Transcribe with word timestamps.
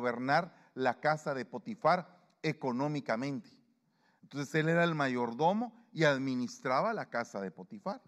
gobernar 0.00 0.54
la 0.74 0.98
casa 0.98 1.34
de 1.34 1.44
Potifar 1.44 2.18
económicamente. 2.42 3.50
Entonces 4.22 4.54
él 4.54 4.70
era 4.70 4.82
el 4.84 4.94
mayordomo 4.94 5.74
y 5.92 6.04
administraba 6.04 6.94
la 6.94 7.10
casa 7.10 7.40
de 7.40 7.50
Potifar. 7.50 8.00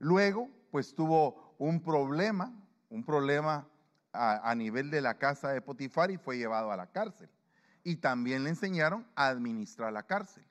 Luego, 0.00 0.50
pues 0.72 0.94
tuvo 0.94 1.54
un 1.58 1.80
problema, 1.80 2.52
un 2.90 3.04
problema 3.04 3.68
a, 4.12 4.54
nivel 4.56 4.90
de 4.90 5.00
la 5.00 5.18
casa 5.18 5.50
de 5.50 5.60
Potifar 5.60 6.10
y 6.10 6.18
fue 6.18 6.36
llevado 6.36 6.72
a 6.72 6.76
la 6.76 6.88
cárcel. 6.88 7.30
Y 7.84 7.96
también 7.96 8.42
le 8.42 8.50
enseñaron 8.50 9.06
a 9.14 9.28
administrar 9.28 9.92
la 9.92 10.02
cárcel. 10.02 10.44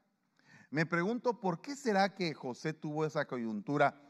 Me 0.70 0.86
pregunto, 0.86 1.42
¿por 1.42 1.62
qué 1.62 1.76
será 1.76 2.16
que 2.16 2.34
José 2.34 2.72
tuvo 2.72 3.06
esa 3.06 3.26
coyuntura, 3.26 4.02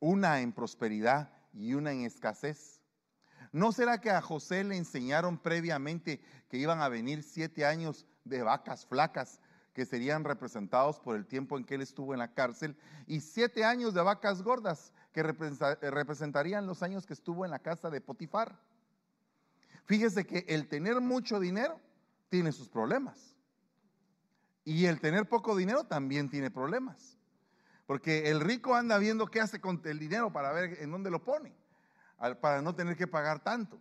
una 0.00 0.40
en 0.40 0.52
prosperidad 0.52 1.30
y 1.52 1.74
una 1.74 1.92
en 1.92 2.06
escasez? 2.06 2.75
¿No 3.52 3.72
será 3.72 4.00
que 4.00 4.10
a 4.10 4.20
José 4.20 4.64
le 4.64 4.76
enseñaron 4.76 5.38
previamente 5.38 6.20
que 6.48 6.56
iban 6.58 6.80
a 6.80 6.88
venir 6.88 7.22
siete 7.22 7.64
años 7.64 8.06
de 8.24 8.42
vacas 8.42 8.86
flacas 8.86 9.40
que 9.72 9.84
serían 9.84 10.24
representados 10.24 10.98
por 10.98 11.16
el 11.16 11.26
tiempo 11.26 11.58
en 11.58 11.64
que 11.64 11.74
él 11.74 11.82
estuvo 11.82 12.12
en 12.14 12.18
la 12.18 12.32
cárcel 12.32 12.76
y 13.06 13.20
siete 13.20 13.64
años 13.64 13.94
de 13.94 14.02
vacas 14.02 14.42
gordas 14.42 14.92
que 15.12 15.22
representarían 15.22 16.66
los 16.66 16.82
años 16.82 17.06
que 17.06 17.12
estuvo 17.12 17.44
en 17.44 17.50
la 17.50 17.58
casa 17.58 17.90
de 17.90 18.00
Potifar? 18.00 18.58
Fíjese 19.84 20.26
que 20.26 20.44
el 20.48 20.66
tener 20.68 21.00
mucho 21.00 21.38
dinero 21.38 21.80
tiene 22.28 22.52
sus 22.52 22.68
problemas. 22.68 23.36
Y 24.64 24.86
el 24.86 25.00
tener 25.00 25.28
poco 25.28 25.54
dinero 25.54 25.84
también 25.84 26.28
tiene 26.28 26.50
problemas. 26.50 27.16
Porque 27.86 28.30
el 28.30 28.40
rico 28.40 28.74
anda 28.74 28.98
viendo 28.98 29.28
qué 29.28 29.40
hace 29.40 29.60
con 29.60 29.80
el 29.84 29.98
dinero 30.00 30.32
para 30.32 30.52
ver 30.52 30.82
en 30.82 30.90
dónde 30.90 31.10
lo 31.10 31.22
pone 31.22 31.54
para 32.40 32.62
no 32.62 32.74
tener 32.74 32.96
que 32.96 33.06
pagar 33.06 33.42
tanto. 33.42 33.80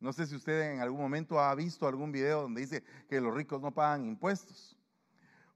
No 0.00 0.12
sé 0.12 0.26
si 0.26 0.36
usted 0.36 0.72
en 0.72 0.80
algún 0.80 1.00
momento 1.00 1.40
ha 1.40 1.54
visto 1.54 1.86
algún 1.86 2.12
video 2.12 2.42
donde 2.42 2.60
dice 2.60 2.84
que 3.08 3.20
los 3.20 3.34
ricos 3.34 3.62
no 3.62 3.72
pagan 3.72 4.04
impuestos. 4.04 4.76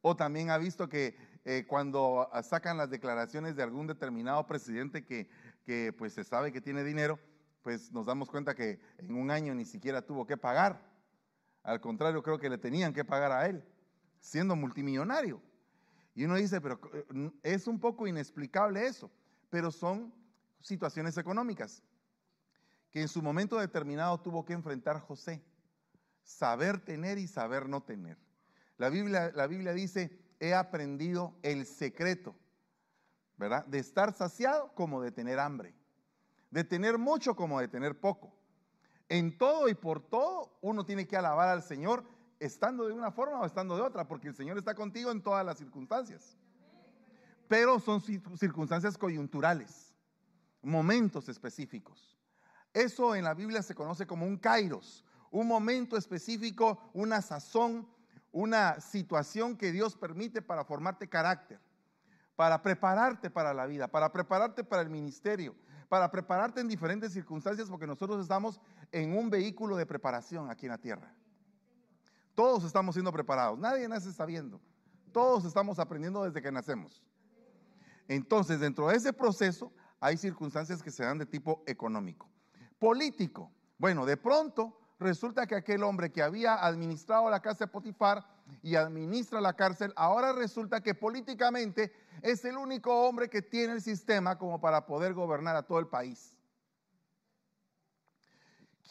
O 0.00 0.16
también 0.16 0.50
ha 0.50 0.58
visto 0.58 0.88
que 0.88 1.16
eh, 1.44 1.66
cuando 1.68 2.30
sacan 2.42 2.76
las 2.78 2.88
declaraciones 2.88 3.56
de 3.56 3.62
algún 3.62 3.86
determinado 3.86 4.46
presidente 4.46 5.04
que, 5.04 5.28
que 5.64 5.92
pues 5.92 6.14
se 6.14 6.24
sabe 6.24 6.52
que 6.52 6.60
tiene 6.60 6.84
dinero, 6.84 7.18
pues 7.62 7.92
nos 7.92 8.06
damos 8.06 8.30
cuenta 8.30 8.54
que 8.54 8.80
en 8.96 9.14
un 9.16 9.30
año 9.30 9.54
ni 9.54 9.64
siquiera 9.64 10.00
tuvo 10.00 10.26
que 10.26 10.36
pagar. 10.36 10.80
Al 11.62 11.80
contrario, 11.80 12.22
creo 12.22 12.38
que 12.38 12.48
le 12.48 12.56
tenían 12.56 12.94
que 12.94 13.04
pagar 13.04 13.32
a 13.32 13.46
él, 13.46 13.62
siendo 14.20 14.56
multimillonario. 14.56 15.42
Y 16.14 16.24
uno 16.24 16.36
dice, 16.36 16.60
pero 16.60 16.80
eh, 16.94 17.30
es 17.42 17.66
un 17.66 17.78
poco 17.78 18.06
inexplicable 18.06 18.86
eso, 18.86 19.10
pero 19.50 19.70
son 19.70 20.14
situaciones 20.60 21.18
económicas 21.18 21.82
que 22.90 23.02
en 23.02 23.08
su 23.08 23.22
momento 23.22 23.58
determinado 23.58 24.18
tuvo 24.20 24.44
que 24.44 24.52
enfrentar 24.52 25.00
José. 25.00 25.42
Saber 26.22 26.80
tener 26.80 27.18
y 27.18 27.26
saber 27.26 27.68
no 27.68 27.82
tener. 27.82 28.18
La 28.76 28.90
Biblia, 28.90 29.72
dice, 29.72 30.16
he 30.38 30.54
aprendido 30.54 31.34
el 31.42 31.66
secreto, 31.66 32.36
¿verdad? 33.36 33.64
De 33.66 33.78
estar 33.78 34.14
saciado 34.14 34.72
como 34.74 35.02
de 35.02 35.10
tener 35.10 35.38
hambre. 35.38 35.74
De 36.50 36.64
tener 36.64 36.98
mucho 36.98 37.34
como 37.34 37.60
de 37.60 37.68
tener 37.68 37.98
poco. 37.98 38.34
En 39.08 39.36
todo 39.36 39.68
y 39.68 39.74
por 39.74 40.00
todo 40.00 40.58
uno 40.60 40.84
tiene 40.84 41.06
que 41.06 41.16
alabar 41.16 41.48
al 41.48 41.62
Señor 41.62 42.04
estando 42.40 42.86
de 42.86 42.92
una 42.92 43.10
forma 43.10 43.40
o 43.40 43.46
estando 43.46 43.74
de 43.74 43.82
otra, 43.82 44.06
porque 44.06 44.28
el 44.28 44.34
Señor 44.34 44.58
está 44.58 44.74
contigo 44.74 45.10
en 45.10 45.22
todas 45.22 45.44
las 45.44 45.58
circunstancias. 45.58 46.36
Pero 47.48 47.80
son 47.80 48.00
circunstancias 48.00 48.96
coyunturales, 48.96 49.94
momentos 50.62 51.28
específicos. 51.28 52.17
Eso 52.72 53.14
en 53.14 53.24
la 53.24 53.34
Biblia 53.34 53.62
se 53.62 53.74
conoce 53.74 54.06
como 54.06 54.26
un 54.26 54.36
kairos, 54.36 55.04
un 55.30 55.46
momento 55.46 55.96
específico, 55.96 56.90
una 56.92 57.22
sazón, 57.22 57.88
una 58.30 58.80
situación 58.80 59.56
que 59.56 59.72
Dios 59.72 59.96
permite 59.96 60.42
para 60.42 60.64
formarte 60.64 61.08
carácter, 61.08 61.60
para 62.36 62.62
prepararte 62.62 63.30
para 63.30 63.54
la 63.54 63.66
vida, 63.66 63.88
para 63.88 64.12
prepararte 64.12 64.64
para 64.64 64.82
el 64.82 64.90
ministerio, 64.90 65.56
para 65.88 66.10
prepararte 66.10 66.60
en 66.60 66.68
diferentes 66.68 67.12
circunstancias, 67.12 67.68
porque 67.68 67.86
nosotros 67.86 68.20
estamos 68.20 68.60
en 68.92 69.16
un 69.16 69.30
vehículo 69.30 69.76
de 69.76 69.86
preparación 69.86 70.50
aquí 70.50 70.66
en 70.66 70.72
la 70.72 70.78
tierra. 70.78 71.14
Todos 72.34 72.64
estamos 72.64 72.94
siendo 72.94 73.12
preparados, 73.12 73.58
nadie 73.58 73.88
nace 73.88 74.12
sabiendo, 74.12 74.60
todos 75.10 75.44
estamos 75.44 75.78
aprendiendo 75.78 76.22
desde 76.22 76.42
que 76.42 76.52
nacemos. 76.52 77.02
Entonces, 78.06 78.60
dentro 78.60 78.88
de 78.88 78.96
ese 78.96 79.12
proceso 79.12 79.72
hay 80.00 80.16
circunstancias 80.16 80.82
que 80.82 80.90
se 80.90 81.02
dan 81.02 81.18
de 81.18 81.26
tipo 81.26 81.62
económico 81.66 82.30
político. 82.78 83.52
Bueno, 83.78 84.06
de 84.06 84.16
pronto 84.16 84.76
resulta 84.98 85.46
que 85.46 85.54
aquel 85.54 85.82
hombre 85.82 86.10
que 86.10 86.22
había 86.22 86.54
administrado 86.54 87.30
la 87.30 87.40
casa 87.40 87.66
de 87.66 87.70
Potifar 87.70 88.26
y 88.62 88.74
administra 88.74 89.40
la 89.40 89.54
cárcel, 89.54 89.92
ahora 89.96 90.32
resulta 90.32 90.80
que 90.80 90.94
políticamente 90.94 91.92
es 92.22 92.44
el 92.44 92.56
único 92.56 93.06
hombre 93.06 93.28
que 93.28 93.42
tiene 93.42 93.74
el 93.74 93.82
sistema 93.82 94.38
como 94.38 94.60
para 94.60 94.86
poder 94.86 95.14
gobernar 95.14 95.54
a 95.56 95.62
todo 95.62 95.78
el 95.78 95.86
país. 95.86 96.36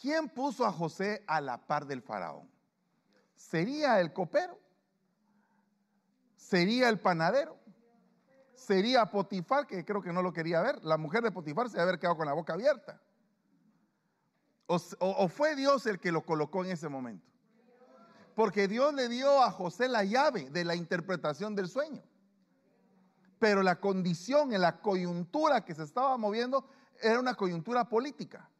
¿Quién 0.00 0.28
puso 0.28 0.64
a 0.64 0.72
José 0.72 1.24
a 1.26 1.40
la 1.40 1.66
par 1.66 1.86
del 1.86 2.02
faraón? 2.02 2.48
¿Sería 3.34 4.00
el 4.00 4.12
copero? 4.12 4.58
¿Sería 6.36 6.88
el 6.88 7.00
panadero? 7.00 7.58
¿Sería 8.54 9.06
Potifar, 9.06 9.66
que 9.66 9.84
creo 9.84 10.00
que 10.00 10.12
no 10.12 10.22
lo 10.22 10.32
quería 10.32 10.62
ver? 10.62 10.84
La 10.84 10.96
mujer 10.96 11.22
de 11.22 11.32
Potifar 11.32 11.68
se 11.68 11.80
haber 11.80 11.98
quedado 11.98 12.16
con 12.16 12.26
la 12.26 12.32
boca 12.32 12.54
abierta. 12.54 13.00
O, 14.70 15.28
fue 15.28 15.56
Dios 15.56 15.86
el 15.86 15.98
que 15.98 16.12
lo 16.12 16.26
colocó 16.26 16.62
en 16.62 16.72
ese 16.72 16.90
momento? 16.90 17.26
Porque 18.34 18.68
Dios 18.68 18.92
le 18.92 19.08
dio 19.08 19.42
a 19.42 19.50
José 19.50 19.88
la 19.88 20.04
llave 20.04 20.50
de 20.50 20.62
la 20.62 20.76
interpretación 20.76 21.56
del 21.56 21.68
sueño. 21.68 22.02
Pero 23.38 23.62
la 23.62 23.80
condición, 23.80 24.52
en 24.52 24.60
la 24.60 24.80
coyuntura 24.80 25.64
que 25.64 25.74
se 25.74 25.84
estaba 25.84 26.18
moviendo, 26.18 26.68
era 27.00 27.18
una 27.18 27.34
coyuntura 27.34 27.88
política. 27.88 28.50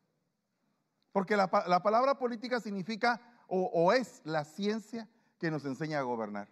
Porque 1.12 1.36
la, 1.36 1.50
palabra 1.50 2.16
política 2.16 2.58
significa 2.58 3.20
o, 3.47 3.92
es 3.92 4.22
la 4.24 4.44
ciencia 4.44 5.06
que 5.38 5.50
nos 5.50 5.66
enseña 5.66 5.98
a 5.98 6.02
gobernar. 6.02 6.48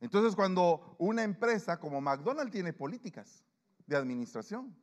Entonces, 0.00 0.34
cuando 0.34 0.96
una 0.98 1.22
empresa 1.22 1.78
como 1.78 2.00
McDonald's 2.00 2.50
tiene 2.52 2.72
políticas 2.72 3.44
de 3.86 3.96
administración, 3.96 4.74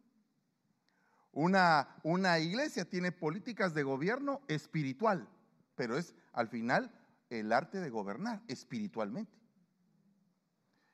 una, 1.31 1.95
una 2.03 2.39
iglesia 2.39 2.85
tiene 2.85 3.11
políticas 3.11 3.73
de 3.73 3.83
gobierno 3.83 4.41
espiritual, 4.47 5.27
pero 5.75 5.97
es 5.97 6.15
al 6.33 6.47
final 6.47 6.91
el 7.29 7.51
arte 7.53 7.79
de 7.79 7.89
gobernar 7.89 8.41
espiritualmente. 8.47 9.37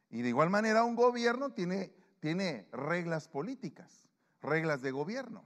Y 0.10 0.22
de 0.22 0.30
igual 0.30 0.50
manera 0.50 0.84
un 0.84 0.96
gobierno 0.96 1.52
tiene, 1.52 1.94
tiene 2.20 2.68
reglas 2.72 3.28
políticas, 3.28 4.10
reglas 4.42 4.82
de 4.82 4.92
gobierno, 4.92 5.44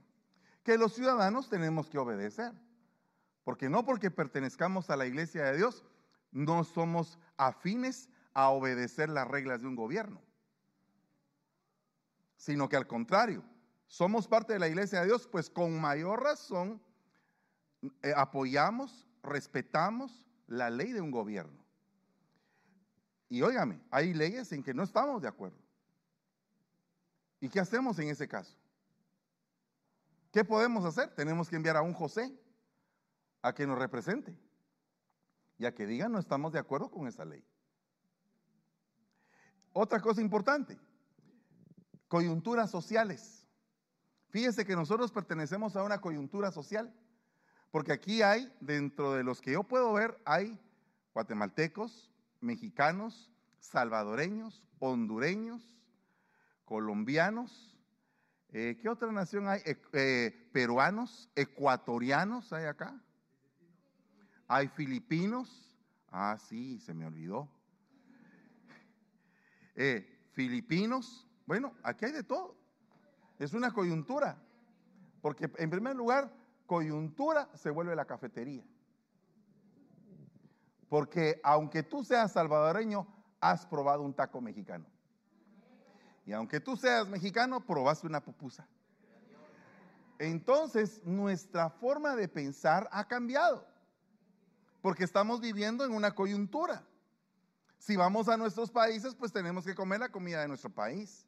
que 0.62 0.78
los 0.78 0.94
ciudadanos 0.94 1.48
tenemos 1.48 1.88
que 1.88 1.98
obedecer. 1.98 2.52
Porque 3.44 3.70
no 3.70 3.84
porque 3.84 4.10
pertenezcamos 4.10 4.90
a 4.90 4.96
la 4.96 5.06
iglesia 5.06 5.44
de 5.44 5.56
Dios, 5.56 5.84
no 6.30 6.62
somos 6.64 7.18
afines 7.36 8.08
a 8.34 8.50
obedecer 8.50 9.08
las 9.08 9.26
reglas 9.26 9.62
de 9.62 9.66
un 9.66 9.76
gobierno, 9.76 10.22
sino 12.36 12.68
que 12.68 12.76
al 12.76 12.86
contrario, 12.86 13.42
somos 13.90 14.28
parte 14.28 14.52
de 14.52 14.60
la 14.60 14.68
iglesia 14.68 15.00
de 15.00 15.06
Dios, 15.06 15.26
pues 15.26 15.50
con 15.50 15.80
mayor 15.80 16.22
razón 16.22 16.80
eh, 18.02 18.12
apoyamos, 18.16 19.08
respetamos 19.20 20.28
la 20.46 20.70
ley 20.70 20.92
de 20.92 21.00
un 21.00 21.10
gobierno. 21.10 21.66
Y 23.28 23.42
óigame, 23.42 23.80
hay 23.90 24.14
leyes 24.14 24.52
en 24.52 24.62
que 24.62 24.72
no 24.72 24.84
estamos 24.84 25.20
de 25.20 25.26
acuerdo. 25.26 25.58
¿Y 27.40 27.48
qué 27.48 27.58
hacemos 27.58 27.98
en 27.98 28.08
ese 28.08 28.28
caso? 28.28 28.56
¿Qué 30.30 30.44
podemos 30.44 30.84
hacer? 30.84 31.12
Tenemos 31.16 31.48
que 31.48 31.56
enviar 31.56 31.76
a 31.76 31.82
un 31.82 31.92
José 31.92 32.32
a 33.42 33.52
que 33.52 33.66
nos 33.66 33.76
represente 33.76 34.38
y 35.58 35.66
a 35.66 35.74
que 35.74 35.84
diga 35.84 36.08
no 36.08 36.20
estamos 36.20 36.52
de 36.52 36.60
acuerdo 36.60 36.92
con 36.92 37.08
esa 37.08 37.24
ley. 37.24 37.44
Otra 39.72 40.00
cosa 40.00 40.20
importante, 40.20 40.78
coyunturas 42.06 42.70
sociales. 42.70 43.39
Fíjese 44.30 44.64
que 44.64 44.76
nosotros 44.76 45.12
pertenecemos 45.12 45.76
a 45.76 45.82
una 45.82 46.00
coyuntura 46.00 46.50
social, 46.50 46.94
porque 47.70 47.92
aquí 47.92 48.22
hay, 48.22 48.52
dentro 48.60 49.12
de 49.12 49.24
los 49.24 49.40
que 49.40 49.52
yo 49.52 49.64
puedo 49.64 49.92
ver, 49.92 50.20
hay 50.24 50.58
guatemaltecos, 51.12 52.10
mexicanos, 52.40 53.32
salvadoreños, 53.58 54.62
hondureños, 54.78 55.76
colombianos, 56.64 57.76
eh, 58.52 58.78
¿qué 58.80 58.88
otra 58.88 59.12
nación 59.12 59.48
hay? 59.48 59.60
Eh, 59.92 60.48
peruanos, 60.52 61.30
ecuatorianos 61.36 62.52
hay 62.52 62.64
acá. 62.64 63.00
Hay 64.48 64.66
filipinos, 64.68 65.76
ah 66.08 66.36
sí, 66.38 66.80
se 66.80 66.92
me 66.92 67.06
olvidó. 67.06 67.48
Eh, 69.76 70.28
filipinos, 70.32 71.28
bueno, 71.46 71.74
aquí 71.84 72.06
hay 72.06 72.12
de 72.12 72.24
todo. 72.24 72.59
Es 73.40 73.54
una 73.54 73.72
coyuntura. 73.72 74.36
Porque 75.20 75.50
en 75.56 75.70
primer 75.70 75.96
lugar, 75.96 76.30
coyuntura 76.66 77.48
se 77.54 77.70
vuelve 77.70 77.96
la 77.96 78.04
cafetería. 78.04 78.62
Porque 80.88 81.40
aunque 81.42 81.82
tú 81.82 82.04
seas 82.04 82.32
salvadoreño, 82.32 83.06
has 83.40 83.66
probado 83.66 84.02
un 84.02 84.14
taco 84.14 84.40
mexicano. 84.40 84.84
Y 86.26 86.32
aunque 86.32 86.60
tú 86.60 86.76
seas 86.76 87.08
mexicano, 87.08 87.64
probaste 87.64 88.06
una 88.06 88.22
pupusa. 88.22 88.68
Entonces, 90.18 91.00
nuestra 91.04 91.70
forma 91.70 92.14
de 92.14 92.28
pensar 92.28 92.88
ha 92.92 93.08
cambiado. 93.08 93.66
Porque 94.82 95.04
estamos 95.04 95.40
viviendo 95.40 95.84
en 95.84 95.92
una 95.92 96.14
coyuntura. 96.14 96.84
Si 97.78 97.96
vamos 97.96 98.28
a 98.28 98.36
nuestros 98.36 98.70
países, 98.70 99.14
pues 99.14 99.32
tenemos 99.32 99.64
que 99.64 99.74
comer 99.74 100.00
la 100.00 100.10
comida 100.10 100.42
de 100.42 100.48
nuestro 100.48 100.68
país. 100.68 101.26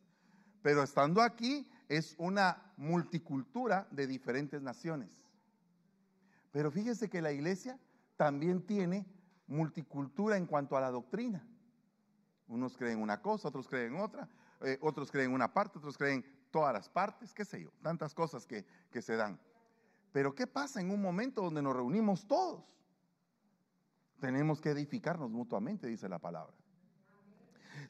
Pero 0.60 0.82
estando 0.82 1.22
aquí 1.22 1.66
es 1.92 2.14
una 2.16 2.72
multicultura 2.78 3.86
de 3.90 4.06
diferentes 4.06 4.62
naciones. 4.62 5.20
Pero 6.50 6.70
fíjese 6.70 7.10
que 7.10 7.20
la 7.20 7.32
iglesia 7.32 7.78
también 8.16 8.62
tiene 8.62 9.06
multicultura 9.46 10.38
en 10.38 10.46
cuanto 10.46 10.74
a 10.74 10.80
la 10.80 10.90
doctrina. 10.90 11.46
Unos 12.48 12.78
creen 12.78 13.02
una 13.02 13.20
cosa, 13.20 13.48
otros 13.48 13.68
creen 13.68 13.96
otra, 13.96 14.26
eh, 14.62 14.78
otros 14.80 15.12
creen 15.12 15.32
una 15.32 15.52
parte, 15.52 15.78
otros 15.78 15.98
creen 15.98 16.24
todas 16.50 16.72
las 16.72 16.88
partes, 16.88 17.34
qué 17.34 17.44
sé 17.44 17.62
yo, 17.62 17.70
tantas 17.82 18.14
cosas 18.14 18.46
que, 18.46 18.64
que 18.90 19.02
se 19.02 19.16
dan. 19.16 19.38
Pero 20.12 20.34
¿qué 20.34 20.46
pasa 20.46 20.80
en 20.80 20.90
un 20.90 21.02
momento 21.02 21.42
donde 21.42 21.60
nos 21.60 21.76
reunimos 21.76 22.26
todos? 22.26 22.64
Tenemos 24.18 24.62
que 24.62 24.70
edificarnos 24.70 25.30
mutuamente, 25.30 25.88
dice 25.88 26.08
la 26.08 26.18
palabra. 26.18 26.54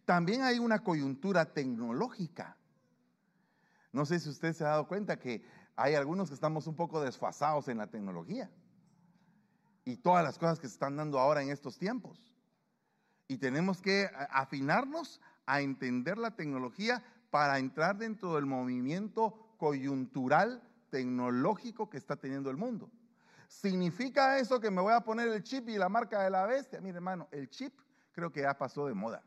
También 0.05 0.43
hay 0.43 0.59
una 0.59 0.81
coyuntura 0.81 1.53
tecnológica. 1.53 2.57
No 3.93 4.07
sé 4.07 4.19
si 4.19 4.29
usted 4.31 4.55
se 4.55 4.65
ha 4.65 4.69
dado 4.69 4.89
cuenta 4.89 5.19
que 5.19 5.45
hay 5.77 5.95
algunos 5.95 6.29
que 6.29 6.35
estamos 6.35 6.67
un 6.67 6.75
poco 6.75 7.01
desfasados 7.01 7.69
en 7.69 7.79
la 7.79 7.87
tecnología 7.87 8.51
y 9.85 9.97
todas 9.97 10.25
las 10.25 10.39
cosas 10.39 10.59
que 10.59 10.69
se 10.69 10.75
están 10.75 10.97
dando 10.97 11.19
ahora 11.19 11.43
en 11.43 11.51
estos 11.51 11.79
tiempos. 11.79 12.33
Y 13.29 13.39
tenemos 13.39 13.81
que 13.81 14.11
afinarnos 14.31 15.21
a 15.47 15.61
entender 15.61 16.19
la 16.19 16.37
tecnología 16.37 17.03
para 17.31 17.59
entrar 17.59 17.97
dentro 17.97 18.35
del 18.35 18.47
movimiento 18.47 19.55
coyuntural 19.57 20.63
tecnológico 20.91 21.89
que 21.89 21.97
está 21.97 22.17
teniendo 22.17 22.51
el 22.51 22.57
mundo. 22.57 22.91
¿Significa 23.49 24.39
eso 24.39 24.61
que 24.61 24.71
me 24.71 24.81
voy 24.81 24.93
a 24.93 25.01
poner 25.01 25.29
el 25.29 25.43
chip 25.43 25.69
y 25.69 25.77
la 25.77 25.89
marca 25.89 26.23
de 26.23 26.31
la 26.31 26.47
bestia? 26.47 26.81
Mire, 26.81 26.97
hermano, 26.97 27.29
el 27.31 27.49
chip 27.51 27.79
creo 28.13 28.33
que 28.33 28.43
ya 28.43 28.57
pasó 28.57 28.87
de 28.87 28.95
moda. 28.95 29.23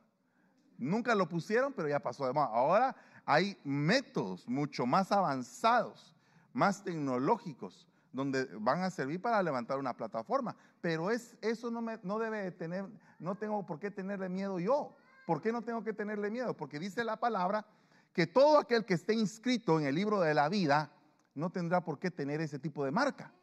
Nunca 0.78 1.16
lo 1.16 1.28
pusieron, 1.28 1.74
pero 1.74 1.88
ya 1.88 2.00
pasó 2.00 2.26
de 2.26 2.34
moda. 2.34 2.48
Ahora 2.48 2.96
hay 3.26 3.58
métodos 3.64 4.48
mucho 4.48 4.86
más 4.86 5.12
avanzados, 5.12 6.14
más 6.54 6.84
tecnológicos, 6.84 7.88
donde 8.14 8.46
van 8.60 8.82
a 8.82 8.90
servir 8.90 9.22
para 9.22 9.44
levantar 9.44 9.78
una 9.78 9.96
plataforma. 9.96 10.56
Pero 10.82 11.12
es, 11.12 11.36
eso 11.42 11.70
no, 11.72 11.82
me, 11.82 12.00
no 12.04 12.20
debe 12.20 12.52
tener, 12.52 12.86
no 13.20 13.36
tengo 13.36 13.66
por 13.66 13.80
qué 13.80 13.92
tenerle 13.92 14.30
miedo 14.30 14.60
yo. 14.60 14.96
¿Por 15.26 15.42
qué 15.42 15.52
no 15.52 15.64
tengo 15.64 15.84
que 15.84 15.94
tenerle 15.94 16.30
miedo? 16.30 16.56
Porque 16.56 16.80
dice 16.80 17.04
la 17.04 17.18
palabra 17.18 17.66
que 18.14 18.28
todo 18.28 18.60
aquel 18.60 18.86
que 18.86 18.94
esté 18.94 19.14
inscrito 19.14 19.80
en 19.80 19.88
el 19.88 19.96
libro 19.96 20.22
de 20.22 20.34
la 20.34 20.48
vida 20.48 20.92
no 21.34 21.50
tendrá 21.50 21.82
por 21.82 22.00
qué 22.00 22.12
tener 22.12 22.40
ese 22.42 22.60
tipo 22.60 22.86
de 22.86 22.92
marca. 22.92 23.34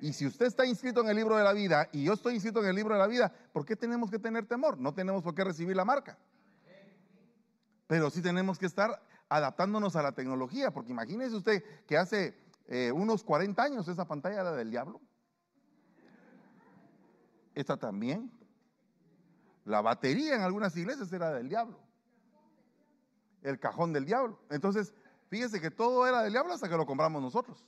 Y 0.00 0.12
si 0.12 0.26
usted 0.26 0.46
está 0.46 0.66
inscrito 0.66 1.00
en 1.00 1.08
el 1.08 1.16
libro 1.16 1.36
de 1.36 1.44
la 1.44 1.52
vida 1.52 1.88
y 1.92 2.04
yo 2.04 2.14
estoy 2.14 2.34
inscrito 2.34 2.60
en 2.62 2.68
el 2.68 2.76
libro 2.76 2.94
de 2.94 3.00
la 3.00 3.06
vida, 3.06 3.32
¿por 3.52 3.64
qué 3.64 3.76
tenemos 3.76 4.10
que 4.10 4.18
tener 4.18 4.46
temor? 4.46 4.78
No 4.78 4.92
tenemos 4.92 5.22
por 5.22 5.34
qué 5.34 5.44
recibir 5.44 5.76
la 5.76 5.84
marca. 5.84 6.18
Pero 7.86 8.10
sí 8.10 8.20
tenemos 8.20 8.58
que 8.58 8.66
estar 8.66 9.00
adaptándonos 9.28 9.96
a 9.96 10.02
la 10.02 10.12
tecnología, 10.12 10.70
porque 10.70 10.92
imagínese 10.92 11.36
usted 11.36 11.64
que 11.86 11.96
hace 11.96 12.38
eh, 12.68 12.92
unos 12.92 13.24
40 13.24 13.62
años 13.62 13.88
esa 13.88 14.06
pantalla 14.06 14.40
era 14.40 14.52
del 14.52 14.70
diablo. 14.70 15.00
Esta 17.54 17.76
también. 17.76 18.30
La 19.64 19.80
batería 19.80 20.36
en 20.36 20.42
algunas 20.42 20.76
iglesias 20.76 21.12
era 21.12 21.32
del 21.32 21.48
diablo. 21.48 21.80
El 23.42 23.58
cajón 23.58 23.92
del 23.92 24.04
diablo. 24.04 24.38
Entonces, 24.50 24.94
fíjese 25.28 25.60
que 25.60 25.70
todo 25.70 26.06
era 26.06 26.22
del 26.22 26.32
diablo 26.32 26.52
hasta 26.52 26.68
que 26.68 26.76
lo 26.76 26.86
compramos 26.86 27.22
nosotros. 27.22 27.64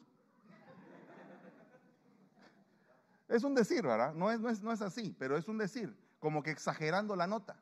Es 3.29 3.45
un 3.45 3.55
decir, 3.55 3.83
¿verdad? 3.83 4.15
No 4.15 4.31
es, 4.31 4.41
no 4.41 4.49
es, 4.49 4.63
no 4.63 4.73
es 4.73 4.81
así, 4.81 5.15
pero 5.19 5.37
es 5.37 5.49
un 5.49 5.59
decir, 5.59 5.95
como 6.19 6.43
que 6.43 6.51
exagerando 6.51 7.15
la 7.15 7.27
nota. 7.27 7.57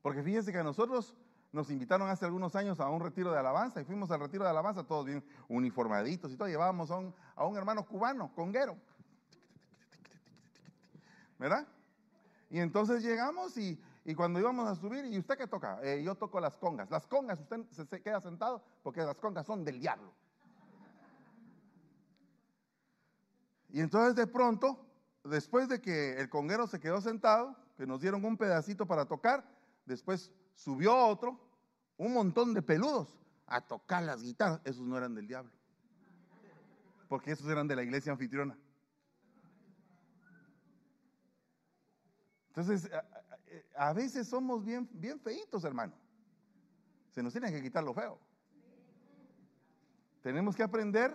Porque 0.00 0.22
fíjese 0.22 0.52
que 0.52 0.58
a 0.58 0.64
nosotros 0.64 1.14
nos 1.58 1.70
invitaron 1.70 2.08
hace 2.08 2.24
algunos 2.24 2.54
años 2.54 2.78
a 2.78 2.88
un 2.88 3.00
retiro 3.00 3.32
de 3.32 3.38
alabanza 3.38 3.80
y 3.80 3.84
fuimos 3.84 4.08
al 4.12 4.20
retiro 4.20 4.44
de 4.44 4.50
alabanza 4.50 4.84
todos 4.84 5.04
bien 5.04 5.24
uniformaditos 5.48 6.30
y 6.30 6.36
todo. 6.36 6.46
Llevábamos 6.46 6.88
a 6.92 6.98
un, 6.98 7.12
a 7.34 7.44
un 7.44 7.56
hermano 7.56 7.84
cubano, 7.84 8.32
conguero. 8.32 8.76
¿Verdad? 11.36 11.66
Y 12.48 12.60
entonces 12.60 13.02
llegamos 13.02 13.56
y, 13.56 13.76
cuando 14.14 14.38
íbamos 14.38 14.68
a 14.68 14.76
subir, 14.76 15.04
¿y 15.06 15.18
usted 15.18 15.36
qué 15.36 15.48
toca? 15.48 15.80
Eh, 15.82 16.02
yo 16.04 16.14
toco 16.14 16.38
las 16.38 16.56
congas. 16.56 16.90
Las 16.92 17.08
congas, 17.08 17.40
usted 17.40 17.64
se, 17.72 18.00
queda 18.00 18.20
sentado 18.20 18.62
porque 18.84 19.00
las 19.00 19.20
congas 19.20 19.44
son 19.44 19.64
del 19.64 19.80
diablo. 19.80 20.12
Y 23.68 23.80
entonces 23.80 24.14
de 24.14 24.28
pronto, 24.28 24.86
después 25.24 25.68
de 25.68 25.80
que 25.80 26.20
el 26.20 26.30
conguero 26.30 26.68
se 26.68 26.78
quedó 26.78 27.00
sentado, 27.00 27.56
que 27.76 27.84
nos 27.84 28.00
dieron 28.00 28.24
un 28.24 28.36
pedacito 28.36 28.86
para 28.86 29.06
tocar, 29.06 29.44
después 29.86 30.30
subió 30.54 30.96
otro, 30.96 31.47
un 31.98 32.14
montón 32.14 32.54
de 32.54 32.62
peludos, 32.62 33.18
a 33.46 33.60
tocar 33.60 34.02
las 34.02 34.22
guitarras. 34.22 34.60
Esos 34.64 34.86
no 34.86 34.96
eran 34.96 35.14
del 35.14 35.26
diablo, 35.26 35.52
porque 37.08 37.32
esos 37.32 37.48
eran 37.48 37.68
de 37.68 37.76
la 37.76 37.82
iglesia 37.82 38.12
anfitriona. 38.12 38.56
Entonces, 42.48 42.90
a, 43.76 43.92
veces 43.92 44.26
somos 44.26 44.64
bien, 44.64 44.88
bien 44.92 45.20
feitos, 45.20 45.64
hermano. 45.64 45.94
Se 47.10 47.22
nos 47.22 47.32
tiene 47.32 47.52
que 47.52 47.62
quitar 47.62 47.84
lo 47.84 47.94
feo. 47.94 48.18
Tenemos 50.22 50.56
que 50.56 50.64
aprender 50.64 51.14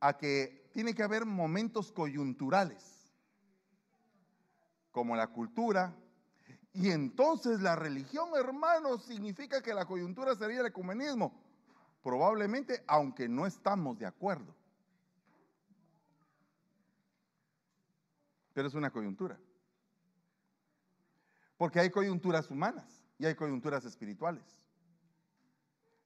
a 0.00 0.16
que 0.16 0.68
tiene 0.72 0.94
que 0.94 1.02
haber 1.02 1.24
momentos 1.24 1.90
coyunturales, 1.90 3.10
como 4.90 5.16
la 5.16 5.28
cultura. 5.28 5.96
Y 6.72 6.90
entonces 6.90 7.60
la 7.60 7.74
religión, 7.74 8.30
hermano, 8.36 8.98
significa 8.98 9.60
que 9.60 9.74
la 9.74 9.86
coyuntura 9.86 10.34
sería 10.36 10.60
el 10.60 10.66
ecumenismo. 10.66 11.32
Probablemente, 12.02 12.82
aunque 12.86 13.28
no 13.28 13.46
estamos 13.46 13.98
de 13.98 14.06
acuerdo. 14.06 14.54
Pero 18.52 18.68
es 18.68 18.74
una 18.74 18.90
coyuntura. 18.90 19.38
Porque 21.56 21.80
hay 21.80 21.90
coyunturas 21.90 22.50
humanas 22.50 23.02
y 23.18 23.26
hay 23.26 23.34
coyunturas 23.34 23.84
espirituales. 23.84 24.44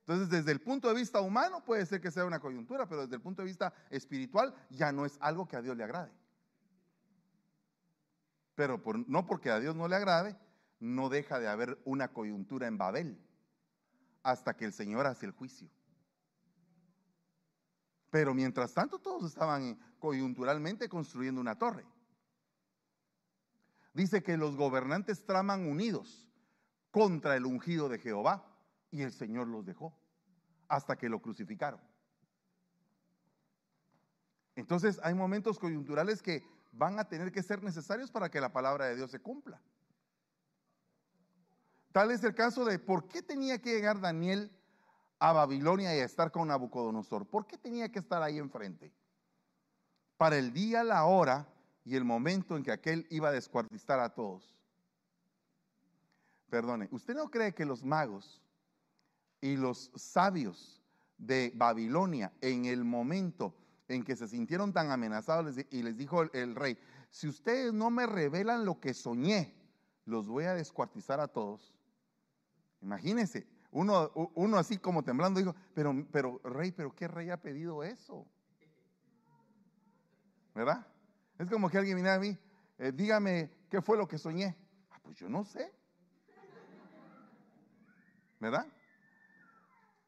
Entonces, 0.00 0.28
desde 0.28 0.52
el 0.52 0.60
punto 0.60 0.88
de 0.88 0.94
vista 0.94 1.20
humano 1.20 1.64
puede 1.64 1.86
ser 1.86 2.00
que 2.00 2.10
sea 2.10 2.24
una 2.24 2.40
coyuntura, 2.40 2.86
pero 2.86 3.02
desde 3.02 3.16
el 3.16 3.22
punto 3.22 3.42
de 3.42 3.48
vista 3.48 3.72
espiritual 3.88 4.54
ya 4.70 4.92
no 4.92 5.06
es 5.06 5.16
algo 5.20 5.46
que 5.46 5.56
a 5.56 5.62
Dios 5.62 5.76
le 5.76 5.84
agrade. 5.84 6.12
Pero 8.54 8.82
no 9.06 9.26
porque 9.26 9.50
a 9.50 9.60
Dios 9.60 9.74
no 9.74 9.88
le 9.88 9.96
agrade, 9.96 10.36
no 10.80 11.08
deja 11.08 11.38
de 11.38 11.48
haber 11.48 11.80
una 11.84 12.12
coyuntura 12.12 12.66
en 12.66 12.78
Babel 12.78 13.18
hasta 14.22 14.56
que 14.56 14.64
el 14.64 14.72
Señor 14.72 15.06
hace 15.06 15.26
el 15.26 15.32
juicio. 15.32 15.68
Pero 18.10 18.34
mientras 18.34 18.72
tanto 18.72 18.98
todos 18.98 19.24
estaban 19.24 19.78
coyunturalmente 19.98 20.88
construyendo 20.88 21.40
una 21.40 21.58
torre 21.58 21.84
dice 23.94 24.22
que 24.22 24.36
los 24.36 24.56
gobernantes 24.56 25.24
traman 25.24 25.66
unidos 25.66 26.28
contra 26.90 27.36
el 27.36 27.46
ungido 27.46 27.88
de 27.88 27.98
Jehová 27.98 28.44
y 28.90 29.02
el 29.02 29.12
Señor 29.12 29.46
los 29.46 29.64
dejó 29.64 29.96
hasta 30.68 30.96
que 30.96 31.08
lo 31.08 31.22
crucificaron. 31.22 31.80
Entonces 34.56 35.00
hay 35.02 35.14
momentos 35.14 35.58
coyunturales 35.58 36.22
que 36.22 36.44
van 36.72 36.98
a 36.98 37.08
tener 37.08 37.32
que 37.32 37.42
ser 37.42 37.62
necesarios 37.62 38.10
para 38.10 38.30
que 38.30 38.40
la 38.40 38.52
palabra 38.52 38.86
de 38.86 38.96
Dios 38.96 39.10
se 39.10 39.20
cumpla. 39.20 39.60
Tal 41.94 42.10
es 42.10 42.24
el 42.24 42.34
caso 42.34 42.64
de 42.64 42.80
por 42.80 43.06
qué 43.06 43.22
tenía 43.22 43.62
que 43.62 43.72
llegar 43.72 44.00
Daniel 44.00 44.50
a 45.20 45.32
Babilonia 45.32 45.94
y 45.94 46.00
a 46.00 46.04
estar 46.04 46.32
con 46.32 46.48
Nabucodonosor. 46.48 47.24
¿Por 47.24 47.46
qué 47.46 47.56
tenía 47.56 47.88
que 47.88 48.00
estar 48.00 48.20
ahí 48.20 48.36
enfrente? 48.38 48.92
Para 50.16 50.36
el 50.36 50.52
día, 50.52 50.82
la 50.82 51.04
hora 51.04 51.46
y 51.84 51.94
el 51.94 52.02
momento 52.02 52.56
en 52.56 52.64
que 52.64 52.72
aquel 52.72 53.06
iba 53.10 53.28
a 53.28 53.32
descuartizar 53.32 54.00
a 54.00 54.12
todos. 54.12 54.56
Perdone, 56.50 56.88
¿usted 56.90 57.14
no 57.14 57.30
cree 57.30 57.54
que 57.54 57.64
los 57.64 57.84
magos 57.84 58.42
y 59.40 59.56
los 59.56 59.92
sabios 59.94 60.82
de 61.16 61.52
Babilonia 61.54 62.32
en 62.40 62.64
el 62.64 62.82
momento 62.82 63.54
en 63.86 64.02
que 64.02 64.16
se 64.16 64.26
sintieron 64.26 64.72
tan 64.72 64.90
amenazados 64.90 65.54
y 65.70 65.82
les 65.84 65.96
dijo 65.96 66.22
el, 66.32 66.56
rey, 66.56 66.76
si 67.12 67.28
ustedes 67.28 67.72
no 67.72 67.88
me 67.88 68.06
revelan 68.06 68.64
lo 68.64 68.80
que 68.80 68.94
soñé, 68.94 69.54
los 70.06 70.26
voy 70.26 70.46
a 70.46 70.54
descuartizar 70.54 71.20
a 71.20 71.28
todos? 71.28 71.72
Imagínense, 72.84 73.46
uno, 73.72 74.12
uno 74.34 74.58
así 74.58 74.78
como 74.78 75.02
temblando 75.02 75.40
dijo, 75.40 75.56
pero, 75.74 76.06
pero 76.12 76.40
rey, 76.44 76.70
pero 76.70 76.94
¿qué 76.94 77.08
rey 77.08 77.30
ha 77.30 77.40
pedido 77.40 77.82
eso? 77.82 78.24
¿verdad? 80.54 80.86
Es 81.38 81.50
como 81.50 81.68
que 81.68 81.78
alguien 81.78 81.96
viene 81.96 82.10
a 82.10 82.18
mí, 82.18 82.38
eh, 82.78 82.92
dígame 82.92 83.50
qué 83.68 83.82
fue 83.82 83.96
lo 83.96 84.06
que 84.06 84.18
soñé. 84.18 84.56
Ah, 84.90 85.00
pues 85.02 85.16
yo 85.16 85.28
no 85.28 85.44
sé. 85.44 85.72
¿Verdad? 88.38 88.66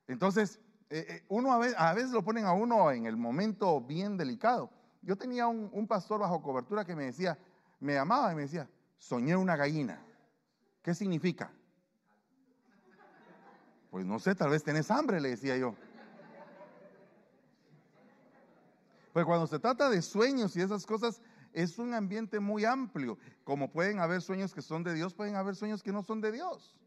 Entonces, 0.06 0.61
eh, 0.88 1.04
eh, 1.09 1.25
uno 1.28 1.52
a 1.52 1.95
veces, 1.95 2.11
lo 2.11 2.23
ponen 2.23 2.45
a 2.45 2.52
uno 2.52 2.92
en 2.92 3.06
el 3.06 3.16
momento 3.16 3.80
bien 3.80 4.16
delicado. 4.16 4.71
Yo 5.02 5.16
tenía 5.16 5.47
un, 5.47 5.68
un 5.73 5.87
pastor 5.87 6.21
bajo 6.21 6.42
cobertura 6.42 6.85
que 6.85 6.95
me 6.95 7.06
decía, 7.06 7.38
me 7.80 7.95
llamaba 7.95 8.33
y 8.33 8.37
me 8.37 8.42
decía, 8.42 8.68
soñé 8.99 9.35
una 9.37 9.56
gallina. 9.56 10.00
¿Qué 10.83 10.95
significa? 10.95 11.50
Pues 13.96 14.04
no 14.04 14.18
sé, 14.18 14.34
tal 14.34 14.50
vez 14.50 14.62
tenés 14.62 14.90
hambre, 14.90 15.22
le 15.22 15.30
decía 15.30 15.56
yo. 15.56 15.74
Pues 19.14 19.24
cuando 19.24 19.46
se 19.46 19.58
trata 19.58 19.88
de 19.88 20.02
sueños 20.02 20.54
y 20.54 20.60
esas 20.60 20.84
cosas, 20.84 21.22
es 21.54 21.78
un 21.78 21.94
ambiente 21.94 22.38
muy 22.38 22.66
amplio. 22.66 23.16
Como 23.42 23.72
pueden 23.72 23.98
haber 24.00 24.20
sueños 24.20 24.52
que 24.52 24.60
son 24.60 24.84
de 24.84 24.92
Dios, 24.92 25.14
pueden 25.14 25.34
haber 25.34 25.56
sueños 25.56 25.82
que 25.82 25.92
no 25.92 26.02
son 26.02 26.20
de 26.20 26.30
Dios. 26.30 26.78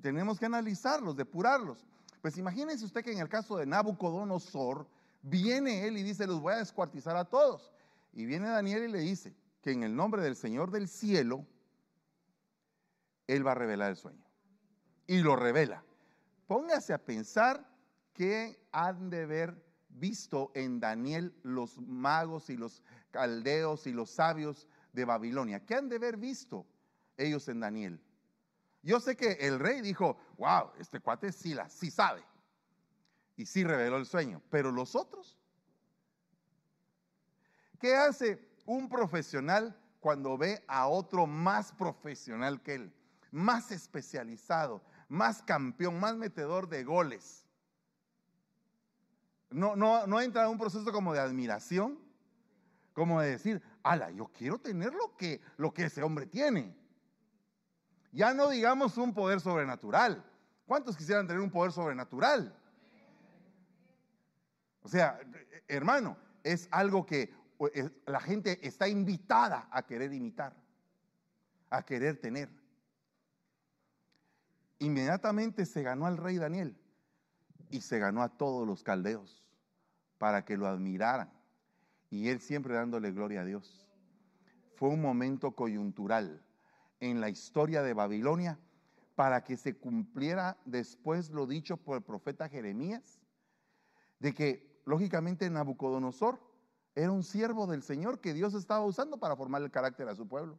Tenemos 0.00 0.38
que 0.38 0.46
analizarlos, 0.46 1.14
depurarlos. 1.14 1.84
Pues 2.22 2.38
imagínense 2.38 2.86
usted 2.86 3.04
que 3.04 3.12
en 3.12 3.18
el 3.18 3.28
caso 3.28 3.58
de 3.58 3.66
Nabucodonosor, 3.66 4.88
viene 5.20 5.86
él 5.86 5.98
y 5.98 6.02
dice, 6.02 6.26
los 6.26 6.40
voy 6.40 6.54
a 6.54 6.56
descuartizar 6.56 7.18
a 7.18 7.26
todos. 7.26 7.70
Y 8.14 8.24
viene 8.24 8.48
Daniel 8.48 8.84
y 8.84 8.92
le 8.92 9.00
dice 9.00 9.36
que 9.60 9.72
en 9.72 9.82
el 9.82 9.94
nombre 9.94 10.22
del 10.22 10.36
Señor 10.36 10.70
del 10.70 10.88
cielo, 10.88 11.44
él 13.26 13.46
va 13.46 13.52
a 13.52 13.56
revelar 13.56 13.90
el 13.90 13.96
sueño. 13.98 14.24
Y 15.06 15.18
lo 15.18 15.36
revela. 15.36 15.84
Póngase 16.46 16.92
a 16.92 16.98
pensar 16.98 17.64
que 18.12 18.58
han 18.72 19.10
de 19.10 19.26
ver 19.26 19.64
visto 19.88 20.50
en 20.54 20.80
Daniel 20.80 21.34
los 21.42 21.78
magos 21.78 22.50
y 22.50 22.56
los 22.56 22.82
caldeos 23.10 23.86
y 23.86 23.92
los 23.92 24.10
sabios 24.10 24.68
de 24.92 25.04
Babilonia? 25.04 25.64
¿Qué 25.64 25.74
han 25.74 25.88
de 25.88 25.96
haber 25.96 26.16
visto 26.16 26.66
ellos 27.16 27.48
en 27.48 27.60
Daniel? 27.60 28.00
Yo 28.82 29.00
sé 29.00 29.16
que 29.16 29.32
el 29.40 29.58
rey 29.58 29.80
dijo, 29.80 30.18
wow, 30.36 30.70
este 30.78 31.00
cuate 31.00 31.32
sí, 31.32 31.54
la, 31.54 31.68
sí 31.70 31.90
sabe. 31.90 32.22
Y 33.36 33.46
sí 33.46 33.64
reveló 33.64 33.96
el 33.96 34.06
sueño. 34.06 34.42
Pero 34.50 34.70
los 34.70 34.94
otros, 34.94 35.38
¿qué 37.80 37.96
hace 37.96 38.46
un 38.66 38.88
profesional 38.88 39.76
cuando 40.00 40.36
ve 40.36 40.62
a 40.68 40.86
otro 40.86 41.26
más 41.26 41.72
profesional 41.72 42.60
que 42.62 42.74
él? 42.74 42.94
Más 43.30 43.72
especializado, 43.72 44.82
más 45.08 45.42
campeón, 45.42 46.00
más 46.00 46.16
metedor 46.16 46.68
de 46.68 46.84
goles 46.84 47.44
no, 49.54 49.76
no, 49.76 50.06
no 50.06 50.20
entra 50.20 50.44
en 50.44 50.50
un 50.50 50.58
proceso 50.58 50.90
como 50.92 51.12
de 51.14 51.20
admiración, 51.20 51.98
como 52.92 53.20
de 53.20 53.30
decir, 53.30 53.62
ala, 53.82 54.10
yo 54.10 54.26
quiero 54.26 54.58
tener 54.58 54.92
lo 54.92 55.16
que, 55.16 55.40
lo 55.56 55.72
que 55.72 55.84
ese 55.84 56.02
hombre 56.02 56.26
tiene. 56.26 56.76
Ya 58.10 58.34
no 58.34 58.50
digamos 58.50 58.98
un 58.98 59.14
poder 59.14 59.40
sobrenatural. 59.40 60.24
¿Cuántos 60.66 60.96
quisieran 60.96 61.26
tener 61.26 61.40
un 61.40 61.50
poder 61.50 61.70
sobrenatural? 61.70 62.56
O 64.82 64.88
sea, 64.88 65.20
hermano, 65.68 66.16
es 66.42 66.68
algo 66.70 67.06
que 67.06 67.32
la 68.06 68.20
gente 68.20 68.58
está 68.66 68.88
invitada 68.88 69.68
a 69.70 69.86
querer 69.86 70.12
imitar, 70.12 70.52
a 71.70 71.82
querer 71.84 72.20
tener. 72.20 72.48
Inmediatamente 74.78 75.66
se 75.66 75.82
ganó 75.82 76.06
al 76.06 76.16
rey 76.16 76.36
Daniel 76.36 76.76
y 77.70 77.80
se 77.80 77.98
ganó 77.98 78.22
a 78.22 78.36
todos 78.36 78.66
los 78.66 78.82
caldeos 78.82 79.44
para 80.18 80.44
que 80.44 80.56
lo 80.56 80.66
admiraran. 80.66 81.32
Y 82.10 82.28
él 82.28 82.40
siempre 82.40 82.74
dándole 82.74 83.12
gloria 83.12 83.40
a 83.40 83.44
Dios. 83.44 83.86
Fue 84.76 84.88
un 84.88 85.00
momento 85.00 85.52
coyuntural 85.52 86.44
en 87.00 87.20
la 87.20 87.28
historia 87.28 87.82
de 87.82 87.94
Babilonia 87.94 88.58
para 89.14 89.44
que 89.44 89.56
se 89.56 89.76
cumpliera 89.76 90.56
después 90.64 91.30
lo 91.30 91.46
dicho 91.46 91.76
por 91.76 91.96
el 91.96 92.02
profeta 92.02 92.48
Jeremías, 92.48 93.20
de 94.18 94.34
que 94.34 94.80
lógicamente 94.84 95.48
Nabucodonosor 95.50 96.40
era 96.94 97.10
un 97.10 97.22
siervo 97.22 97.66
del 97.66 97.82
Señor 97.82 98.20
que 98.20 98.34
Dios 98.34 98.54
estaba 98.54 98.84
usando 98.84 99.18
para 99.18 99.36
formar 99.36 99.62
el 99.62 99.70
carácter 99.70 100.08
a 100.08 100.14
su 100.14 100.26
pueblo. 100.26 100.58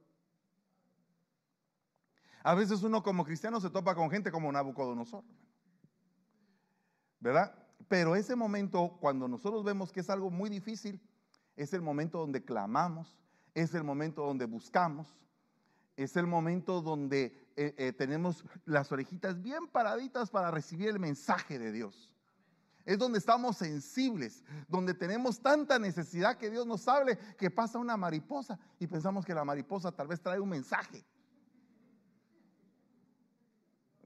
A 2.46 2.54
veces 2.54 2.84
uno 2.84 3.02
como 3.02 3.25
cristiano 3.25 3.60
se 3.60 3.72
topa 3.72 3.96
con 3.96 4.12
gente 4.12 4.32
como 4.32 4.52
Nabucodonosor, 4.52 5.24
¿verdad? 7.20 7.56
Pero 7.88 8.16
ese 8.16 8.36
momento, 8.36 9.00
cuando 9.02 9.28
nosotros 9.28 9.64
vemos 9.64 9.92
que 9.92 10.02
es 10.02 10.12
algo 10.12 10.30
muy 10.30 10.52
difícil, 10.52 11.02
es 11.56 11.74
el 11.74 11.82
momento 11.82 12.20
donde 12.20 12.46
clamamos, 12.46 13.18
es 13.56 13.74
el 13.74 13.84
momento 13.84 14.24
donde 14.24 14.46
buscamos, 14.46 15.08
es 15.98 16.16
el 16.18 16.28
momento 16.28 16.84
donde 16.84 17.50
eh, 17.56 17.74
eh, 17.80 17.94
tenemos 17.94 18.46
las 18.66 18.92
orejitas 18.92 19.42
bien 19.42 19.66
paraditas 19.66 20.30
para 20.30 20.52
recibir 20.52 20.90
el 20.90 21.00
mensaje 21.00 21.58
de 21.58 21.72
Dios. 21.72 22.14
Es 22.86 23.00
donde 23.00 23.18
estamos 23.18 23.58
sensibles, 23.58 24.44
donde 24.68 24.94
tenemos 24.94 25.40
tanta 25.40 25.80
necesidad 25.80 26.38
que 26.38 26.52
Dios 26.52 26.68
nos 26.68 26.88
hable 26.88 27.18
que 27.40 27.50
pasa 27.50 27.80
una 27.80 27.98
mariposa 27.98 28.60
y 28.78 28.86
pensamos 28.86 29.25
que 29.25 29.34
la 29.34 29.44
mariposa 29.44 29.92
tal 29.92 30.06
vez 30.06 30.22
trae 30.22 30.40
un 30.40 30.50
mensaje. 30.50 31.04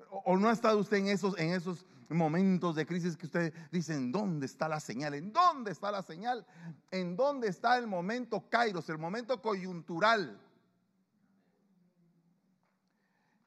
O, 0.10 0.38
no 0.38 0.50
ha 0.50 0.54
estado 0.54 0.80
usted 0.80 0.98
en 0.98 1.08
esos, 1.08 1.38
en 1.38 1.52
esos 1.52 1.86
momentos 2.10 2.76
de 2.76 2.86
crisis 2.86 3.16
que 3.16 3.28
usted 3.28 3.54
dice, 3.72 3.94
¿en 3.94 4.12
dónde 4.12 4.46
está 4.46 4.68
la 4.68 4.80
señal? 4.80 5.14
¿En 5.14 5.32
dónde 5.32 5.72
está 5.72 5.92
la 5.92 6.02
señal? 6.02 6.46
¿En 6.90 7.16
dónde 7.16 7.48
está 7.48 7.78
el 7.78 7.88
momento 7.88 8.50
kairos, 8.50 8.90
el 8.90 8.98
momento 8.98 9.42
coyuntural? 9.42 10.42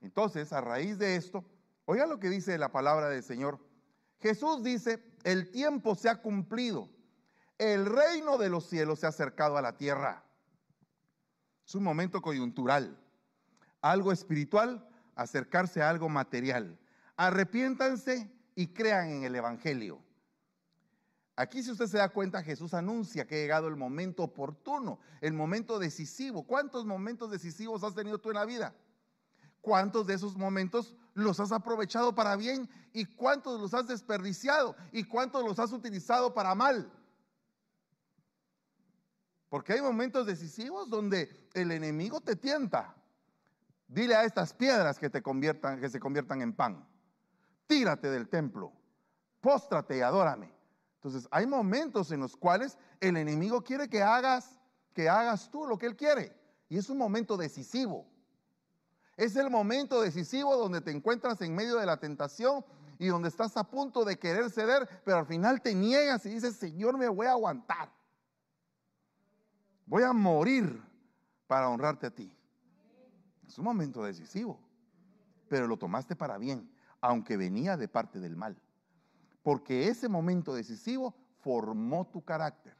Entonces, 0.01 0.53
a 0.53 0.61
raíz 0.61 0.99
de 0.99 1.17
esto, 1.17 1.45
oiga 1.85 2.07
lo 2.07 2.19
que 2.19 2.29
dice 2.29 2.59
la 2.59 2.71
palabra 2.71 3.09
del 3.09 3.23
Señor. 3.23 3.59
Jesús 4.21 4.63
dice, 4.63 5.03
el 5.25 5.51
tiempo 5.51 5.95
se 5.95 6.09
ha 6.09 6.21
cumplido, 6.21 6.89
el 7.59 7.87
reino 7.87 8.39
de 8.39 8.49
los 8.49 8.67
cielos 8.67 9.01
se 9.01 9.07
ha 9.07 9.11
acercado 9.11 9.57
a 9.57 9.63
la 9.63 9.77
tierra. 9.77 10.25
Es 11.67 11.75
un 11.75 11.85
momento 11.85 12.21
coyuntural, 12.21 12.99
algo 13.81 14.13
espiritual, 14.13 14.89
acercarse 15.23 15.83
a 15.83 15.91
algo 15.91 16.09
material. 16.09 16.79
Arrepiéntanse 17.17 18.31
y 18.55 18.69
crean 18.69 19.09
en 19.11 19.25
el 19.25 19.35
Evangelio. 19.35 20.03
Aquí 21.35 21.63
si 21.63 21.71
usted 21.71 21.87
se 21.87 21.99
da 21.99 22.11
cuenta, 22.11 22.43
Jesús 22.43 22.75
anuncia 22.75 23.27
que 23.27 23.37
ha 23.37 23.39
llegado 23.39 23.69
el 23.69 23.77
momento 23.77 24.23
oportuno, 24.23 25.01
el 25.21 25.33
momento 25.33 25.79
decisivo. 25.79 26.47
¿Cuántos 26.47 26.85
momentos 26.85 27.31
decisivos 27.31 27.83
has 27.83 27.95
tenido 27.95 28.19
tú 28.19 28.31
en 28.31 28.37
la 28.37 28.45
vida? 28.45 28.75
¿Cuántos 29.63 30.07
de 30.07 30.15
esos 30.15 30.37
momentos 30.37 30.95
los 31.15 31.41
has 31.41 31.53
aprovechado 31.53 32.15
para 32.15 32.37
bien 32.37 32.69
y 32.93 33.07
cuántos 33.07 33.61
los 33.61 33.73
has 33.73 33.87
desperdiciado 33.87 34.77
y 34.91 35.05
cuántos 35.05 35.45
los 35.45 35.59
has 35.59 35.73
utilizado 35.73 36.35
para 36.35 36.55
mal? 36.55 36.93
Porque 39.49 39.75
hay 39.75 39.81
momentos 39.81 40.27
decisivos 40.27 40.91
donde 40.91 41.49
el 41.55 41.71
enemigo 41.73 42.21
te 42.21 42.37
tienta. 42.37 42.95
Dile 43.93 44.15
a 44.15 44.25
estas 44.25 44.55
piedras 44.55 44.99
que 44.99 45.11
te 45.11 45.23
conviertan, 45.23 45.81
que 45.81 45.89
se 45.89 46.01
conviertan 46.01 46.43
en 46.43 46.55
pan 46.55 46.87
tírate 47.73 48.11
del 48.11 48.29
templo, 48.29 48.71
póstrate 49.41 49.97
y 49.97 50.01
adórame. 50.03 50.53
Entonces, 50.97 51.27
hay 51.31 51.47
momentos 51.47 52.13
en 52.13 52.21
los 52.21 52.37
cuales 52.37 52.77
el 53.01 53.17
enemigo 53.17 53.63
quiere 53.63 53.89
que 53.89 54.03
hagas, 54.03 54.61
que 54.93 55.09
hagas 55.09 55.51
tú 55.51 55.67
lo 55.67 55.79
que 55.79 55.87
él 55.87 55.97
quiere. 55.97 56.37
Y 56.69 56.77
es 56.77 56.91
un 56.91 56.99
momento 56.99 57.39
decisivo. 57.39 58.07
Es 59.17 59.37
el 59.37 59.49
momento 59.49 60.03
decisivo 60.03 60.55
donde 60.57 60.83
te 60.83 60.91
encuentras 60.91 61.41
en 61.41 61.55
medio 61.55 61.77
de 61.77 61.87
la 61.87 61.97
tentación 61.97 62.63
y 62.99 63.07
donde 63.07 63.31
estás 63.31 63.57
a 63.57 63.65
punto 63.65 64.05
de 64.05 64.19
querer 64.19 64.51
ceder, 64.51 64.87
pero 65.03 65.19
al 65.19 65.27
final 65.27 65.63
te 65.63 65.75
niegas 65.75 66.27
y 66.27 66.29
dices, 66.29 66.57
Señor, 66.57 66.99
me 66.99 67.09
voy 67.09 67.27
a 67.27 67.33
aguantar. 67.33 67.91
Voy 69.87 70.03
a 70.03 70.13
morir 70.13 70.79
para 71.47 71.71
honrarte 71.71 72.07
a 72.07 72.11
ti. 72.11 72.37
Es 73.53 73.59
un 73.59 73.65
momento 73.65 74.03
decisivo, 74.03 74.59
pero 75.49 75.67
lo 75.67 75.77
tomaste 75.77 76.17
para 76.17 76.39
bien 76.39 76.69
aunque 77.03 77.37
venía 77.37 77.77
de 77.77 77.89
parte 77.89 78.19
del 78.21 78.37
mal. 78.37 78.57
Porque 79.43 79.89
ese 79.89 80.09
momento 80.09 80.55
decisivo 80.55 81.15
formó 81.41 82.07
tu 82.07 82.25
carácter. 82.25 82.77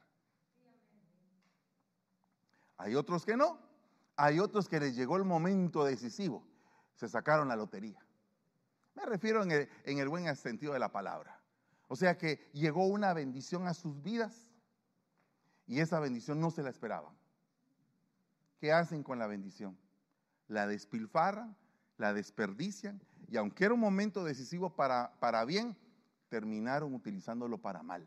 Hay 2.79 2.95
otros 2.95 3.27
que 3.27 3.37
no. 3.37 3.59
Hay 4.17 4.39
otros 4.39 4.69
que 4.69 4.79
les 4.79 4.95
llegó 4.95 5.17
el 5.17 5.25
momento 5.25 5.85
decisivo. 5.85 6.47
Se 6.95 7.09
sacaron 7.09 7.49
la 7.49 7.57
lotería. 7.57 8.01
Me 8.95 9.05
refiero 9.05 9.43
en 9.43 9.51
el, 9.99 10.09
buen 10.09 10.35
sentido 10.37 10.73
de 10.73 10.79
la 10.79 10.93
palabra. 10.93 11.41
O 11.89 11.97
sea 11.97 12.17
que 12.17 12.49
llegó 12.53 12.87
una 12.87 13.13
bendición 13.13 13.67
a 13.67 13.75
sus 13.75 14.01
vidas 14.03 14.49
y 15.67 15.81
esa 15.81 15.99
bendición 15.99 16.41
no 16.41 16.51
se 16.53 16.63
la 16.63 16.71
esperaban. 16.71 17.15
¿Qué 18.61 18.73
hacen 18.73 19.03
con 19.03 19.19
la 19.19 19.27
bendición? 19.27 19.77
La 20.49 20.67
despilfarran, 20.67 21.57
la 21.97 22.13
desperdician 22.13 23.01
y 23.29 23.37
aunque 23.37 23.65
era 23.65 23.75
un 23.75 23.81
momento 23.81 24.25
decisivo 24.25 24.75
para, 24.75 25.19
para 25.19 25.45
bien, 25.45 25.77
terminaron 26.29 26.95
utilizándolo 26.95 27.59
para 27.59 27.83
mal. 27.83 28.07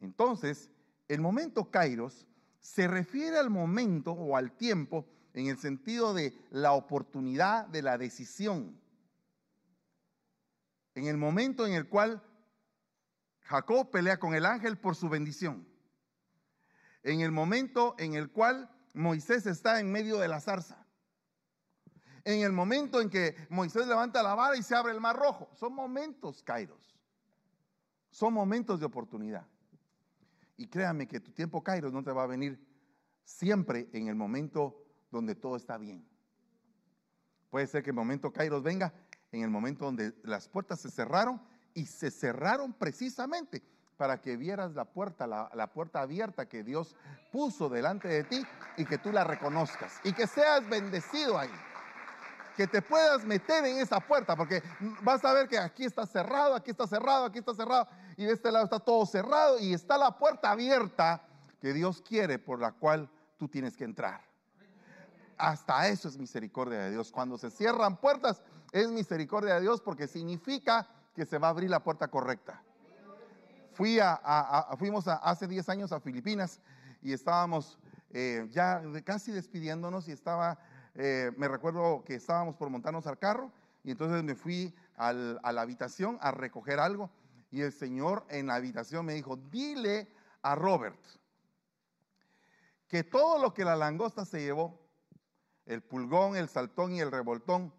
Entonces, 0.00 0.70
el 1.08 1.20
momento 1.20 1.70
Kairos 1.70 2.26
se 2.58 2.88
refiere 2.88 3.38
al 3.38 3.50
momento 3.50 4.12
o 4.12 4.36
al 4.36 4.52
tiempo 4.52 5.06
en 5.34 5.46
el 5.46 5.58
sentido 5.58 6.14
de 6.14 6.34
la 6.50 6.72
oportunidad 6.72 7.66
de 7.66 7.82
la 7.82 7.98
decisión. 7.98 8.80
En 10.94 11.06
el 11.06 11.16
momento 11.16 11.66
en 11.66 11.72
el 11.72 11.88
cual 11.88 12.22
Jacob 13.40 13.90
pelea 13.90 14.18
con 14.18 14.34
el 14.34 14.46
ángel 14.46 14.78
por 14.78 14.96
su 14.96 15.08
bendición. 15.08 15.66
En 17.02 17.20
el 17.20 17.32
momento 17.32 17.94
en 17.98 18.14
el 18.14 18.30
cual 18.30 18.70
Moisés 18.94 19.46
está 19.46 19.80
en 19.80 19.90
medio 19.90 20.18
de 20.18 20.28
la 20.28 20.40
zarza. 20.40 20.86
En 22.24 22.42
el 22.42 22.52
momento 22.52 23.00
en 23.00 23.10
que 23.10 23.34
Moisés 23.48 23.86
levanta 23.86 24.22
la 24.22 24.34
vara 24.34 24.56
y 24.56 24.62
se 24.62 24.76
abre 24.76 24.92
el 24.92 25.00
mar 25.00 25.16
rojo. 25.16 25.50
Son 25.54 25.74
momentos, 25.74 26.42
Kairos. 26.42 26.96
Son 28.10 28.32
momentos 28.32 28.78
de 28.78 28.86
oportunidad. 28.86 29.46
Y 30.56 30.68
créame 30.68 31.08
que 31.08 31.18
tu 31.18 31.32
tiempo, 31.32 31.62
Kairos, 31.64 31.92
no 31.92 32.04
te 32.04 32.12
va 32.12 32.22
a 32.22 32.28
venir 32.28 32.64
siempre 33.24 33.88
en 33.92 34.08
el 34.08 34.14
momento 34.14 34.84
donde 35.10 35.34
todo 35.34 35.56
está 35.56 35.78
bien. 35.78 36.06
Puede 37.50 37.66
ser 37.66 37.82
que 37.82 37.90
el 37.90 37.96
momento 37.96 38.32
Kairos 38.32 38.62
venga 38.62 38.94
en 39.32 39.42
el 39.42 39.50
momento 39.50 39.86
donde 39.86 40.14
las 40.22 40.48
puertas 40.48 40.80
se 40.80 40.90
cerraron 40.90 41.42
y 41.74 41.86
se 41.86 42.10
cerraron 42.10 42.72
precisamente 42.72 43.62
para 43.96 44.20
que 44.20 44.36
vieras 44.36 44.72
la 44.74 44.84
puerta, 44.84 45.26
la, 45.26 45.66
puerta 45.68 46.00
abierta 46.00 46.46
que 46.46 46.62
Dios 46.64 46.96
puso 47.30 47.68
delante 47.68 48.08
de 48.08 48.24
ti 48.24 48.44
y 48.76 48.84
que 48.84 48.98
tú 48.98 49.12
la 49.12 49.24
reconozcas 49.24 50.00
y 50.04 50.12
que 50.12 50.26
seas 50.26 50.68
bendecido 50.68 51.38
ahí. 51.38 51.50
Que 52.56 52.66
te 52.66 52.82
puedas 52.82 53.24
meter 53.24 53.64
en 53.64 53.78
esa 53.78 53.98
puerta, 54.00 54.36
porque 54.36 54.62
vas 55.00 55.24
a 55.24 55.32
ver 55.32 55.48
que 55.48 55.58
aquí 55.58 55.84
está 55.84 56.04
cerrado, 56.04 56.54
aquí 56.54 56.70
está 56.70 56.86
cerrado, 56.86 57.24
aquí 57.24 57.38
está 57.38 57.54
cerrado, 57.54 57.88
y 58.16 58.24
de 58.26 58.32
este 58.32 58.52
lado 58.52 58.64
está 58.64 58.78
todo 58.78 59.06
cerrado 59.06 59.58
y 59.58 59.72
está 59.72 59.96
la 59.96 60.18
puerta 60.18 60.50
abierta 60.50 61.22
que 61.60 61.72
Dios 61.72 62.02
quiere 62.02 62.38
por 62.38 62.60
la 62.60 62.72
cual 62.72 63.08
tú 63.38 63.48
tienes 63.48 63.76
que 63.76 63.84
entrar. 63.84 64.20
Hasta 65.38 65.88
eso 65.88 66.08
es 66.08 66.18
misericordia 66.18 66.78
de 66.80 66.90
Dios. 66.90 67.10
Cuando 67.10 67.38
se 67.38 67.50
cierran 67.50 67.96
puertas, 67.96 68.42
es 68.72 68.88
misericordia 68.88 69.54
de 69.54 69.62
Dios 69.62 69.80
porque 69.80 70.06
significa 70.06 70.88
que 71.14 71.24
se 71.24 71.38
va 71.38 71.48
a 71.48 71.50
abrir 71.50 71.70
la 71.70 71.82
puerta 71.82 72.08
correcta. 72.08 72.62
Fui 73.72 73.98
a, 74.00 74.68
fuimos 74.78 75.08
hace 75.08 75.46
10 75.46 75.68
años 75.70 75.92
a 75.92 76.00
Filipinas 76.00 76.60
y 77.00 77.12
estábamos 77.12 77.78
eh, 78.10 78.46
ya 78.50 78.82
casi 79.04 79.32
despidiéndonos 79.32 80.08
y 80.08 80.12
estaba, 80.12 80.58
eh, 80.94 81.32
me 81.36 81.48
recuerdo 81.48 82.04
que 82.04 82.14
estábamos 82.14 82.56
por 82.56 82.68
montarnos 82.68 83.06
al 83.06 83.18
carro 83.18 83.50
y 83.82 83.90
entonces 83.92 84.22
me 84.22 84.34
fui 84.34 84.74
a 84.96 85.12
la 85.12 85.60
habitación 85.60 86.18
a 86.20 86.30
recoger 86.30 86.78
algo 86.78 87.10
y 87.50 87.62
el 87.62 87.72
Señor 87.72 88.26
en 88.28 88.48
la 88.48 88.56
habitación 88.56 89.06
me 89.06 89.14
dijo, 89.14 89.36
dile 89.36 90.08
a 90.42 90.54
Robert 90.54 91.00
que 92.88 93.04
todo 93.04 93.38
lo 93.38 93.54
que 93.54 93.64
la 93.64 93.74
langosta 93.74 94.26
se 94.26 94.42
llevó, 94.42 94.78
el 95.64 95.82
pulgón, 95.82 96.36
el 96.36 96.50
saltón 96.50 96.92
y 96.92 97.00
el 97.00 97.10
revoltón, 97.10 97.72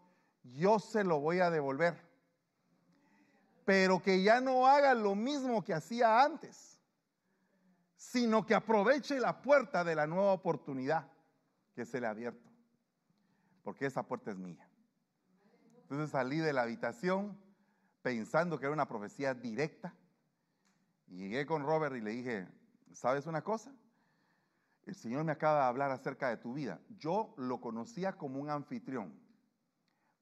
yo 0.43 0.79
se 0.79 1.03
lo 1.03 1.19
voy 1.19 1.39
a 1.39 1.51
devolver. 1.51 2.12
Pero 3.65 4.01
que 4.01 4.21
ya 4.21 4.41
no 4.41 4.67
haga 4.67 4.93
lo 4.93 5.15
mismo 5.15 5.63
que 5.63 5.73
hacía 5.73 6.21
antes, 6.23 6.81
sino 7.95 8.45
que 8.45 8.55
aproveche 8.55 9.19
la 9.19 9.41
puerta 9.41 9.83
de 9.83 9.95
la 9.95 10.07
nueva 10.07 10.33
oportunidad 10.33 11.09
que 11.73 11.85
se 11.85 12.01
le 12.01 12.07
ha 12.07 12.11
abierto. 12.11 12.49
Porque 13.63 13.85
esa 13.85 14.03
puerta 14.03 14.31
es 14.31 14.37
mía. 14.37 14.67
Entonces 15.81 16.11
salí 16.11 16.37
de 16.37 16.53
la 16.53 16.63
habitación 16.63 17.37
pensando 18.01 18.59
que 18.59 18.65
era 18.65 18.73
una 18.73 18.87
profecía 18.87 19.33
directa. 19.33 19.95
Llegué 21.07 21.45
con 21.45 21.63
Robert 21.63 21.95
y 21.95 22.01
le 22.01 22.11
dije, 22.11 22.47
¿sabes 22.91 23.25
una 23.27 23.43
cosa? 23.43 23.73
El 24.85 24.95
Señor 24.95 25.23
me 25.23 25.31
acaba 25.31 25.61
de 25.61 25.65
hablar 25.67 25.91
acerca 25.91 26.29
de 26.29 26.37
tu 26.37 26.53
vida. 26.53 26.81
Yo 26.97 27.33
lo 27.37 27.61
conocía 27.61 28.13
como 28.13 28.39
un 28.39 28.49
anfitrión 28.49 29.23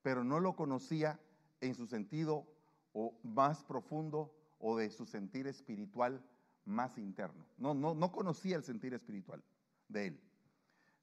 pero 0.02 0.24
no 0.24 0.40
lo 0.40 0.56
conocía 0.56 1.20
en 1.60 1.76
su 1.76 1.88
sentido 1.88 2.48
o 2.94 3.14
más 3.24 3.64
profundo 3.64 4.34
o 4.60 4.78
de 4.78 4.90
su 4.90 5.06
sentir 5.06 5.48
espiritual 5.48 6.24
más 6.66 6.98
interno. 6.98 7.46
No, 7.58 7.74
no, 7.74 7.94
no 7.94 8.12
conocía 8.12 8.56
el 8.56 8.64
sentir 8.64 8.94
espiritual 8.94 9.44
de 9.88 10.08
él. 10.08 10.22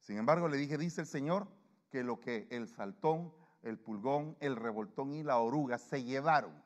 Sin 0.01 0.19
embargo, 0.19 0.49
le 0.49 0.57
dije, 0.57 0.79
dice 0.79 1.01
el 1.01 1.07
Señor, 1.07 1.49
que 1.91 2.05
lo 2.05 2.21
que 2.21 2.47
el 2.51 2.69
saltón, 2.69 3.33
el 3.63 3.79
pulgón, 3.79 4.37
el 4.41 4.57
revoltón 4.57 5.15
y 5.15 5.23
la 5.23 5.39
oruga 5.39 5.79
se 5.79 6.05
llevaron, 6.05 6.63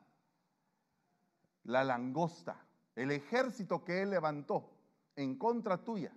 la 1.63 1.83
langosta, 1.83 2.65
el 2.95 3.11
ejército 3.11 3.83
que 3.83 4.01
él 4.01 4.11
levantó 4.11 4.69
en 5.15 5.35
contra 5.37 5.83
tuya 5.83 6.13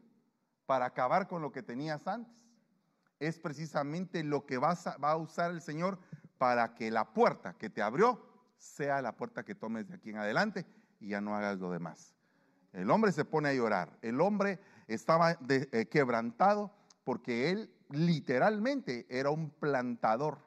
para 0.66 0.86
acabar 0.86 1.28
con 1.28 1.40
lo 1.40 1.52
que 1.52 1.62
tenías 1.62 2.06
antes, 2.06 2.44
es 3.18 3.38
precisamente 3.38 4.22
lo 4.24 4.44
que 4.44 4.58
va 4.58 4.72
a 4.72 5.16
usar 5.16 5.52
el 5.52 5.62
Señor 5.62 5.98
para 6.36 6.74
que 6.74 6.90
la 6.90 7.14
puerta 7.14 7.54
que 7.54 7.70
te 7.70 7.80
abrió 7.80 8.35
sea 8.56 9.02
la 9.02 9.16
puerta 9.16 9.44
que 9.44 9.54
tomes 9.54 9.88
de 9.88 9.94
aquí 9.94 10.10
en 10.10 10.18
adelante 10.18 10.66
y 11.00 11.08
ya 11.08 11.20
no 11.20 11.34
hagas 11.34 11.58
lo 11.58 11.70
demás. 11.70 12.14
El 12.72 12.90
hombre 12.90 13.12
se 13.12 13.24
pone 13.24 13.48
a 13.48 13.54
llorar. 13.54 13.96
El 14.02 14.20
hombre 14.20 14.60
estaba 14.86 15.38
eh, 15.48 15.86
quebrantado 15.90 16.72
porque 17.04 17.50
él 17.50 17.70
literalmente 17.90 19.06
era 19.08 19.30
un 19.30 19.50
plantador. 19.50 20.38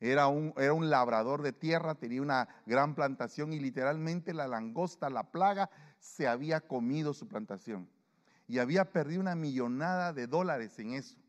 Era 0.00 0.26
un, 0.26 0.52
era 0.56 0.72
un 0.72 0.90
labrador 0.90 1.42
de 1.42 1.52
tierra, 1.52 1.94
tenía 1.94 2.22
una 2.22 2.48
gran 2.66 2.96
plantación 2.96 3.52
y 3.52 3.60
literalmente 3.60 4.34
la 4.34 4.48
langosta, 4.48 5.10
la 5.10 5.30
plaga, 5.30 5.70
se 6.00 6.26
había 6.26 6.60
comido 6.60 7.14
su 7.14 7.28
plantación. 7.28 7.88
Y 8.48 8.58
había 8.58 8.90
perdido 8.90 9.20
una 9.20 9.36
millonada 9.36 10.12
de 10.12 10.26
dólares 10.26 10.76
en 10.80 10.94
eso. 10.94 11.21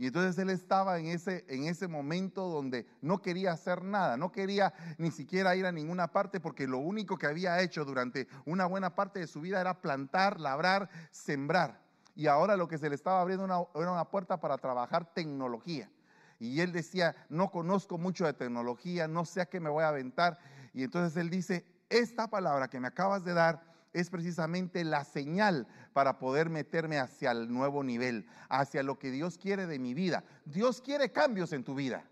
Y 0.00 0.06
entonces 0.06 0.38
él 0.38 0.48
estaba 0.48 0.98
en 0.98 1.08
ese, 1.08 1.44
en 1.46 1.64
ese 1.64 1.86
momento 1.86 2.48
donde 2.48 2.86
no 3.02 3.20
quería 3.20 3.52
hacer 3.52 3.84
nada, 3.84 4.16
no 4.16 4.32
quería 4.32 4.72
ni 4.96 5.10
siquiera 5.10 5.54
ir 5.56 5.66
a 5.66 5.72
ninguna 5.72 6.08
parte 6.08 6.40
porque 6.40 6.66
lo 6.66 6.78
único 6.78 7.18
que 7.18 7.26
había 7.26 7.60
hecho 7.60 7.84
durante 7.84 8.26
una 8.46 8.64
buena 8.64 8.94
parte 8.94 9.20
de 9.20 9.26
su 9.26 9.42
vida 9.42 9.60
era 9.60 9.82
plantar, 9.82 10.40
labrar, 10.40 10.88
sembrar. 11.10 11.82
Y 12.14 12.28
ahora 12.28 12.56
lo 12.56 12.66
que 12.66 12.78
se 12.78 12.88
le 12.88 12.94
estaba 12.94 13.20
abriendo 13.20 13.44
era 13.74 13.92
una 13.92 14.08
puerta 14.08 14.40
para 14.40 14.56
trabajar 14.56 15.12
tecnología. 15.12 15.90
Y 16.38 16.62
él 16.62 16.72
decía, 16.72 17.14
no 17.28 17.50
conozco 17.50 17.98
mucho 17.98 18.24
de 18.24 18.32
tecnología, 18.32 19.06
no 19.06 19.26
sé 19.26 19.42
a 19.42 19.50
qué 19.50 19.60
me 19.60 19.68
voy 19.68 19.84
a 19.84 19.88
aventar. 19.88 20.38
Y 20.72 20.82
entonces 20.82 21.14
él 21.18 21.28
dice, 21.28 21.66
esta 21.90 22.26
palabra 22.26 22.68
que 22.68 22.80
me 22.80 22.88
acabas 22.88 23.22
de 23.22 23.34
dar 23.34 23.69
es 23.92 24.10
precisamente 24.10 24.84
la 24.84 25.04
señal 25.04 25.66
para 25.92 26.18
poder 26.18 26.48
meterme 26.48 26.98
hacia 26.98 27.32
el 27.32 27.52
nuevo 27.52 27.82
nivel, 27.82 28.26
hacia 28.48 28.82
lo 28.82 28.98
que 28.98 29.10
Dios 29.10 29.38
quiere 29.38 29.66
de 29.66 29.78
mi 29.78 29.94
vida. 29.94 30.24
Dios 30.44 30.80
quiere 30.80 31.10
cambios 31.10 31.52
en 31.52 31.64
tu 31.64 31.74
vida. 31.74 32.04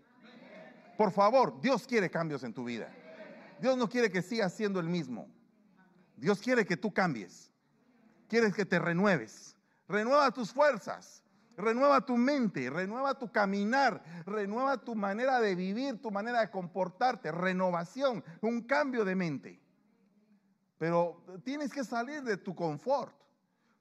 Por 0.97 1.11
favor, 1.11 1.61
Dios 1.61 1.87
quiere 1.87 2.09
cambios 2.09 2.43
en 2.43 2.53
tu 2.53 2.65
vida. 2.65 2.91
Dios 3.61 3.77
no 3.77 3.87
quiere 3.87 4.11
que 4.11 4.21
sigas 4.21 4.53
siendo 4.53 4.79
el 4.79 4.87
mismo. 4.87 5.27
Dios 6.17 6.39
quiere 6.41 6.65
que 6.65 6.77
tú 6.77 6.93
cambies. 6.93 7.51
Quiere 8.27 8.51
que 8.51 8.65
te 8.65 8.79
renueves. 8.79 9.55
Renueva 9.87 10.31
tus 10.31 10.51
fuerzas. 10.51 11.23
Renueva 11.59 12.05
tu 12.05 12.15
mente, 12.15 12.69
renueva 12.69 13.19
tu 13.19 13.29
caminar, 13.33 14.01
renueva 14.25 14.77
tu 14.77 14.95
manera 14.95 15.41
de 15.41 15.55
vivir, 15.55 16.01
tu 16.01 16.09
manera 16.09 16.39
de 16.39 16.49
comportarte, 16.49 17.33
renovación, 17.33 18.23
un 18.39 18.61
cambio 18.61 19.03
de 19.03 19.15
mente. 19.15 19.59
Pero 20.79 21.21
tienes 21.43 21.71
que 21.71 21.83
salir 21.83 22.23
de 22.23 22.37
tu 22.37 22.55
confort. 22.55 23.13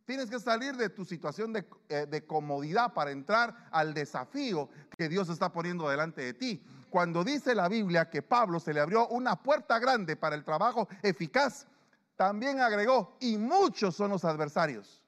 Tienes 0.04 0.28
que 0.28 0.40
salir 0.40 0.76
de 0.76 0.88
tu 0.88 1.04
situación 1.04 1.54
eh, 1.88 2.06
de, 2.06 2.26
comodidad 2.26 2.92
para 2.92 3.10
entrar 3.10 3.68
al 3.70 3.94
desafío 3.94 4.68
que 4.96 5.08
Dios 5.08 5.28
está 5.28 5.52
poniendo 5.52 5.88
delante 5.88 6.22
de 6.22 6.34
ti. 6.34 6.62
Cuando 6.90 7.22
dice 7.22 7.54
la 7.54 7.68
Biblia 7.68 8.10
que 8.10 8.22
Pablo 8.22 8.58
se 8.58 8.74
le 8.74 8.80
abrió 8.80 9.06
una 9.08 9.36
puerta 9.36 9.78
grande 9.78 10.16
para 10.16 10.34
el 10.34 10.44
trabajo 10.44 10.88
eficaz, 11.02 11.66
también 12.16 12.60
agregó, 12.60 13.16
y 13.20 13.36
muchos 13.36 13.94
son 13.94 14.10
los 14.10 14.24
adversarios. 14.24 15.04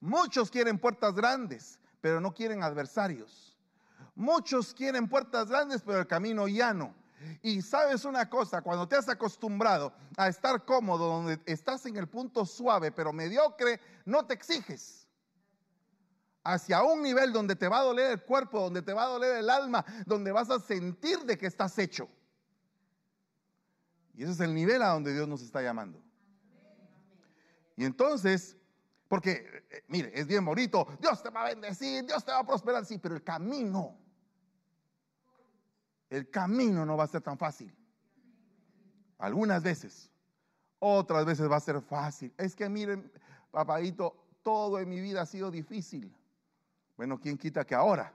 Muchos 0.00 0.50
quieren 0.50 0.78
puertas 0.78 1.14
grandes, 1.14 1.78
pero 2.00 2.20
no 2.20 2.34
quieren 2.34 2.62
adversarios. 2.62 3.56
Muchos 4.14 4.74
quieren 4.74 5.08
puertas 5.08 5.48
grandes, 5.48 5.82
pero 5.82 6.00
el 6.00 6.06
camino 6.06 6.48
llano. 6.48 6.94
Y 7.42 7.62
sabes 7.62 8.04
una 8.04 8.28
cosa, 8.28 8.62
cuando 8.62 8.88
te 8.88 8.96
has 8.96 9.08
acostumbrado 9.08 9.92
a 10.16 10.28
estar 10.28 10.64
cómodo, 10.64 11.08
donde 11.08 11.40
estás 11.46 11.84
en 11.86 11.96
el 11.96 12.08
punto 12.08 12.44
suave 12.46 12.92
pero 12.92 13.12
mediocre, 13.12 13.80
no 14.04 14.24
te 14.26 14.34
exiges. 14.34 15.06
Hacia 16.42 16.82
un 16.82 17.02
nivel 17.02 17.32
donde 17.32 17.56
te 17.56 17.68
va 17.68 17.78
a 17.78 17.84
doler 17.84 18.10
el 18.12 18.22
cuerpo, 18.22 18.60
donde 18.60 18.82
te 18.82 18.92
va 18.92 19.04
a 19.04 19.08
doler 19.08 19.36
el 19.36 19.48
alma, 19.48 19.84
donde 20.06 20.30
vas 20.30 20.50
a 20.50 20.60
sentir 20.60 21.20
de 21.20 21.38
que 21.38 21.46
estás 21.46 21.78
hecho. 21.78 22.08
Y 24.14 24.22
ese 24.22 24.32
es 24.32 24.40
el 24.40 24.54
nivel 24.54 24.82
a 24.82 24.88
donde 24.88 25.12
Dios 25.12 25.26
nos 25.26 25.42
está 25.42 25.62
llamando. 25.62 26.02
Y 27.76 27.84
entonces, 27.84 28.56
porque, 29.08 29.64
eh, 29.70 29.84
mire, 29.88 30.12
es 30.14 30.26
bien 30.26 30.44
bonito, 30.44 30.86
Dios 31.00 31.22
te 31.22 31.30
va 31.30 31.42
a 31.42 31.48
bendecir, 31.48 32.04
Dios 32.04 32.24
te 32.24 32.30
va 32.30 32.40
a 32.40 32.46
prosperar, 32.46 32.84
sí, 32.84 32.98
pero 32.98 33.16
el 33.16 33.24
camino 33.24 34.03
el 36.10 36.30
camino 36.30 36.84
no 36.84 36.96
va 36.96 37.04
a 37.04 37.08
ser 37.08 37.22
tan 37.22 37.38
fácil. 37.38 37.74
Algunas 39.18 39.62
veces, 39.62 40.10
Otras 40.78 41.24
veces 41.24 41.50
va 41.50 41.56
a 41.56 41.60
ser 41.60 41.80
fácil. 41.80 42.34
Es 42.36 42.54
que 42.54 42.68
miren, 42.68 43.10
papadito, 43.50 44.14
todo 44.42 44.78
en 44.78 44.88
mi 44.88 45.00
vida 45.00 45.22
ha 45.22 45.26
sido 45.26 45.50
difícil. 45.50 46.14
Bueno, 46.96 47.18
¿quién 47.18 47.38
quita 47.38 47.64
que 47.64 47.74
ahora, 47.74 48.12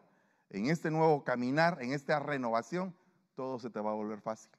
en 0.49 0.67
este 0.67 0.91
nuevo 0.91 1.23
caminar, 1.23 1.82
en 1.82 1.93
esta 1.93 2.19
renovación, 2.19 2.95
todo 3.36 3.58
se 3.58 3.71
te 3.71 3.80
va 3.80 3.89
a 3.91 3.95
volver 3.95 4.21
fácil? 4.21 4.52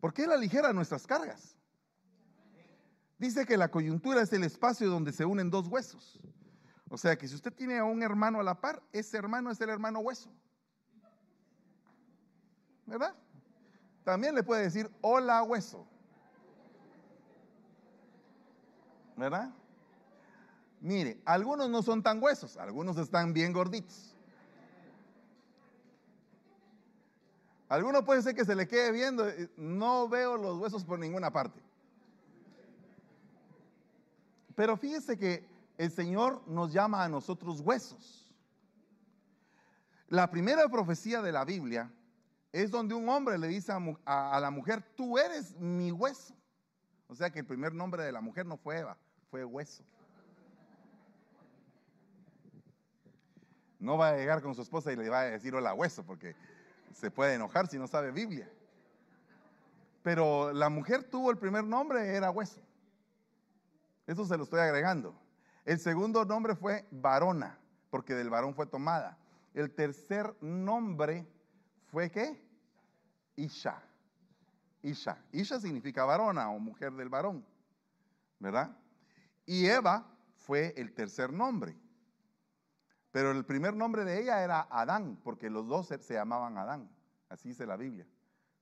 ¿Por 0.00 0.14
qué 0.14 0.24
Él 0.24 0.32
aligera 0.32 0.72
nuestras 0.72 1.06
cargas? 1.06 1.54
Dice 3.18 3.44
que 3.44 3.56
la 3.56 3.70
coyuntura 3.70 4.22
es 4.22 4.32
el 4.32 4.42
espacio 4.42 4.88
donde 4.88 5.12
se 5.12 5.24
unen 5.24 5.50
dos 5.50 5.68
huesos. 5.68 6.18
O 6.92 6.98
sea 6.98 7.16
que 7.16 7.26
si 7.26 7.34
usted 7.34 7.50
tiene 7.54 7.78
a 7.78 7.84
un 7.84 8.02
hermano 8.02 8.38
a 8.38 8.42
la 8.42 8.60
par, 8.60 8.82
ese 8.92 9.16
hermano 9.16 9.50
es 9.50 9.58
el 9.62 9.70
hermano 9.70 10.00
hueso. 10.00 10.30
¿Verdad? 12.84 13.14
También 14.04 14.34
le 14.34 14.42
puede 14.42 14.64
decir 14.64 14.90
hola 15.00 15.42
hueso. 15.42 15.86
¿Verdad? 19.16 19.54
Mire, 20.82 21.18
algunos 21.24 21.70
no 21.70 21.82
son 21.82 22.02
tan 22.02 22.22
huesos, 22.22 22.58
algunos 22.58 22.98
están 22.98 23.32
bien 23.32 23.54
gorditos. 23.54 24.14
Algunos 27.70 28.04
puede 28.04 28.20
ser 28.20 28.34
que 28.34 28.44
se 28.44 28.54
le 28.54 28.68
quede 28.68 28.92
viendo, 28.92 29.26
eh, 29.26 29.48
no 29.56 30.10
veo 30.10 30.36
los 30.36 30.58
huesos 30.58 30.84
por 30.84 30.98
ninguna 30.98 31.32
parte. 31.32 31.58
Pero 34.54 34.76
fíjese 34.76 35.16
que 35.16 35.51
el 35.78 35.90
Señor 35.90 36.42
nos 36.46 36.72
llama 36.72 37.04
a 37.04 37.08
nosotros 37.08 37.60
huesos. 37.60 38.30
La 40.08 40.30
primera 40.30 40.68
profecía 40.68 41.22
de 41.22 41.32
la 41.32 41.44
Biblia 41.44 41.90
es 42.52 42.70
donde 42.70 42.94
un 42.94 43.08
hombre 43.08 43.38
le 43.38 43.48
dice 43.48 43.72
a, 44.04 44.40
la 44.40 44.50
mujer, 44.50 44.82
tú 44.94 45.16
eres 45.18 45.58
mi 45.58 45.90
hueso. 45.90 46.34
O 47.08 47.14
sea 47.14 47.30
que 47.30 47.38
el 47.38 47.46
primer 47.46 47.72
nombre 47.72 48.04
de 48.04 48.12
la 48.12 48.20
mujer 48.20 48.46
no 48.46 48.56
fue 48.56 48.78
Eva, 48.78 48.96
fue 49.30 49.44
hueso. 49.44 49.82
No 53.78 53.96
va 53.96 54.10
a 54.10 54.16
llegar 54.16 54.42
con 54.42 54.54
su 54.54 54.62
esposa 54.62 54.92
y 54.92 54.96
le 54.96 55.08
va 55.08 55.20
a 55.20 55.24
decir 55.24 55.54
hola 55.54 55.74
hueso, 55.74 56.04
porque 56.04 56.36
se 56.92 57.10
puede 57.10 57.34
enojar 57.34 57.66
si 57.66 57.78
no 57.78 57.88
sabe 57.88 58.12
Biblia. 58.12 58.48
Pero 60.02 60.52
la 60.52 60.68
mujer 60.68 61.04
tuvo 61.04 61.30
el 61.30 61.38
primer 61.38 61.64
nombre, 61.64 62.14
era 62.14 62.30
hueso. 62.30 62.60
Eso 64.06 64.26
se 64.26 64.36
lo 64.36 64.44
estoy 64.44 64.60
agregando. 64.60 65.14
El 65.64 65.78
segundo 65.78 66.24
nombre 66.24 66.56
fue 66.56 66.86
varona, 66.90 67.58
porque 67.90 68.14
del 68.14 68.30
varón 68.30 68.54
fue 68.54 68.66
tomada. 68.66 69.18
El 69.54 69.70
tercer 69.70 70.34
nombre 70.40 71.26
fue 71.86 72.10
qué? 72.10 72.42
Isha. 73.36 73.82
Isha. 74.82 75.22
Isha 75.30 75.60
significa 75.60 76.04
varona 76.04 76.50
o 76.50 76.58
mujer 76.58 76.92
del 76.94 77.08
varón, 77.08 77.44
¿verdad? 78.38 78.76
Y 79.46 79.66
Eva 79.66 80.06
fue 80.34 80.74
el 80.76 80.92
tercer 80.92 81.32
nombre. 81.32 81.76
Pero 83.12 83.30
el 83.30 83.44
primer 83.44 83.74
nombre 83.74 84.04
de 84.04 84.20
ella 84.20 84.42
era 84.42 84.66
Adán, 84.70 85.20
porque 85.22 85.50
los 85.50 85.68
dos 85.68 85.86
se, 85.86 86.14
llamaban 86.14 86.56
Adán. 86.56 86.90
Así 87.28 87.50
dice 87.50 87.66
la 87.66 87.76
Biblia. 87.76 88.06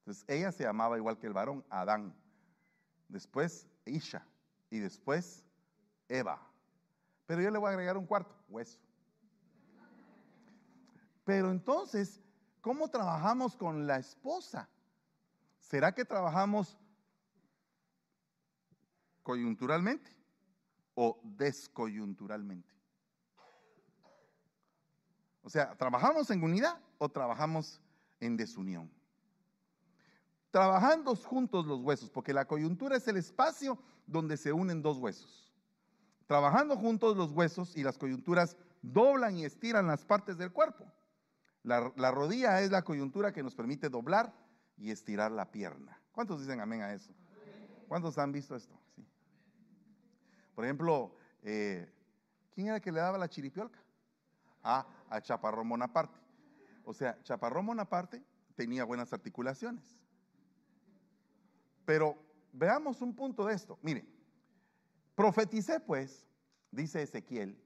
Entonces 0.01 0.25
ella 0.29 0.51
se 0.51 0.65
llamaba 0.65 0.97
igual 0.99 1.19
que 1.19 1.29
el 1.29 1.33
varón, 1.33 1.65
Adán. 1.71 2.13
Después 3.09 3.69
Isha. 3.85 4.27
Y 4.69 4.81
después 4.81 5.45
Eva. 6.09 6.50
Pero 7.31 7.43
yo 7.43 7.51
le 7.53 7.59
voy 7.59 7.69
a 7.69 7.71
agregar 7.71 7.97
un 7.97 8.07
cuarto, 8.07 8.35
hueso. 8.49 8.81
Pero 11.23 11.53
entonces, 11.53 12.21
¿cómo 12.61 12.91
trabajamos 12.91 13.57
con 13.57 13.87
la 13.87 13.99
esposa? 13.99 14.69
¿Será 15.61 15.95
que 15.95 16.05
trabajamos 16.05 16.77
coyunturalmente 19.23 20.11
o 20.97 21.21
descoyunturalmente? 21.23 22.75
O 25.43 25.51
sea, 25.51 25.77
¿trabajamos 25.77 26.29
en 26.33 26.43
unidad 26.43 26.81
o 26.99 27.09
trabajamos 27.09 27.81
en 28.19 28.37
desunión? 28.37 28.91
Trabajando 30.51 31.15
juntos 31.15 31.65
los 31.65 31.81
huesos, 31.81 32.11
porque 32.11 32.33
la 32.33 32.45
coyuntura 32.45 32.97
es 32.97 33.07
el 33.07 33.19
espacio 33.19 33.79
donde 34.05 34.37
se 34.37 34.53
unen 34.53 34.83
dos 34.83 34.99
huesos. 34.99 35.50
Trabajando 36.31 36.77
juntos 36.77 37.17
los 37.17 37.33
huesos 37.33 37.77
y 37.77 37.83
las 37.83 37.99
coyunturas 37.99 38.57
doblan 38.83 39.37
y 39.37 39.45
estiran 39.45 39.89
las 39.89 40.05
partes 40.05 40.39
del 40.39 40.53
cuerpo. 40.53 40.87
La, 41.65 41.81
rodilla 42.13 42.61
es 42.63 42.71
la 42.71 42.83
coyuntura 42.83 43.33
que 43.33 43.43
nos 43.43 43.57
permite 43.57 43.89
doblar 43.89 44.33
y 44.77 44.93
estirar 44.93 45.33
la 45.33 45.51
pierna. 45.51 46.01
¿Cuántos 46.13 46.39
dicen 46.39 46.61
amén 46.61 46.83
a 46.83 46.93
eso? 46.93 47.13
¿Cuántos 47.89 48.17
han 48.17 48.31
visto 48.31 48.55
esto? 48.55 48.79
Por 50.55 50.65
ejemplo, 50.65 51.17
eh, 51.43 51.93
¿quién 52.55 52.69
era 52.69 52.77
el 52.77 52.83
que 52.83 52.93
le 52.93 53.01
daba 53.01 53.19
la 53.19 53.29
chiripiolca? 53.29 53.81
Ah, 54.63 54.87
a 55.09 55.21
Chaparrón 55.21 55.69
Bonaparte. 55.69 56.21
O 56.85 56.95
sea, 56.95 57.21
Chaparrón 57.25 57.67
Bonaparte 57.67 58.23
tenía 58.55 58.85
buenas 58.85 59.13
articulaciones. 59.13 59.99
Pero 61.85 62.17
veamos 62.53 63.03
un 63.03 63.17
punto 63.17 63.47
de 63.47 63.55
esto. 63.55 63.81
Mire, 63.83 64.20
Profeticé 65.21 65.81
pues, 65.81 66.27
dice 66.71 67.03
Ezequiel, 67.03 67.63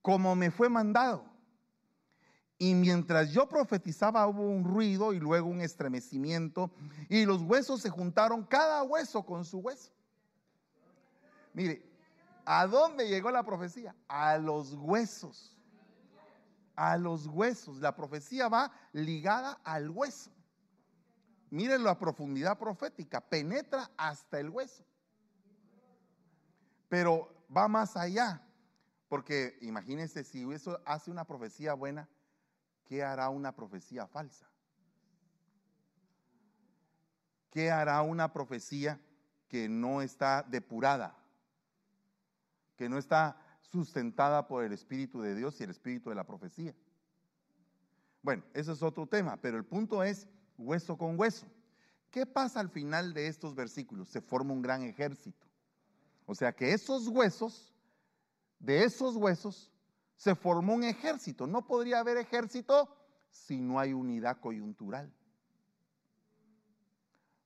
como 0.00 0.34
me 0.34 0.50
fue 0.50 0.70
mandado. 0.70 1.26
Y 2.56 2.72
mientras 2.74 3.32
yo 3.32 3.46
profetizaba 3.46 4.26
hubo 4.26 4.48
un 4.48 4.64
ruido 4.64 5.12
y 5.12 5.20
luego 5.20 5.50
un 5.50 5.60
estremecimiento 5.60 6.70
y 7.10 7.26
los 7.26 7.42
huesos 7.42 7.82
se 7.82 7.90
juntaron, 7.90 8.46
cada 8.46 8.82
hueso 8.82 9.26
con 9.26 9.44
su 9.44 9.58
hueso. 9.58 9.92
Mire, 11.52 11.82
¿a 12.46 12.66
dónde 12.66 13.06
llegó 13.06 13.30
la 13.30 13.42
profecía? 13.42 13.94
A 14.08 14.38
los 14.38 14.72
huesos. 14.72 15.54
A 16.76 16.96
los 16.96 17.26
huesos. 17.26 17.78
La 17.78 17.94
profecía 17.94 18.48
va 18.48 18.72
ligada 18.94 19.60
al 19.64 19.90
hueso. 19.90 20.30
Miren 21.50 21.84
la 21.84 21.98
profundidad 21.98 22.58
profética, 22.58 23.20
penetra 23.20 23.90
hasta 23.98 24.40
el 24.40 24.48
hueso. 24.48 24.82
Pero 26.92 27.46
va 27.56 27.68
más 27.68 27.96
allá, 27.96 28.46
porque 29.08 29.56
imagínense 29.62 30.24
si 30.24 30.42
eso 30.52 30.78
hace 30.84 31.10
una 31.10 31.24
profecía 31.24 31.72
buena, 31.72 32.06
¿qué 32.84 33.02
hará 33.02 33.30
una 33.30 33.56
profecía 33.56 34.06
falsa? 34.06 34.46
¿Qué 37.48 37.70
hará 37.70 38.02
una 38.02 38.30
profecía 38.34 39.00
que 39.48 39.70
no 39.70 40.02
está 40.02 40.42
depurada? 40.42 41.16
Que 42.76 42.90
no 42.90 42.98
está 42.98 43.38
sustentada 43.62 44.46
por 44.46 44.62
el 44.62 44.74
Espíritu 44.74 45.22
de 45.22 45.34
Dios 45.34 45.58
y 45.58 45.64
el 45.64 45.70
Espíritu 45.70 46.10
de 46.10 46.16
la 46.16 46.24
profecía. 46.24 46.74
Bueno, 48.20 48.44
eso 48.52 48.72
es 48.72 48.82
otro 48.82 49.06
tema, 49.06 49.38
pero 49.38 49.56
el 49.56 49.64
punto 49.64 50.02
es 50.02 50.28
hueso 50.58 50.98
con 50.98 51.18
hueso. 51.18 51.46
¿Qué 52.10 52.26
pasa 52.26 52.60
al 52.60 52.68
final 52.68 53.14
de 53.14 53.28
estos 53.28 53.54
versículos? 53.54 54.10
Se 54.10 54.20
forma 54.20 54.52
un 54.52 54.60
gran 54.60 54.82
ejército. 54.82 55.51
O 56.26 56.34
sea 56.34 56.52
que 56.52 56.72
esos 56.72 57.08
huesos, 57.08 57.74
de 58.58 58.84
esos 58.84 59.16
huesos, 59.16 59.70
se 60.16 60.34
formó 60.34 60.74
un 60.74 60.84
ejército. 60.84 61.46
No 61.46 61.66
podría 61.66 62.00
haber 62.00 62.16
ejército 62.16 62.88
si 63.30 63.60
no 63.60 63.78
hay 63.78 63.92
unidad 63.92 64.38
coyuntural. 64.38 65.12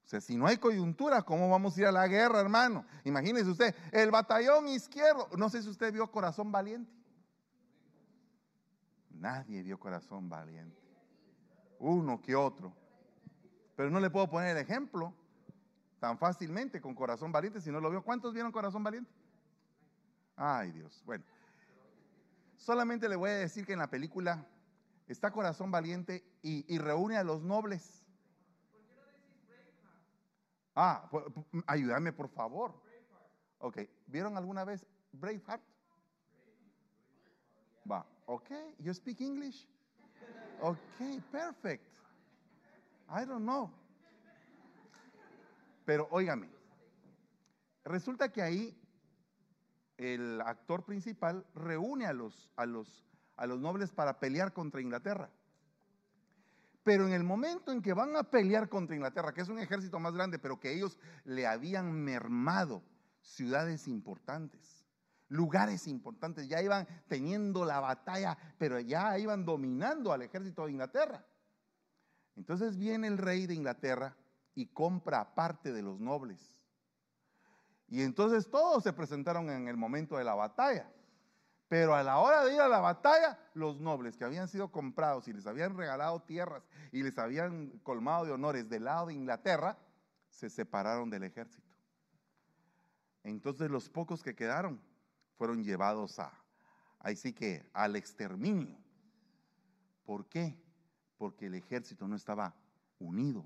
O 0.05 0.09
sea, 0.09 0.21
si 0.21 0.37
no 0.37 0.47
hay 0.47 0.57
coyuntura, 0.59 1.23
¿cómo 1.23 1.51
vamos 1.51 1.77
a 1.77 1.81
ir 1.81 1.87
a 1.87 1.93
la 1.93 2.07
guerra, 2.07 2.41
hermano? 2.41 2.87
Imagínese 3.05 3.51
usted, 3.51 3.75
el 3.91 4.11
batallón 4.11 4.69
izquierdo. 4.69 5.29
No 5.37 5.51
sé 5.51 5.63
si 5.63 5.69
usted 5.69 5.93
vio 5.93 6.11
Corazón 6.13 6.53
Valiente. 6.53 6.93
Nadie 9.11 9.63
vio 9.63 9.81
Corazón 9.81 10.29
Valiente. 10.29 10.81
Uno 11.81 12.21
que 12.21 12.37
otro. 12.37 12.73
Pero 13.75 13.91
no 13.91 13.99
le 13.99 14.11
puedo 14.11 14.31
poner 14.31 14.57
el 14.57 14.63
ejemplo 14.63 15.13
tan 16.01 16.19
fácilmente 16.19 16.81
con 16.81 16.95
Corazón 16.95 17.33
Valiente 17.33 17.61
si 17.61 17.71
no 17.71 17.81
lo 17.81 17.91
vio. 17.91 18.03
¿Cuántos 18.03 18.33
vieron 18.33 18.53
Corazón 18.53 18.83
Valiente? 18.83 19.11
Ay 20.37 20.71
Dios, 20.73 21.03
bueno. 21.05 21.25
Solamente 22.57 23.09
le 23.09 23.17
voy 23.17 23.31
a 23.31 23.35
decir 23.35 23.65
que 23.65 23.73
en 23.73 23.79
la 23.79 23.91
película 23.91 24.47
está 25.07 25.31
Corazón 25.31 25.71
Valiente 25.71 26.25
y, 26.43 26.79
reúne 26.79 27.17
a 27.17 27.25
los 27.25 27.43
nobles. 27.43 28.03
Ah, 30.75 31.09
ayúdame 31.67 32.13
por 32.13 32.29
favor. 32.29 32.75
Ok, 33.59 33.79
¿vieron 34.07 34.37
alguna 34.37 34.65
vez 34.65 34.87
Braveheart? 35.13 35.63
Va, 37.91 38.05
ok, 38.27 38.51
you 38.79 38.93
speak 38.93 39.21
English? 39.21 39.67
Ok, 40.61 40.79
perfect. 41.31 41.85
I 43.09 43.25
don't 43.25 43.45
know. 43.45 43.71
Pero 45.87 46.09
óigame, 46.11 46.51
resulta 47.85 48.31
que 48.31 48.43
ahí 48.43 48.77
el 49.97 50.41
actor 50.43 50.85
principal 50.85 51.47
reúne 51.55 52.07
a 52.07 52.13
los, 52.13 52.53
a 52.57 52.67
los, 52.67 53.07
a 53.37 53.47
los 53.47 53.61
nobles 53.61 53.93
para 53.93 54.19
pelear 54.19 54.53
contra 54.53 54.83
Inglaterra. 54.83 55.31
Pero 56.83 57.07
en 57.07 57.15
el 57.15 57.23
momento 57.23 57.73
en 57.73 57.83
que 57.83 57.95
van 57.95 58.17
a 58.17 58.25
pelear 58.25 58.69
contra 58.69 58.97
Inglaterra, 58.97 59.33
que 59.33 59.41
es 59.41 59.49
un 59.49 59.61
ejército 59.61 59.99
más 60.01 60.13
grande, 60.13 60.41
pero 60.41 60.59
que 60.59 60.75
ellos 60.75 60.99
le 61.25 61.47
habían 61.47 61.93
mermado 61.93 62.83
ciudades 63.21 63.87
importantes, 63.87 64.85
lugares 65.29 65.87
importantes, 65.87 66.49
ya 66.49 66.61
iban 66.63 66.87
teniendo 67.07 67.65
la 67.65 67.79
batalla, 67.79 68.37
pero 68.59 68.81
ya 68.81 69.17
iban 69.19 69.45
dominando 69.45 70.13
al 70.13 70.23
ejército 70.23 70.67
de 70.67 70.73
Inglaterra. 70.73 71.25
Entonces 72.35 72.77
viene 72.77 73.07
el 73.07 73.19
rey 73.19 73.47
de 73.47 73.55
Inglaterra 73.55 74.17
y 74.57 74.67
compra 74.67 75.35
parte 75.35 75.73
de 75.73 75.83
los 75.83 76.01
nobles. 76.01 76.41
Y 77.89 78.03
entonces 78.03 78.51
todos 78.51 78.83
se 78.83 78.93
presentaron 78.93 79.49
en 79.51 79.69
el 79.69 79.77
momento 79.77 80.17
de 80.17 80.25
la 80.25 80.35
batalla. 80.35 80.91
Pero 81.69 81.95
a 81.95 82.03
la 82.03 82.19
hora 82.19 82.45
de 82.45 82.55
ir 82.55 82.61
a 82.61 82.69
la 82.69 82.81
batalla, 82.81 83.39
los 83.55 83.81
nobles 83.81 84.17
que 84.17 84.25
habían 84.25 84.49
sido 84.49 84.73
comprados 84.73 85.29
y 85.29 85.33
les 85.33 85.47
habían 85.47 85.77
regalado 85.77 86.23
tierras 86.23 86.63
y 86.91 87.03
les 87.03 87.19
habían 87.19 87.71
colmado 87.83 88.25
de 88.25 88.33
honores 88.33 88.69
del 88.69 88.85
lado 88.85 89.09
de 89.09 89.15
Inglaterra, 89.15 89.77
se 90.31 90.49
separaron 90.49 91.11
del 91.11 91.25
ejército. 91.25 91.75
Entonces 93.25 93.71
los 93.71 93.91
pocos 93.91 94.23
que 94.23 94.35
quedaron 94.35 94.81
fueron 95.37 95.65
llevados 95.65 96.19
a, 96.19 96.33
ahí 97.01 97.17
sí 97.17 97.33
que, 97.33 97.69
al 97.75 97.97
exterminio. 97.97 98.79
¿Por 100.05 100.29
qué? 100.29 100.57
Porque 101.19 101.47
el 101.47 101.55
ejército 101.55 102.09
no 102.09 102.17
estaba 102.17 102.55
unido, 103.01 103.45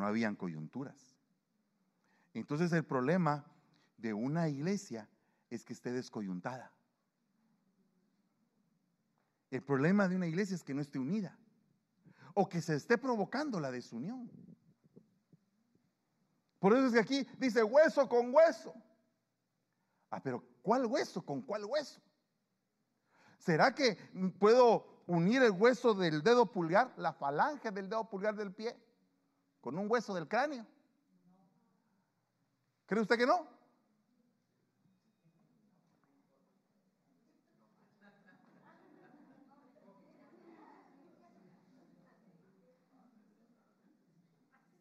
no 0.00 0.06
habían 0.06 0.34
coyunturas. 0.34 0.96
Entonces 2.32 2.72
el 2.72 2.84
problema 2.84 3.44
de 3.98 4.14
una 4.14 4.48
iglesia 4.48 5.06
es 5.50 5.62
que 5.62 5.74
esté 5.74 5.92
descoyuntada. 5.92 6.72
El 9.50 9.62
problema 9.62 10.08
de 10.08 10.16
una 10.16 10.26
iglesia 10.26 10.56
es 10.56 10.64
que 10.64 10.72
no 10.72 10.80
esté 10.80 10.98
unida 10.98 11.38
o 12.32 12.48
que 12.48 12.62
se 12.62 12.76
esté 12.76 12.96
provocando 12.96 13.60
la 13.60 13.70
desunión. 13.70 14.30
Por 16.58 16.72
eso 16.72 16.86
es 16.86 16.92
que 16.94 17.00
aquí 17.00 17.28
dice 17.38 17.62
hueso 17.62 18.08
con 18.08 18.34
hueso. 18.34 18.72
Ah, 20.08 20.22
pero 20.22 20.42
¿cuál 20.62 20.86
hueso 20.86 21.20
con 21.20 21.42
cuál 21.42 21.66
hueso? 21.66 22.00
¿Será 23.38 23.74
que 23.74 23.98
puedo 24.38 25.02
unir 25.06 25.42
el 25.42 25.50
hueso 25.50 25.92
del 25.92 26.22
dedo 26.22 26.50
pulgar, 26.50 26.94
la 26.96 27.12
falange 27.12 27.70
del 27.70 27.90
dedo 27.90 28.08
pulgar 28.08 28.34
del 28.34 28.54
pie, 28.54 28.74
con 29.60 29.78
un 29.78 29.90
hueso 29.90 30.14
del 30.14 30.28
cráneo? 30.28 30.66
¿Cree 32.86 33.02
usted 33.02 33.16
que 33.16 33.26
no? 33.26 33.46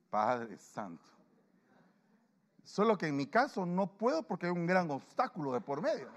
Padre 0.10 0.58
Santo. 0.58 1.06
Solo 2.64 2.98
que 2.98 3.08
en 3.08 3.16
mi 3.16 3.28
caso 3.28 3.66
no 3.66 3.88
puedo 3.88 4.24
porque 4.24 4.48
hay 4.48 4.52
un 4.52 4.66
gran 4.66 4.90
obstáculo 4.90 5.54
de 5.54 5.62
por 5.62 5.82
medio. 5.82 6.08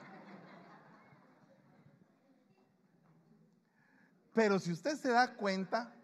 Pero 4.34 4.58
si 4.58 4.72
usted 4.72 4.96
se 4.96 5.10
da 5.10 5.34
cuenta, 5.34 5.94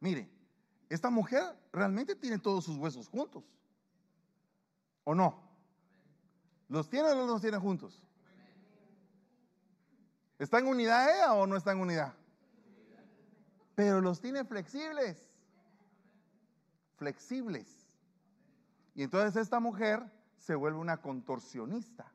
mire, 0.00 0.30
esta 0.88 1.10
mujer 1.10 1.44
realmente 1.72 2.14
tiene 2.14 2.38
todos 2.38 2.64
sus 2.64 2.76
huesos 2.76 3.08
juntos. 3.08 3.44
¿O 5.04 5.14
no? 5.14 5.42
¿Los 6.68 6.88
tiene 6.88 7.08
o 7.10 7.14
no 7.14 7.26
los 7.26 7.40
tiene 7.40 7.58
juntos? 7.58 8.02
¿Está 10.38 10.58
en 10.58 10.66
unidad 10.66 11.08
ella 11.14 11.34
o 11.34 11.46
no 11.46 11.56
está 11.56 11.72
en 11.72 11.80
unidad? 11.80 12.14
Pero 13.74 14.00
los 14.00 14.20
tiene 14.20 14.44
flexibles. 14.44 15.30
Flexibles. 16.96 17.86
Y 18.94 19.02
entonces 19.02 19.40
esta 19.40 19.60
mujer 19.60 20.02
se 20.38 20.54
vuelve 20.54 20.78
una 20.78 21.00
contorsionista. 21.00 22.12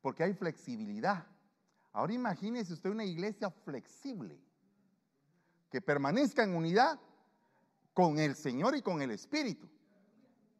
Porque 0.00 0.24
hay 0.24 0.34
flexibilidad. 0.34 1.26
Ahora 1.92 2.12
imagínese 2.12 2.72
usted 2.72 2.90
una 2.90 3.04
iglesia 3.04 3.50
flexible. 3.50 4.40
Que 5.72 5.80
permanezca 5.80 6.44
en 6.44 6.54
unidad 6.54 7.00
con 7.92 8.20
el 8.20 8.36
Señor 8.36 8.76
y 8.76 8.82
con 8.82 9.02
el 9.02 9.10
Espíritu 9.10 9.68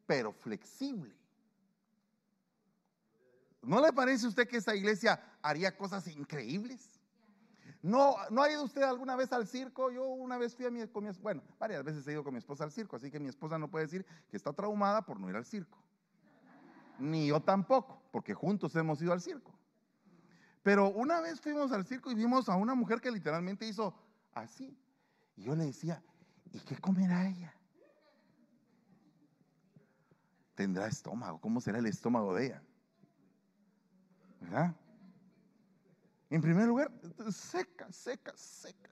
pero 0.05 0.33
flexible. 0.33 1.15
¿No 3.61 3.81
le 3.81 3.93
parece 3.93 4.25
a 4.25 4.29
usted 4.29 4.47
que 4.47 4.57
esa 4.57 4.75
iglesia 4.75 5.21
haría 5.41 5.75
cosas 5.75 6.07
increíbles? 6.07 6.99
¿No, 7.81 8.15
¿No 8.29 8.41
ha 8.41 8.51
ido 8.51 8.63
usted 8.63 8.81
alguna 8.81 9.15
vez 9.15 9.31
al 9.31 9.47
circo? 9.47 9.91
Yo 9.91 10.05
una 10.05 10.37
vez 10.37 10.55
fui 10.55 10.65
a 10.65 10.71
mi, 10.71 10.85
con 10.87 11.03
mi, 11.03 11.11
bueno, 11.21 11.41
varias 11.59 11.83
veces 11.83 12.07
he 12.07 12.11
ido 12.11 12.23
con 12.23 12.33
mi 12.33 12.39
esposa 12.39 12.63
al 12.63 12.71
circo, 12.71 12.95
así 12.95 13.09
que 13.09 13.19
mi 13.19 13.29
esposa 13.29 13.57
no 13.57 13.69
puede 13.69 13.85
decir 13.85 14.05
que 14.29 14.37
está 14.37 14.53
traumada 14.53 15.01
por 15.01 15.19
no 15.19 15.29
ir 15.29 15.35
al 15.35 15.45
circo. 15.45 15.77
Ni 16.99 17.27
yo 17.27 17.41
tampoco, 17.41 18.01
porque 18.11 18.33
juntos 18.33 18.75
hemos 18.75 19.01
ido 19.01 19.13
al 19.13 19.21
circo. 19.21 19.53
Pero 20.61 20.89
una 20.89 21.19
vez 21.19 21.41
fuimos 21.41 21.71
al 21.71 21.85
circo 21.85 22.11
y 22.11 22.15
vimos 22.15 22.47
a 22.47 22.55
una 22.55 22.75
mujer 22.75 23.01
que 23.01 23.11
literalmente 23.11 23.65
hizo 23.65 23.93
así. 24.33 24.77
Y 25.35 25.43
yo 25.43 25.55
le 25.55 25.65
decía, 25.65 26.01
¿y 26.51 26.59
qué 26.59 26.77
comerá 26.77 27.27
ella? 27.27 27.53
tendrá 30.55 30.87
estómago. 30.87 31.39
¿Cómo 31.39 31.61
será 31.61 31.79
el 31.79 31.85
estómago 31.85 32.33
de 32.35 32.47
ella? 32.47 32.63
¿Verdad? 34.41 34.75
En 36.29 36.41
primer 36.41 36.67
lugar, 36.67 36.91
seca, 37.31 37.91
seca, 37.91 38.33
seca. 38.35 38.89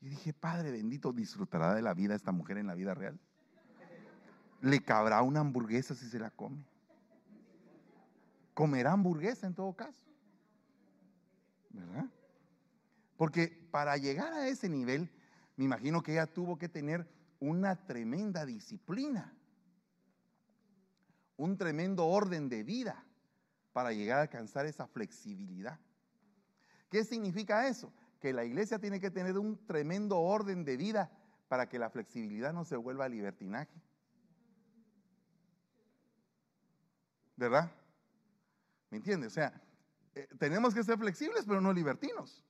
Y 0.00 0.08
dije, 0.08 0.32
Padre 0.32 0.70
bendito, 0.70 1.12
¿disfrutará 1.12 1.74
de 1.74 1.82
la 1.82 1.94
vida 1.94 2.14
esta 2.14 2.32
mujer 2.32 2.58
en 2.58 2.66
la 2.66 2.74
vida 2.74 2.94
real? 2.94 3.18
¿Le 4.60 4.82
cabrá 4.82 5.22
una 5.22 5.40
hamburguesa 5.40 5.94
si 5.94 6.08
se 6.08 6.18
la 6.18 6.30
come? 6.30 6.64
¿Comerá 8.54 8.92
hamburguesa 8.92 9.46
en 9.46 9.54
todo 9.54 9.72
caso? 9.74 10.04
¿Verdad? 11.70 12.06
Porque 13.16 13.48
para 13.70 13.96
llegar 13.96 14.32
a 14.32 14.48
ese 14.48 14.68
nivel, 14.68 15.10
me 15.60 15.66
imagino 15.66 16.02
que 16.02 16.12
ella 16.12 16.26
tuvo 16.26 16.56
que 16.56 16.70
tener 16.70 17.06
una 17.38 17.76
tremenda 17.76 18.46
disciplina 18.46 19.30
un 21.36 21.58
tremendo 21.58 22.06
orden 22.06 22.48
de 22.48 22.62
vida 22.62 23.04
para 23.74 23.92
llegar 23.92 24.18
a 24.18 24.22
alcanzar 24.22 24.64
esa 24.64 24.86
flexibilidad. 24.86 25.78
¿Qué 26.90 27.04
significa 27.04 27.68
eso? 27.68 27.92
Que 28.20 28.32
la 28.32 28.44
iglesia 28.44 28.78
tiene 28.78 29.00
que 29.00 29.10
tener 29.10 29.38
un 29.38 29.66
tremendo 29.66 30.18
orden 30.18 30.64
de 30.64 30.78
vida 30.78 31.10
para 31.48 31.68
que 31.68 31.78
la 31.78 31.90
flexibilidad 31.90 32.54
no 32.54 32.64
se 32.64 32.76
vuelva 32.76 33.08
libertinaje. 33.08 33.82
¿Verdad? 37.36 37.70
¿Me 38.90 38.96
entiende? 38.96 39.26
O 39.26 39.30
sea, 39.30 39.52
eh, 40.14 40.26
tenemos 40.38 40.74
que 40.74 40.84
ser 40.84 40.98
flexibles, 40.98 41.44
pero 41.46 41.60
no 41.60 41.72
libertinos. 41.72 42.44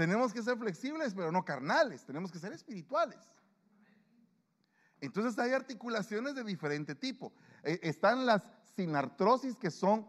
Tenemos 0.00 0.32
que 0.32 0.42
ser 0.42 0.56
flexibles, 0.56 1.12
pero 1.12 1.30
no 1.30 1.44
carnales. 1.44 2.06
Tenemos 2.06 2.32
que 2.32 2.38
ser 2.38 2.54
espirituales. 2.54 3.18
Entonces 4.98 5.38
hay 5.38 5.52
articulaciones 5.52 6.34
de 6.34 6.42
diferente 6.42 6.94
tipo. 6.94 7.34
Eh, 7.62 7.80
están 7.82 8.24
las 8.24 8.42
sinartrosis, 8.76 9.58
que 9.58 9.70
son 9.70 10.08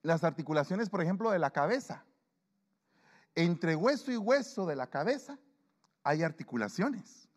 las 0.00 0.24
articulaciones, 0.24 0.88
por 0.88 1.02
ejemplo, 1.02 1.30
de 1.30 1.38
la 1.38 1.50
cabeza. 1.50 2.02
Entre 3.34 3.76
hueso 3.76 4.10
y 4.10 4.16
hueso 4.16 4.64
de 4.64 4.76
la 4.76 4.86
cabeza 4.86 5.38
hay 6.02 6.22
articulaciones. 6.22 7.28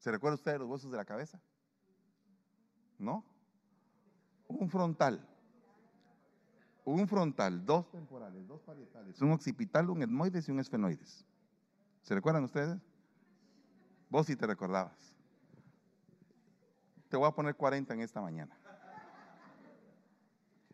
¿Se 0.00 0.10
recuerda 0.10 0.34
usted 0.34 0.50
de 0.50 0.58
los 0.58 0.68
huesos 0.68 0.90
de 0.90 0.96
la 0.96 1.04
cabeza? 1.04 1.40
¿No? 2.98 3.24
Un 4.48 4.68
frontal. 4.68 5.28
Un 6.84 7.08
frontal, 7.08 7.64
dos 7.64 7.90
temporales, 7.90 8.46
dos 8.46 8.60
parietales, 8.60 9.20
un 9.22 9.32
occipital, 9.32 9.88
un 9.88 10.02
etmoides 10.02 10.48
y 10.48 10.52
un 10.52 10.60
esfenoides. 10.60 11.24
¿Se 12.02 12.14
recuerdan 12.14 12.44
ustedes? 12.44 12.78
Vos 14.10 14.26
sí 14.26 14.36
te 14.36 14.46
recordabas 14.46 15.14
te 17.14 17.18
voy 17.18 17.28
a 17.28 17.30
poner 17.30 17.54
40 17.54 17.94
en 17.94 18.00
esta 18.00 18.20
mañana. 18.20 18.58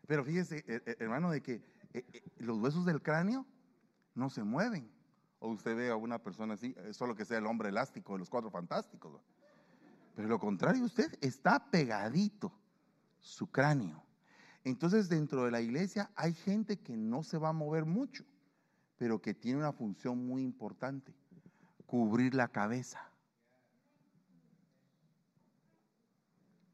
Pero 0.07 0.23
fíjese, 0.25 0.57
eh, 0.67 0.81
eh, 0.87 0.95
hermano, 0.97 1.29
de 1.29 1.39
que 1.39 1.61
eh, 1.93 2.23
los 2.37 2.57
huesos 2.57 2.83
del 2.83 2.99
cráneo 2.99 3.45
no 4.15 4.27
se 4.31 4.41
mueven. 4.41 4.91
O 5.37 5.49
usted 5.49 5.75
ve 5.75 5.91
a 5.91 5.95
una 5.95 6.17
persona 6.17 6.55
así, 6.55 6.75
solo 6.93 7.13
que 7.13 7.25
sea 7.25 7.37
el 7.37 7.45
hombre 7.45 7.69
elástico 7.69 8.13
de 8.13 8.19
los 8.19 8.29
cuatro 8.31 8.49
fantásticos. 8.49 9.21
Pero 10.15 10.27
lo 10.27 10.39
contrario, 10.39 10.83
usted 10.83 11.15
está 11.21 11.63
pegadito, 11.69 12.51
su 13.19 13.45
cráneo. 13.45 14.03
Entonces 14.63 15.09
dentro 15.09 15.45
de 15.45 15.51
la 15.51 15.61
iglesia 15.61 16.11
hay 16.15 16.33
gente 16.33 16.77
que 16.77 16.95
no 16.95 17.23
se 17.23 17.37
va 17.37 17.49
a 17.49 17.53
mover 17.53 17.85
mucho, 17.85 18.23
pero 18.97 19.21
que 19.21 19.33
tiene 19.33 19.59
una 19.59 19.73
función 19.73 20.25
muy 20.25 20.43
importante, 20.43 21.13
cubrir 21.85 22.35
la 22.35 22.47
cabeza. 22.47 23.11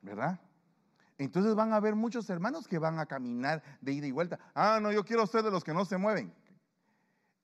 ¿verdad? 0.08 0.40
Entonces 1.18 1.56
van 1.56 1.74
a 1.74 1.78
haber 1.78 1.96
muchos 1.96 2.30
hermanos 2.30 2.68
que 2.68 2.78
van 2.78 3.00
a 3.00 3.06
caminar 3.06 3.64
de 3.82 3.94
ida 3.94 4.08
y 4.08 4.12
vuelta. 4.12 4.40
Ah, 4.54 4.80
no, 4.82 4.92
yo 4.92 5.04
quiero 5.04 5.26
ser 5.28 5.44
de 5.44 5.52
los 5.52 5.64
que 5.64 5.74
no 5.74 5.84
se 5.86 5.98
mueven. 5.98 6.34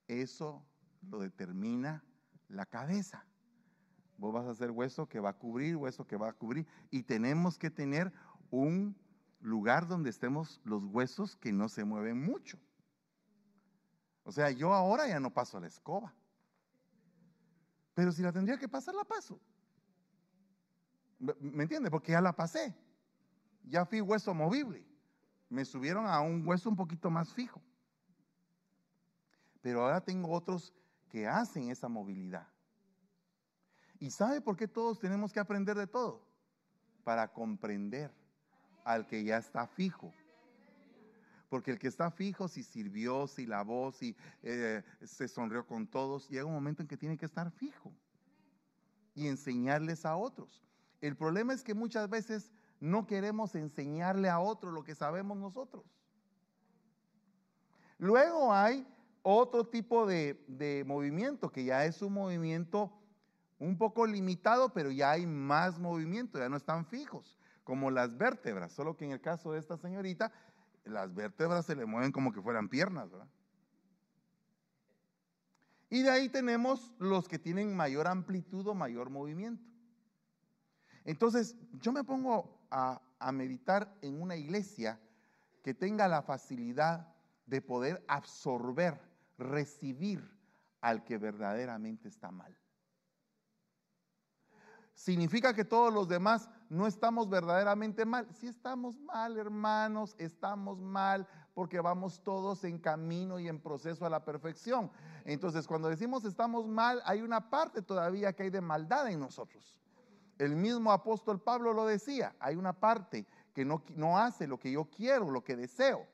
Eso 0.07 0.63
lo 1.09 1.19
determina 1.19 2.03
la 2.47 2.65
cabeza. 2.65 3.25
Vos 4.17 4.33
vas 4.33 4.45
a 4.45 4.55
ser 4.55 4.71
hueso 4.71 5.07
que 5.07 5.19
va 5.19 5.29
a 5.31 5.37
cubrir, 5.37 5.75
hueso 5.75 6.05
que 6.05 6.15
va 6.15 6.29
a 6.29 6.33
cubrir. 6.33 6.67
Y 6.91 7.03
tenemos 7.03 7.57
que 7.57 7.69
tener 7.69 8.13
un 8.51 8.95
lugar 9.43 9.87
donde 9.87 10.09
estemos 10.09 10.61
los 10.63 10.85
huesos 10.85 11.35
que 11.35 11.51
no 11.51 11.67
se 11.67 11.83
mueven 11.83 12.19
mucho. 12.23 12.57
O 14.23 14.31
sea, 14.31 14.49
yo 14.51 14.73
ahora 14.73 15.07
ya 15.07 15.19
no 15.19 15.33
paso 15.33 15.59
la 15.59 15.67
escoba. 15.67 16.13
Pero 17.93 18.11
si 18.11 18.23
la 18.23 18.31
tendría 18.31 18.57
que 18.57 18.69
pasar, 18.69 18.95
la 18.95 19.03
paso. 19.03 19.39
¿Me 21.39 21.63
entiende? 21.63 21.91
Porque 21.91 22.13
ya 22.13 22.21
la 22.21 22.33
pasé. 22.33 22.75
Ya 23.65 23.85
fui 23.85 24.01
hueso 24.01 24.33
movible. 24.33 24.85
Me 25.49 25.65
subieron 25.65 26.07
a 26.07 26.21
un 26.21 26.47
hueso 26.47 26.69
un 26.69 26.75
poquito 26.75 27.09
más 27.09 27.33
fijo. 27.33 27.61
Pero 29.61 29.83
ahora 29.83 30.01
tengo 30.01 30.31
otros 30.31 30.73
que 31.09 31.27
hacen 31.27 31.69
esa 31.69 31.87
movilidad. 31.87 32.47
¿Y 33.99 34.09
sabe 34.09 34.41
por 34.41 34.55
qué 34.55 34.67
todos 34.67 34.99
tenemos 34.99 35.31
que 35.31 35.39
aprender 35.39 35.77
de 35.77 35.87
todo? 35.87 36.25
Para 37.03 37.31
comprender 37.31 38.11
al 38.83 39.07
que 39.07 39.23
ya 39.23 39.37
está 39.37 39.67
fijo. 39.67 40.13
Porque 41.49 41.71
el 41.71 41.79
que 41.79 41.87
está 41.87 42.09
fijo, 42.09 42.47
si 42.47 42.63
sirvió, 42.63 43.27
si 43.27 43.45
lavó, 43.45 43.91
si 43.91 44.15
eh, 44.41 44.81
se 45.03 45.27
sonrió 45.27 45.67
con 45.67 45.85
todos, 45.87 46.27
llega 46.29 46.45
un 46.45 46.53
momento 46.53 46.81
en 46.81 46.87
que 46.87 46.97
tiene 46.97 47.17
que 47.17 47.25
estar 47.25 47.51
fijo 47.51 47.91
y 49.13 49.27
enseñarles 49.27 50.05
a 50.05 50.15
otros. 50.15 50.63
El 51.01 51.15
problema 51.15 51.53
es 51.53 51.63
que 51.63 51.73
muchas 51.73 52.09
veces 52.09 52.51
no 52.79 53.05
queremos 53.05 53.55
enseñarle 53.55 54.29
a 54.29 54.39
otros 54.39 54.73
lo 54.73 54.83
que 54.83 54.95
sabemos 54.95 55.37
nosotros. 55.37 55.83
Luego 57.97 58.53
hay 58.53 58.87
otro 59.21 59.65
tipo 59.65 60.05
de, 60.05 60.43
de, 60.47 60.83
movimiento, 60.85 61.51
que 61.51 61.63
ya 61.63 61.85
es 61.85 62.01
un 62.01 62.13
movimiento 62.13 62.91
un 63.59 63.77
poco 63.77 64.05
limitado, 64.05 64.73
pero 64.73 64.91
ya 64.91 65.11
hay 65.11 65.25
más 65.25 65.79
movimiento, 65.79 66.39
ya 66.39 66.49
no 66.49 66.57
están 66.57 66.85
fijos, 66.85 67.37
como 67.63 67.91
las 67.91 68.17
vértebras, 68.17 68.71
solo 68.71 68.97
que 68.97 69.05
en 69.05 69.11
el 69.11 69.21
caso 69.21 69.51
de 69.51 69.59
esta 69.59 69.77
señorita, 69.77 70.31
las 70.85 71.13
vértebras 71.13 71.65
se 71.65 71.75
le 71.75 71.85
mueven 71.85 72.11
como 72.11 72.31
que 72.33 72.41
fueran 72.41 72.69
piernas, 72.69 73.09
¿verdad? 73.09 73.27
Y 75.89 76.01
de 76.01 76.09
ahí 76.09 76.29
tenemos 76.29 76.91
los 76.97 77.27
que 77.27 77.37
tienen 77.37 77.75
mayor 77.75 78.07
amplitud 78.07 78.65
o 78.67 78.73
mayor 78.73 79.09
movimiento. 79.09 79.63
Entonces, 81.05 81.55
yo 81.73 81.91
me 81.91 82.03
pongo 82.03 82.65
a, 82.71 82.99
a 83.19 83.31
meditar 83.31 83.95
en 84.01 84.21
una 84.21 84.35
iglesia 84.35 84.99
que 85.61 85.73
tenga 85.73 86.07
la 86.07 86.23
facilidad 86.23 87.13
de 87.45 87.61
poder 87.61 88.03
absorber, 88.07 88.99
recibir 89.37 90.27
al 90.81 91.03
que 91.03 91.17
verdaderamente 91.17 92.07
está 92.07 92.31
mal. 92.31 92.57
¿Significa 94.93 95.53
que 95.53 95.65
todos 95.65 95.93
los 95.93 96.07
demás 96.07 96.49
no 96.69 96.85
estamos 96.85 97.29
verdaderamente 97.29 98.05
mal? 98.05 98.27
Si 98.33 98.47
estamos 98.47 98.99
mal, 98.99 99.37
hermanos, 99.37 100.15
estamos 100.17 100.79
mal 100.79 101.27
porque 101.53 101.79
vamos 101.79 102.21
todos 102.23 102.63
en 102.63 102.79
camino 102.79 103.39
y 103.39 103.47
en 103.47 103.59
proceso 103.59 104.05
a 104.05 104.09
la 104.09 104.23
perfección. 104.23 104.91
Entonces, 105.25 105.67
cuando 105.67 105.89
decimos 105.89 106.25
estamos 106.25 106.67
mal, 106.67 107.01
hay 107.05 107.21
una 107.21 107.49
parte 107.49 107.81
todavía 107.81 108.33
que 108.33 108.43
hay 108.43 108.49
de 108.49 108.61
maldad 108.61 109.09
en 109.09 109.19
nosotros. 109.19 109.79
El 110.37 110.55
mismo 110.55 110.91
apóstol 110.91 111.39
Pablo 111.39 111.73
lo 111.73 111.85
decía, 111.85 112.35
hay 112.39 112.55
una 112.55 112.73
parte 112.73 113.25
que 113.53 113.65
no, 113.65 113.83
no 113.95 114.17
hace 114.17 114.47
lo 114.47 114.59
que 114.59 114.71
yo 114.71 114.85
quiero, 114.85 115.29
lo 115.29 115.43
que 115.43 115.55
deseo. 115.55 116.07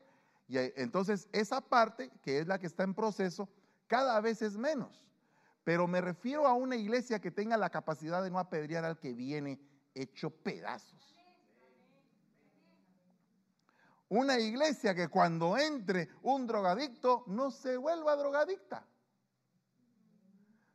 Y 0.46 0.58
entonces 0.58 1.28
esa 1.32 1.60
parte, 1.60 2.10
que 2.22 2.40
es 2.40 2.46
la 2.46 2.58
que 2.58 2.66
está 2.66 2.82
en 2.82 2.94
proceso, 2.94 3.48
cada 3.86 4.20
vez 4.20 4.42
es 4.42 4.56
menos. 4.56 5.09
Pero 5.64 5.86
me 5.86 6.00
refiero 6.00 6.46
a 6.46 6.54
una 6.54 6.76
iglesia 6.76 7.20
que 7.20 7.30
tenga 7.30 7.56
la 7.56 7.70
capacidad 7.70 8.22
de 8.22 8.30
no 8.30 8.38
apedrear 8.38 8.84
al 8.84 8.98
que 8.98 9.12
viene 9.12 9.60
hecho 9.94 10.30
pedazos. 10.30 11.16
Una 14.08 14.38
iglesia 14.40 14.94
que 14.94 15.08
cuando 15.08 15.56
entre 15.56 16.08
un 16.22 16.46
drogadicto 16.46 17.24
no 17.28 17.50
se 17.50 17.76
vuelva 17.76 18.16
drogadicta, 18.16 18.84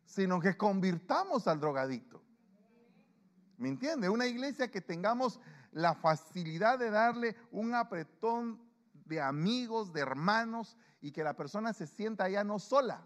sino 0.05 0.39
que 0.39 0.55
convirtamos 0.55 1.47
al 1.47 1.59
drogadicto. 1.59 2.23
¿Me 3.57 3.67
entiende? 3.67 4.07
Una 4.07 4.27
iglesia 4.27 4.71
que 4.71 4.81
tengamos 4.81 5.39
la 5.71 5.95
facilidad 5.95 6.79
de 6.79 6.89
darle 6.89 7.35
un 7.51 7.73
apretón 7.73 8.61
de 9.05 9.19
amigos, 9.19 9.91
de 9.91 10.01
hermanos, 10.01 10.77
y 11.01 11.11
que 11.11 11.23
la 11.23 11.35
persona 11.35 11.73
se 11.73 11.87
sienta 11.87 12.29
ya 12.29 12.43
no 12.43 12.59
sola 12.59 13.03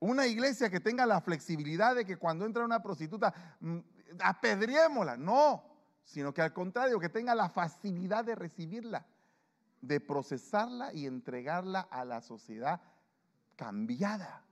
una 0.00 0.26
iglesia 0.26 0.70
que 0.70 0.80
tenga 0.80 1.06
la 1.06 1.20
flexibilidad 1.20 1.94
de 1.94 2.04
que 2.04 2.16
cuando 2.16 2.46
entra 2.46 2.64
una 2.64 2.82
prostituta, 2.82 3.32
mm, 3.60 3.78
apedriémosla. 4.18 5.16
No, 5.16 5.62
sino 6.04 6.34
que 6.34 6.42
al 6.42 6.52
contrario, 6.52 6.98
que 6.98 7.08
tenga 7.08 7.34
la 7.34 7.48
facilidad 7.48 8.24
de 8.24 8.34
recibirla, 8.34 9.06
de 9.80 10.00
procesarla 10.00 10.92
y 10.92 11.06
entregarla 11.06 11.80
a 11.80 12.04
la 12.04 12.20
sociedad 12.20 12.80
cambiada. 13.56 14.42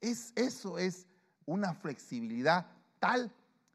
Es, 0.00 0.32
eso 0.36 0.78
es 0.78 1.06
una 1.46 1.72
flexibilidad 1.72 2.66
tal 2.98 3.32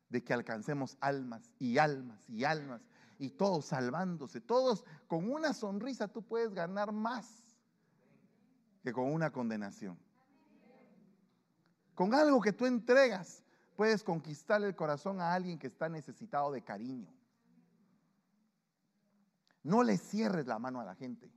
de 0.09 0.23
que 0.23 0.33
alcancemos 0.33 0.95
almas 1.01 1.53
y 1.59 1.79
almas 1.79 2.29
y 2.29 2.43
almas 2.43 2.81
y 3.17 3.31
todos 3.31 3.65
salvándose, 3.65 4.39
todos 4.39 4.85
con 5.07 5.29
una 5.29 5.53
sonrisa 5.53 6.07
tú 6.07 6.21
puedes 6.21 6.53
ganar 6.53 6.91
más 6.91 7.48
que 8.83 8.93
con 8.93 9.11
una 9.11 9.31
condenación. 9.31 9.97
Con 11.95 12.13
algo 12.13 12.39
que 12.39 12.53
tú 12.53 12.65
entregas, 12.65 13.43
puedes 13.75 14.03
conquistar 14.03 14.63
el 14.63 14.75
corazón 14.75 15.19
a 15.19 15.33
alguien 15.33 15.59
que 15.59 15.67
está 15.67 15.89
necesitado 15.89 16.51
de 16.51 16.61
cariño. 16.61 17.13
No 19.63 19.83
le 19.83 19.97
cierres 19.97 20.47
la 20.47 20.59
mano 20.59 20.79
a 20.79 20.85
la 20.85 20.95
gente. 20.95 21.29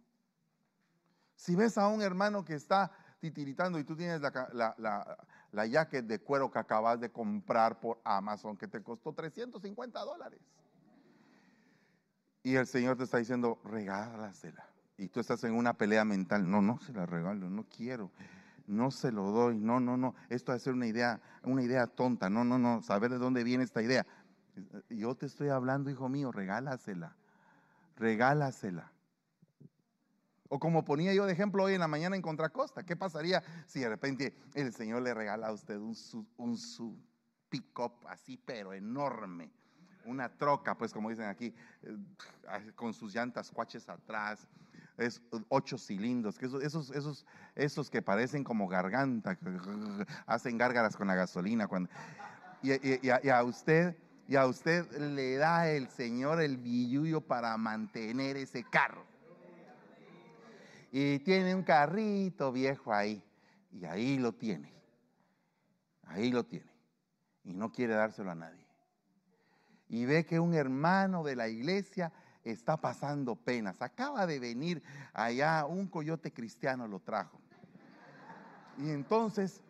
Si 1.35 1.57
ves 1.57 1.77
a 1.79 1.89
un 1.89 2.03
hermano 2.03 2.45
que 2.45 2.55
está 2.55 2.93
titiritando 3.19 3.79
y 3.79 3.85
tú 3.85 3.97
tienes 3.97 4.21
la, 4.21 5.19
la, 5.51 5.67
jacket 5.67 6.07
de 6.07 6.21
cuero 6.21 6.51
que 6.51 6.59
acabas 6.59 7.01
de 7.01 7.11
comprar 7.11 7.81
por 7.81 8.01
Amazon 8.05 8.57
que 8.57 8.69
te 8.69 8.83
costó 8.83 9.13
350 9.13 10.01
dólares. 10.01 10.41
Y 12.45 12.55
el 12.55 12.67
Señor 12.67 12.97
te 12.97 13.05
está 13.05 13.19
diciendo, 13.19 13.61
regálasela 13.65 14.72
y 15.03 15.09
tú 15.09 15.19
estás 15.19 15.43
en 15.43 15.55
una 15.55 15.75
pelea 15.75 16.05
mental, 16.05 16.49
no, 16.49 16.63
no 16.63 16.79
se 16.79 16.93
la 16.93 17.07
regalo, 17.07 17.51
no 17.51 17.65
quiero, 17.65 18.13
no 18.69 18.93
se 18.93 19.11
lo 19.11 19.33
doy, 19.33 19.59
no, 19.59 19.81
no, 19.81 19.97
no, 19.97 20.15
esto 20.29 20.53
va 20.53 20.57
a 20.57 20.61
ser 20.61 20.75
una 20.75 20.87
idea, 20.87 21.21
una 21.43 21.63
idea 21.63 21.89
tonta, 21.89 22.31
no, 22.31 22.45
no, 22.45 22.57
no, 22.57 22.83
saber 22.83 23.11
de 23.11 23.19
dónde 23.19 23.43
viene 23.43 23.65
esta 23.65 23.83
idea. 23.83 24.07
Yo 24.89 25.17
te 25.17 25.27
estoy 25.27 25.49
hablando, 25.49 25.91
hijo 25.91 26.09
mío, 26.09 26.31
regálasela, 26.31 27.17
regálasela. 27.97 28.93
O 30.49 30.61
como 30.61 30.85
ponía 30.85 31.13
yo 31.15 31.27
de 31.27 31.33
ejemplo 31.33 31.65
hoy 31.65 31.75
en 31.75 31.81
la 31.81 31.89
mañana 31.89 32.15
en 32.15 32.23
Contracosta, 32.23 32.85
¿qué 32.85 32.95
pasaría 32.95 33.43
si 33.67 33.81
de 33.81 33.89
repente 33.89 34.37
el 34.55 34.73
Señor 34.73 35.03
le 35.03 35.15
regala 35.15 35.49
a 35.49 35.53
usted 35.53 35.79
un, 35.79 35.97
un 36.37 36.57
su 36.57 36.97
pick-up 37.49 37.95
así, 38.07 38.37
pero 38.37 38.73
enorme? 38.73 39.51
Una 40.05 40.29
troca, 40.29 40.77
pues 40.77 40.93
como 40.93 41.11
dicen 41.11 41.27
aquí, 41.27 41.55
eh, 41.83 42.73
con 42.75 42.93
sus 42.93 43.15
llantas 43.15 43.51
cuaches 43.51 43.89
atrás, 43.89 44.47
es 44.99 45.23
ocho 45.49 45.79
cilindros, 45.79 46.39
que 46.39 46.47
esos, 46.47 46.91
esos, 46.91 47.27
esos, 47.55 47.91
que 47.91 48.03
parecen 48.03 48.45
como 48.45 48.69
garganta, 48.69 49.39
hacen 50.27 50.59
gárgaras 50.59 50.97
con 50.97 51.09
la 51.09 51.15
gasolina. 51.15 51.67
Cuando, 51.67 51.89
y, 52.63 53.29
a, 53.29 53.43
usted, 53.43 53.97
y 54.29 54.37
a 54.37 54.47
usted 54.47 54.91
le 54.93 55.37
da 55.37 55.69
el 55.69 55.89
Señor 55.89 56.41
el 56.41 56.57
billuyo 56.57 57.21
para 57.21 57.57
mantener 57.57 58.37
ese 58.37 58.65
carro. 58.65 59.05
Y 60.91 61.21
tiene 61.21 61.55
un 61.55 61.63
carrito 61.63 62.53
viejo 62.53 62.93
ahí, 62.93 63.23
y 63.71 63.87
ahí 63.87 64.19
lo 64.19 64.33
tiene, 64.33 64.71
ahí 66.05 66.31
lo 66.31 66.45
tiene, 66.45 66.71
y 67.45 67.55
no 67.55 67.73
quiere 67.73 67.95
dárselo 67.95 68.31
a 68.31 68.35
nadie. 68.35 68.67
Y 69.89 70.05
ve 70.05 70.27
que 70.27 70.39
un 70.39 70.55
hermano 70.55 71.23
de 71.23 71.35
la 71.35 71.49
iglesia 71.49 72.13
está 72.51 72.77
pasando 72.77 73.37
penas. 73.37 73.81
Acaba 73.81 74.27
de 74.27 74.39
venir 74.39 74.83
allá, 75.13 75.65
un 75.67 75.87
coyote 75.87 76.33
cristiano 76.33 76.89
lo 76.89 77.01
trajo. 77.01 77.41
Y 78.79 78.91
entonces, 78.91 79.61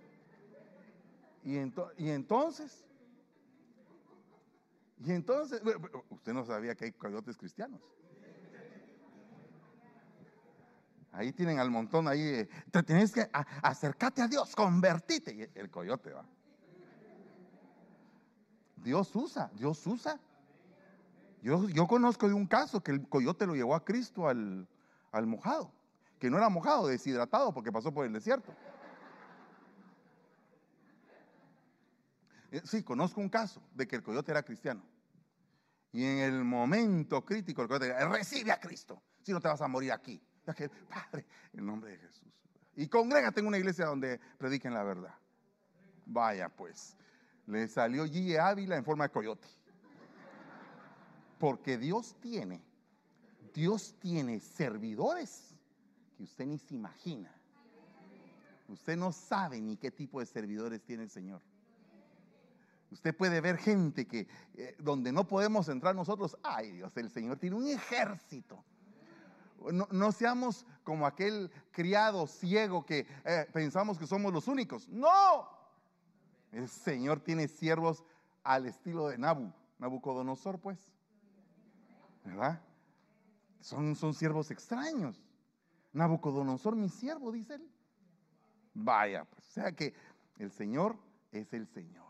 y, 1.44 1.56
entonces, 1.56 2.84
y 5.04 5.12
entonces, 5.12 5.60
usted 6.10 6.32
no 6.32 6.44
sabía 6.44 6.74
que 6.74 6.86
hay 6.86 6.92
coyotes 6.92 7.36
cristianos. 7.36 7.80
Ahí 11.10 11.32
tienen 11.32 11.58
al 11.58 11.70
montón 11.70 12.08
ahí, 12.08 12.48
te 12.70 12.82
tienes 12.82 13.12
que 13.12 13.28
acercarte 13.32 14.22
a 14.22 14.28
Dios, 14.28 14.56
convertite. 14.56 15.34
Y 15.34 15.58
el 15.58 15.70
coyote 15.70 16.10
va. 16.12 16.24
Dios 18.76 19.14
usa, 19.14 19.50
Dios 19.54 19.86
usa. 19.86 20.18
Yo, 21.42 21.88
conozco 21.88 22.28
de 22.28 22.34
un 22.34 22.46
caso 22.46 22.82
que 22.82 22.92
el 22.92 23.08
coyote 23.08 23.46
lo 23.46 23.56
llevó 23.56 23.74
a 23.74 23.84
Cristo 23.84 24.28
al, 24.28 24.68
mojado, 25.26 25.72
que 26.20 26.30
no 26.30 26.38
era 26.38 26.48
mojado, 26.48 26.86
deshidratado 26.86 27.52
porque 27.52 27.72
pasó 27.72 27.92
por 27.92 28.06
el 28.06 28.12
desierto. 28.12 28.54
Eh, 32.52 32.60
sí, 32.64 32.84
conozco 32.84 33.20
un 33.20 33.28
caso 33.28 33.60
de 33.74 33.88
que 33.88 33.96
el 33.96 34.02
coyote 34.02 34.30
era 34.30 34.42
cristiano. 34.42 34.84
Y 35.90 36.04
en 36.04 36.18
el 36.18 36.44
momento 36.44 37.24
crítico, 37.24 37.62
el 37.62 37.68
coyote 37.68 37.92
recibe 38.06 38.52
a 38.52 38.60
Cristo, 38.60 39.02
si 39.22 39.32
no 39.32 39.40
te 39.40 39.48
vas 39.48 39.60
a 39.62 39.68
morir 39.68 39.90
aquí. 39.90 40.22
Padre, 40.88 41.26
en 41.52 41.66
nombre 41.66 41.90
de 41.90 41.98
Jesús. 41.98 42.28
Y 42.76 42.88
congrégate 42.88 43.40
en 43.40 43.46
una 43.46 43.58
iglesia 43.58 43.86
donde 43.86 44.20
prediquen 44.38 44.74
la 44.74 44.84
verdad. 44.84 45.14
Vaya 46.06 46.48
pues, 46.48 46.96
le 47.46 47.66
salió 47.68 48.04
G. 48.06 48.38
Ávila 48.38 48.76
en 48.76 48.84
forma 48.84 49.04
de 49.04 49.10
coyote. 49.10 49.48
Porque 51.42 51.76
Dios 51.76 52.14
tiene, 52.20 52.62
Dios 53.52 53.96
tiene 53.98 54.38
servidores 54.38 55.56
que 56.16 56.22
usted 56.22 56.46
ni 56.46 56.56
se 56.56 56.76
imagina. 56.76 57.34
Usted 58.68 58.96
no 58.96 59.10
sabe 59.10 59.60
ni 59.60 59.76
qué 59.76 59.90
tipo 59.90 60.20
de 60.20 60.26
servidores 60.26 60.84
tiene 60.84 61.02
el 61.02 61.10
Señor. 61.10 61.42
Usted 62.92 63.12
puede 63.16 63.40
ver 63.40 63.56
gente 63.56 64.06
que 64.06 64.28
eh, 64.54 64.76
donde 64.78 65.10
no 65.10 65.26
podemos 65.26 65.68
entrar 65.68 65.96
nosotros, 65.96 66.38
ay 66.44 66.70
Dios, 66.70 66.96
el 66.96 67.10
Señor 67.10 67.38
tiene 67.38 67.56
un 67.56 67.66
ejército. 67.66 68.62
No, 69.72 70.12
seamos 70.12 70.64
como 70.84 71.08
aquel 71.08 71.50
criado 71.72 72.28
ciego 72.28 72.86
que 72.86 73.04
eh, 73.24 73.48
pensamos 73.52 73.98
que 73.98 74.06
somos 74.06 74.32
los 74.32 74.46
únicos. 74.46 74.88
No, 74.88 75.48
el 76.52 76.68
Señor 76.68 77.18
tiene 77.18 77.48
siervos 77.48 78.04
al 78.44 78.66
estilo 78.66 79.08
de 79.08 79.18
Nabu, 79.18 79.52
Nabucodonosor, 79.80 80.60
pues. 80.60 80.92
¿Verdad? 82.24 82.60
Son, 83.60 83.94
son 83.96 84.14
siervos 84.14 84.50
extraños. 84.50 85.20
Nabucodonosor, 85.92 86.76
mi 86.76 86.88
siervo, 86.88 87.32
dice 87.32 87.54
él. 87.54 87.70
Vaya, 88.74 89.24
pues, 89.24 89.46
o 89.46 89.50
sea 89.52 89.72
que 89.72 89.94
el 90.38 90.50
Señor 90.50 90.96
es 91.30 91.52
el 91.52 91.66
Señor 91.66 92.02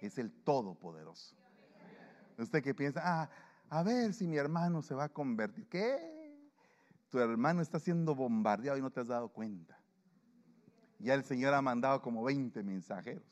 es 0.00 0.18
el 0.18 0.30
Todopoderoso. 0.30 1.34
Usted 2.38 2.62
que 2.62 2.74
piensa, 2.74 3.00
ah, 3.04 3.30
a 3.68 3.82
ver 3.82 4.14
si 4.14 4.26
mi 4.26 4.36
hermano 4.36 4.82
se 4.82 4.94
va 4.94 5.04
a 5.04 5.08
convertir. 5.08 5.66
¿Qué? 5.68 5.98
Tu 7.10 7.18
hermano 7.18 7.62
está 7.62 7.78
siendo 7.78 8.14
bombardeado 8.14 8.78
y 8.78 8.82
no 8.82 8.90
te 8.90 9.00
has 9.00 9.08
dado 9.08 9.28
cuenta. 9.28 9.78
Ya 10.98 11.14
el 11.14 11.24
Señor 11.24 11.54
ha 11.54 11.62
mandado 11.62 12.00
como 12.00 12.22
20 12.22 12.62
mensajeros. 12.62 13.24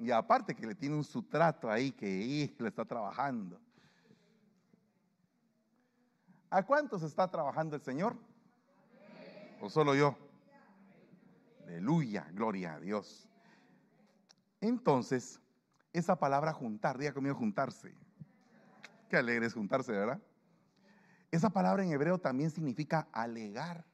Y 0.00 0.10
aparte 0.10 0.54
que 0.54 0.66
le 0.66 0.74
tiene 0.74 0.96
un 0.96 1.04
sutrato 1.04 1.70
ahí 1.70 1.92
que 1.92 2.54
le 2.58 2.68
está 2.68 2.86
trabajando. 2.86 3.60
¿A 6.48 6.64
cuántos 6.64 7.02
está 7.02 7.30
trabajando 7.30 7.76
el 7.76 7.82
Señor? 7.82 8.16
¿O 9.60 9.68
solo 9.68 9.94
yo? 9.94 10.16
Aleluya, 11.66 12.26
gloria 12.32 12.74
a 12.74 12.80
Dios. 12.80 13.28
Entonces, 14.62 15.38
esa 15.92 16.16
palabra 16.16 16.54
juntar, 16.54 16.96
diga 16.96 17.12
conmigo 17.12 17.34
juntarse. 17.34 17.94
Qué 19.10 19.18
alegre 19.18 19.46
es 19.46 19.52
juntarse, 19.52 19.92
¿verdad? 19.92 20.18
Esa 21.30 21.50
palabra 21.50 21.84
en 21.84 21.92
hebreo 21.92 22.18
también 22.18 22.50
significa 22.50 23.06
alegar. 23.12 23.84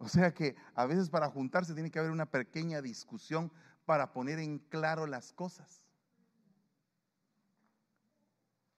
O 0.00 0.08
sea 0.08 0.32
que 0.32 0.56
a 0.74 0.86
veces 0.86 1.10
para 1.10 1.28
juntarse 1.28 1.74
tiene 1.74 1.90
que 1.90 1.98
haber 1.98 2.10
una 2.10 2.24
pequeña 2.24 2.80
discusión 2.80 3.52
para 3.84 4.14
poner 4.14 4.38
en 4.38 4.58
claro 4.58 5.06
las 5.06 5.30
cosas. 5.34 5.84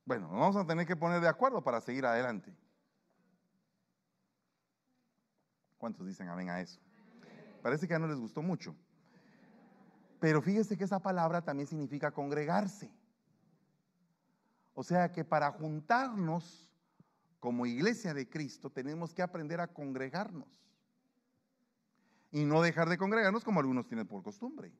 Bueno, 0.04 0.28
vamos 0.28 0.56
a 0.56 0.66
tener 0.66 0.84
que 0.84 0.96
poner 0.96 1.20
de 1.20 1.28
acuerdo 1.28 1.62
para 1.62 1.80
seguir 1.80 2.04
adelante. 2.04 2.52
¿Cuántos 5.78 6.04
dicen 6.08 6.28
amén 6.28 6.50
a 6.50 6.60
eso? 6.60 6.80
Parece 7.62 7.86
que 7.86 7.94
a 7.94 8.00
no 8.00 8.08
les 8.08 8.18
gustó 8.18 8.42
mucho. 8.42 8.74
Pero 10.18 10.42
fíjese 10.42 10.76
que 10.76 10.84
esa 10.84 10.98
palabra 10.98 11.40
también 11.40 11.68
significa 11.68 12.10
congregarse. 12.10 12.92
O 14.74 14.82
sea 14.82 15.12
que 15.12 15.24
para 15.24 15.52
juntarnos 15.52 16.68
como 17.38 17.64
iglesia 17.64 18.12
de 18.12 18.28
Cristo 18.28 18.70
tenemos 18.70 19.14
que 19.14 19.22
aprender 19.22 19.60
a 19.60 19.68
congregarnos. 19.68 20.71
Y 22.32 22.44
no 22.44 22.62
dejar 22.62 22.88
de 22.88 22.98
congregarnos 22.98 23.44
como 23.44 23.60
algunos 23.60 23.86
tienen 23.86 24.06
por 24.06 24.22
costumbre. 24.22 24.72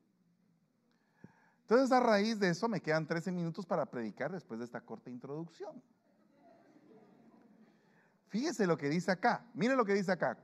Entonces 1.60 1.92
a 1.92 2.00
raíz 2.00 2.40
de 2.40 2.48
eso 2.48 2.68
me 2.68 2.80
quedan 2.80 3.06
13 3.06 3.30
minutos 3.30 3.64
para 3.64 3.86
predicar 3.86 4.32
después 4.32 4.58
de 4.58 4.64
esta 4.64 4.80
corta 4.80 5.10
introducción. 5.10 5.80
Fíjese 8.28 8.66
lo 8.66 8.76
que 8.76 8.88
dice 8.88 9.12
acá. 9.12 9.46
Mire 9.54 9.76
lo 9.76 9.84
que 9.84 9.94
dice 9.94 10.10
acá. 10.10 10.36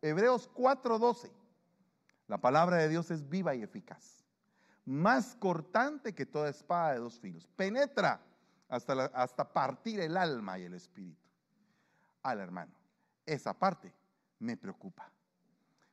Hebreos 0.00 0.50
4:12. 0.54 1.32
La 2.28 2.38
palabra 2.38 2.76
de 2.76 2.88
Dios 2.88 3.10
es 3.10 3.28
viva 3.28 3.54
y 3.54 3.62
eficaz 3.62 4.22
más 4.84 5.36
cortante 5.36 6.14
que 6.14 6.26
toda 6.26 6.48
espada 6.48 6.94
de 6.94 7.00
dos 7.00 7.18
filos. 7.20 7.46
Penetra 7.56 8.20
hasta, 8.68 9.04
hasta 9.06 9.52
partir 9.52 10.00
el 10.00 10.16
alma 10.16 10.58
y 10.58 10.64
el 10.64 10.74
espíritu. 10.74 11.28
Al 12.22 12.40
hermano, 12.40 12.72
esa 13.26 13.52
parte 13.52 13.94
me 14.38 14.56
preocupa. 14.56 15.10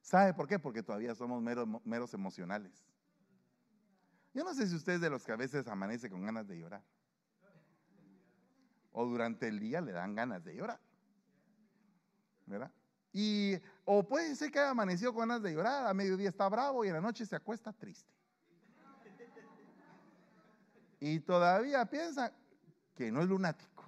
¿Sabe 0.10 0.34
por 0.34 0.48
qué? 0.48 0.58
Porque 0.58 0.82
todavía 0.82 1.14
somos 1.14 1.40
meros, 1.42 1.68
meros 1.86 2.14
emocionales. 2.16 2.84
Yo 4.34 4.44
no 4.44 4.54
sé 4.56 4.68
si 4.68 4.76
usted 4.76 4.94
es 4.94 5.02
de 5.02 5.10
los 5.10 5.24
que 5.24 5.32
a 5.32 5.36
veces 5.36 5.68
amanece 5.68 6.10
con 6.10 6.24
ganas 6.26 6.48
de 6.48 6.58
llorar. 6.58 6.84
O 8.92 9.06
durante 9.06 9.48
el 9.48 9.60
día 9.60 9.82
le 9.82 9.92
dan 9.92 10.16
ganas 10.16 10.44
de 10.44 10.56
llorar. 10.56 10.80
¿Verdad? 12.48 12.72
Y, 13.14 13.54
o 13.86 14.08
puede 14.08 14.36
ser 14.36 14.52
que 14.52 14.58
haya 14.58 14.72
amanecido 14.72 15.14
con 15.14 15.28
ganas 15.28 15.44
de 15.44 15.54
llorar, 15.54 15.86
a 15.86 15.94
mediodía 15.94 16.30
está 16.30 16.50
bravo 16.50 16.84
y 16.84 16.88
en 16.88 16.96
la 16.96 17.02
noche 17.02 17.26
se 17.26 17.36
acuesta 17.36 17.72
triste 17.72 18.12
y 21.00 21.20
todavía 21.20 21.86
piensa 21.86 22.34
que 22.96 23.12
no 23.12 23.22
es 23.22 23.30
lunático 23.30 23.79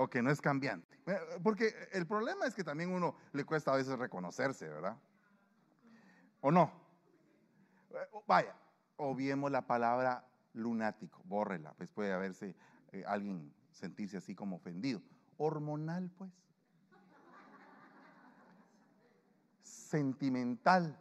o 0.00 0.08
que 0.08 0.22
no 0.22 0.30
es 0.30 0.40
cambiante. 0.40 0.96
Eh, 1.06 1.18
porque 1.42 1.74
el 1.92 2.06
problema 2.06 2.46
es 2.46 2.54
que 2.54 2.62
también 2.62 2.92
uno 2.92 3.16
le 3.32 3.44
cuesta 3.44 3.72
a 3.72 3.76
veces 3.76 3.98
reconocerse, 3.98 4.68
¿verdad? 4.68 4.96
¿O 6.40 6.52
no? 6.52 6.70
Eh, 7.90 8.08
vaya, 8.24 8.54
obviemos 8.96 9.50
la 9.50 9.66
palabra 9.66 10.24
lunático, 10.52 11.20
bórrela, 11.24 11.74
pues 11.74 11.90
puede 11.90 12.12
haberse 12.12 12.54
eh, 12.92 13.02
alguien 13.08 13.52
sentirse 13.72 14.18
así 14.18 14.36
como 14.36 14.56
ofendido. 14.56 15.02
Hormonal, 15.36 16.10
pues. 16.16 16.30
Sentimental, 19.62 20.96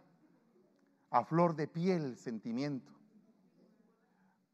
a 1.12 1.24
flor 1.24 1.56
de 1.56 1.68
piel, 1.68 2.18
sentimiento. 2.18 2.92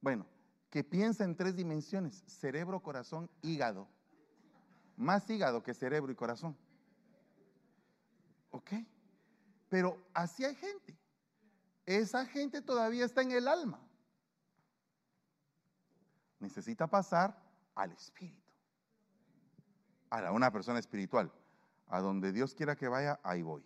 Bueno, 0.02 0.26
que 0.70 0.84
piensa 0.84 1.24
en 1.24 1.38
tres 1.38 1.56
dimensiones, 1.56 2.26
cerebro, 2.28 2.82
corazón, 2.82 3.30
hígado. 3.42 3.88
Más 4.96 5.30
hígado 5.30 5.64
que 5.64 5.74
cerebro 5.74 6.12
y 6.12 6.16
corazón. 6.16 6.58
¿Ok? 8.52 8.72
Pero 9.70 9.98
así 10.14 10.46
hay 10.46 10.56
gente. 10.56 10.98
Esa 11.86 12.26
gente 12.26 12.62
todavía 12.62 13.06
está 13.06 13.22
en 13.22 13.32
el 13.32 13.48
alma. 13.48 13.80
Necesita 16.40 16.88
pasar 16.88 17.36
al 17.76 17.92
espíritu. 17.92 18.42
A 20.10 20.32
una 20.32 20.52
persona 20.52 20.80
espiritual. 20.80 21.32
A 21.88 22.00
donde 22.00 22.32
Dios 22.32 22.54
quiera 22.54 22.76
que 22.76 22.88
vaya, 22.88 23.20
ahí 23.24 23.42
voy. 23.42 23.66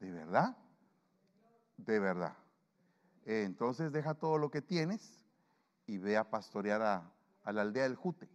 ¿De 0.00 0.10
verdad? 0.10 0.56
De 1.76 1.98
verdad. 1.98 2.36
Entonces 3.26 3.92
deja 3.92 4.14
todo 4.14 4.38
lo 4.38 4.50
que 4.50 4.62
tienes 4.62 5.26
y 5.86 5.98
ve 5.98 6.16
a 6.16 6.30
pastorear 6.30 6.80
a, 6.80 7.12
la 7.44 7.62
aldea 7.62 7.84
del 7.84 7.96
Jute. 7.96 8.28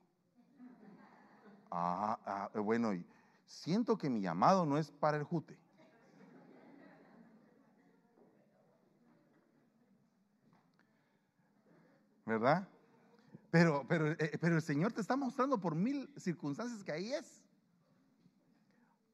Ah, 1.72 2.20
ah, 2.26 2.60
bueno, 2.60 2.93
y 2.93 3.06
siento 3.45 3.97
que 3.97 4.10
mi 4.10 4.22
llamado 4.22 4.66
no 4.66 4.78
es 4.78 4.91
para 4.91 5.18
el 5.18 5.24
Jute. 5.24 5.58
¿Verdad? 12.26 12.68
Pero, 13.51 13.86
pero, 13.88 14.12
eh, 14.12 14.38
pero 14.41 14.56
el 14.56 14.62
Señor 14.62 14.91
te 14.91 15.01
está 15.01 15.16
mostrando 15.16 15.60
por 15.60 15.76
mil 15.76 16.10
circunstancias 16.18 16.84
que 16.84 16.91
ahí 16.91 17.14
es. 17.14 17.43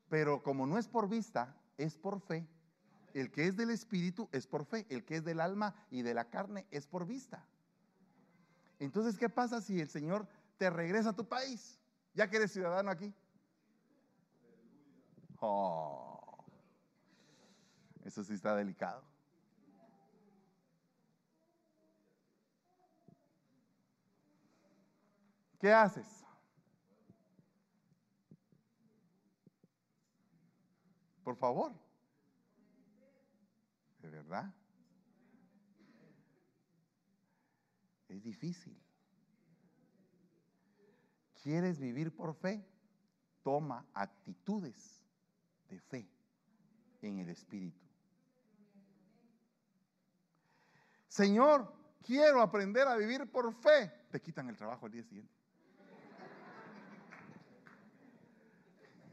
Pero 0.10 0.42
como 0.42 0.66
no 0.66 0.78
es 0.78 0.88
por 0.88 1.10
vista, 1.10 1.56
es 1.78 1.98
por 1.98 2.22
fe 2.22 2.48
el 3.14 3.32
que 3.32 3.48
es 3.48 3.56
del 3.58 3.70
espíritu 3.70 4.30
es 4.32 4.48
por 4.48 4.66
fe, 4.66 4.86
el 4.90 5.04
que 5.04 5.18
es 5.18 5.24
del 5.24 5.40
alma 5.40 5.76
y 5.90 6.02
de 6.02 6.14
la 6.14 6.30
carne 6.30 6.66
es 6.72 6.88
por 6.88 7.06
vista. 7.06 7.46
Entonces, 8.82 9.16
¿qué 9.18 9.30
pasa 9.30 9.62
si 9.62 9.80
el 9.80 9.90
Señor 9.90 10.28
te 10.58 10.70
regresa 10.70 11.12
a 11.12 11.16
tu 11.16 11.28
país? 11.28 11.80
Ya 12.16 12.28
que 12.28 12.38
eres 12.38 12.52
ciudadano 12.52 12.90
aquí. 12.90 13.14
Oh, 15.40 16.46
eso 18.04 18.24
sí 18.24 18.34
está 18.34 18.56
delicado. 18.56 19.04
¿qué 25.60 25.72
haces? 25.72 26.26
Por 31.24 31.36
favor. 31.36 31.72
¿De 34.00 34.10
verdad? 34.10 34.52
Es 38.12 38.24
difícil. 38.24 38.78
¿Quieres 41.42 41.80
vivir 41.80 42.14
por 42.14 42.36
fe? 42.36 42.62
Toma 43.42 43.88
actitudes 43.94 45.02
de 45.70 45.80
fe 45.80 46.12
en 47.02 47.20
el 47.20 47.30
Espíritu. 47.30 47.80
Señor, 51.08 51.74
quiero 52.02 52.42
aprender 52.42 52.86
a 52.86 52.98
vivir 52.98 53.32
por 53.32 53.54
fe. 53.54 53.90
Te 54.12 54.20
quitan 54.20 54.50
el 54.50 54.58
trabajo 54.58 54.88
al 54.88 54.92
día 54.92 55.04
siguiente. 55.04 55.34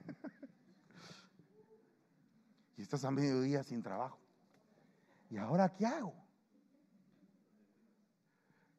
y 2.76 2.82
estás 2.82 3.04
a 3.04 3.12
mediodía 3.12 3.62
sin 3.62 3.80
trabajo. 3.80 4.18
¿Y 5.30 5.36
ahora 5.36 5.72
qué 5.72 5.86
hago? 5.86 6.27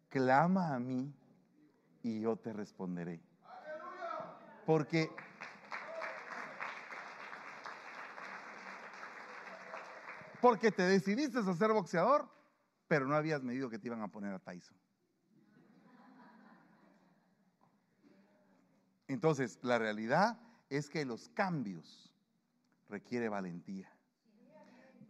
Clama 0.09 0.75
a 0.75 0.79
mí 0.79 1.13
y 2.03 2.21
yo 2.21 2.35
te 2.35 2.51
responderé. 2.51 3.21
Porque 4.65 5.15
porque 10.41 10.71
te 10.71 10.83
decidiste 10.83 11.39
a 11.39 11.53
ser 11.53 11.73
boxeador, 11.73 12.29
pero 12.87 13.05
no 13.05 13.15
habías 13.15 13.43
medido 13.43 13.69
que 13.69 13.77
te 13.77 13.87
iban 13.87 14.01
a 14.01 14.07
poner 14.07 14.33
a 14.33 14.39
Tyson. 14.39 14.77
Entonces, 19.07 19.59
la 19.63 19.79
realidad 19.79 20.39
es 20.69 20.89
que 20.89 21.03
los 21.03 21.29
cambios 21.29 22.13
requiere 22.89 23.27
valentía. 23.27 23.91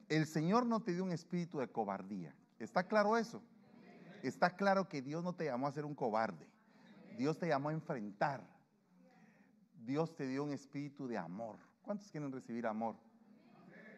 El 0.07 0.25
Señor 0.25 0.65
no 0.65 0.81
te 0.81 0.93
dio 0.93 1.03
un 1.03 1.11
espíritu 1.11 1.59
de 1.59 1.67
cobardía. 1.67 2.33
¿Está 2.57 2.87
claro 2.87 3.17
eso? 3.17 3.43
Está 4.23 4.55
claro 4.55 4.87
que 4.87 5.01
Dios 5.01 5.23
no 5.23 5.33
te 5.33 5.45
llamó 5.45 5.67
a 5.67 5.71
ser 5.71 5.85
un 5.85 5.95
cobarde. 5.95 6.47
Dios 7.17 7.37
te 7.37 7.47
llamó 7.47 7.69
a 7.69 7.73
enfrentar. 7.73 8.41
Dios 9.85 10.15
te 10.15 10.27
dio 10.27 10.43
un 10.43 10.51
espíritu 10.51 11.07
de 11.07 11.17
amor. 11.17 11.57
¿Cuántos 11.81 12.09
quieren 12.11 12.31
recibir 12.31 12.67
amor? 12.67 12.95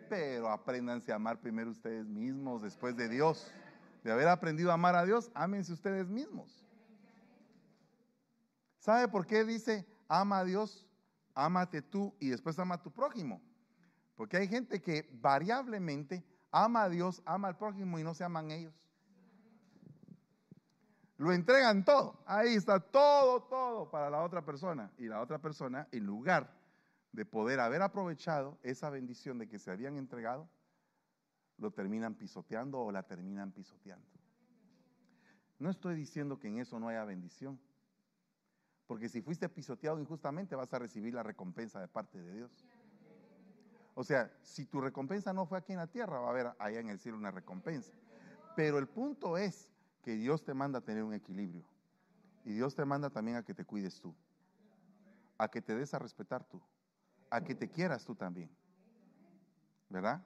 Pero 0.09 0.49
apréndanse 0.49 1.11
a 1.11 1.15
amar 1.15 1.39
primero 1.39 1.72
ustedes 1.72 2.07
mismos, 2.07 2.61
después 2.61 2.95
de 2.95 3.09
Dios. 3.09 3.51
De 4.03 4.11
haber 4.11 4.28
aprendido 4.28 4.72
a 4.72 4.76
amar 4.76 4.95
a 4.95 5.05
Dios, 5.05 5.32
ámense 5.34 5.74
ustedes 5.74 6.07
mismos. 6.07 6.65
¿Sabe 8.80 9.07
por 9.07 9.28
qué 9.28 9.43
dice 9.45 9.86
ama 10.07 10.39
a 10.39 10.43
Dios, 10.43 10.88
ámate 11.36 11.82
tú 11.82 12.15
y 12.19 12.30
después 12.30 12.57
ama 12.57 12.76
a 12.76 12.82
tu 12.82 12.91
prójimo? 12.91 13.39
Porque 14.15 14.38
hay 14.38 14.47
gente 14.47 14.82
que 14.82 15.07
variablemente 15.22 16.26
ama 16.51 16.84
a 16.84 16.89
Dios, 16.89 17.22
ama 17.26 17.49
al 17.49 17.57
prójimo 17.57 17.99
y 17.99 18.03
no 18.03 18.13
se 18.15 18.24
aman 18.24 18.49
ellos. 18.49 18.80
Lo 21.22 21.32
entregan 21.32 21.86
todo. 21.86 22.19
Ahí 22.26 22.55
está 22.55 22.80
todo, 22.80 23.43
todo 23.43 23.91
para 23.91 24.09
la 24.09 24.24
otra 24.24 24.43
persona. 24.43 24.91
Y 24.97 25.05
la 25.05 25.22
otra 25.22 25.38
persona, 25.38 25.88
en 25.91 26.03
lugar 26.03 26.51
de 27.11 27.28
poder 27.28 27.59
haber 27.59 27.84
aprovechado 27.84 28.57
esa 28.63 28.89
bendición 28.89 29.38
de 29.38 29.47
que 29.47 29.59
se 29.59 29.69
habían 29.69 29.97
entregado, 29.97 30.49
lo 31.59 31.69
terminan 31.69 32.15
pisoteando 32.15 32.80
o 32.80 32.91
la 32.91 33.03
terminan 33.03 33.51
pisoteando. 33.51 34.07
No 35.59 35.69
estoy 35.69 35.93
diciendo 35.93 36.39
que 36.39 36.47
en 36.47 36.57
eso 36.57 36.80
no 36.80 36.88
haya 36.88 37.05
bendición. 37.05 37.61
Porque 38.88 39.07
si 39.07 39.22
fuiste 39.22 39.47
pisoteado 39.47 39.99
injustamente, 39.99 40.55
vas 40.55 40.74
a 40.74 40.80
recibir 40.80 41.13
la 41.13 41.22
recompensa 41.22 41.80
de 41.80 41.88
parte 41.88 42.19
de 42.19 42.34
Dios. 42.34 42.65
O 43.93 44.03
sea, 44.03 44.36
si 44.41 44.65
tu 44.65 44.82
recompensa 44.82 45.34
no 45.34 45.45
fue 45.45 45.59
aquí 45.59 45.74
en 45.74 45.78
la 45.78 45.86
tierra, 45.86 46.19
va 46.19 46.30
a 46.30 46.32
haber 46.32 46.51
allá 46.57 46.80
en 46.80 46.89
el 46.89 46.97
cielo 46.97 47.15
una 47.15 47.30
recompensa. 47.30 47.93
Pero 48.55 48.80
el 48.80 48.88
punto 48.88 49.38
es 49.38 49.70
que 50.02 50.16
Dios 50.16 50.43
te 50.43 50.54
manda 50.54 50.80
a 50.80 50.82
tener 50.82 51.04
un 51.04 51.14
equilibrio. 51.14 51.64
Y 52.43 52.54
Dios 52.54 52.76
te 52.76 52.86
manda 52.86 53.10
también 53.10 53.38
a 53.38 53.43
que 53.43 53.54
te 53.54 53.66
cuides 53.66 53.99
tú. 53.99 54.16
A 55.38 55.47
que 55.47 55.62
te 55.62 55.76
des 55.76 55.93
a 55.93 55.99
respetar 55.99 56.43
tú. 56.43 56.62
A 57.30 57.41
que 57.41 57.56
te 57.56 57.70
quieras 57.70 58.04
tú 58.04 58.16
también. 58.16 58.49
¿Verdad? 59.89 60.24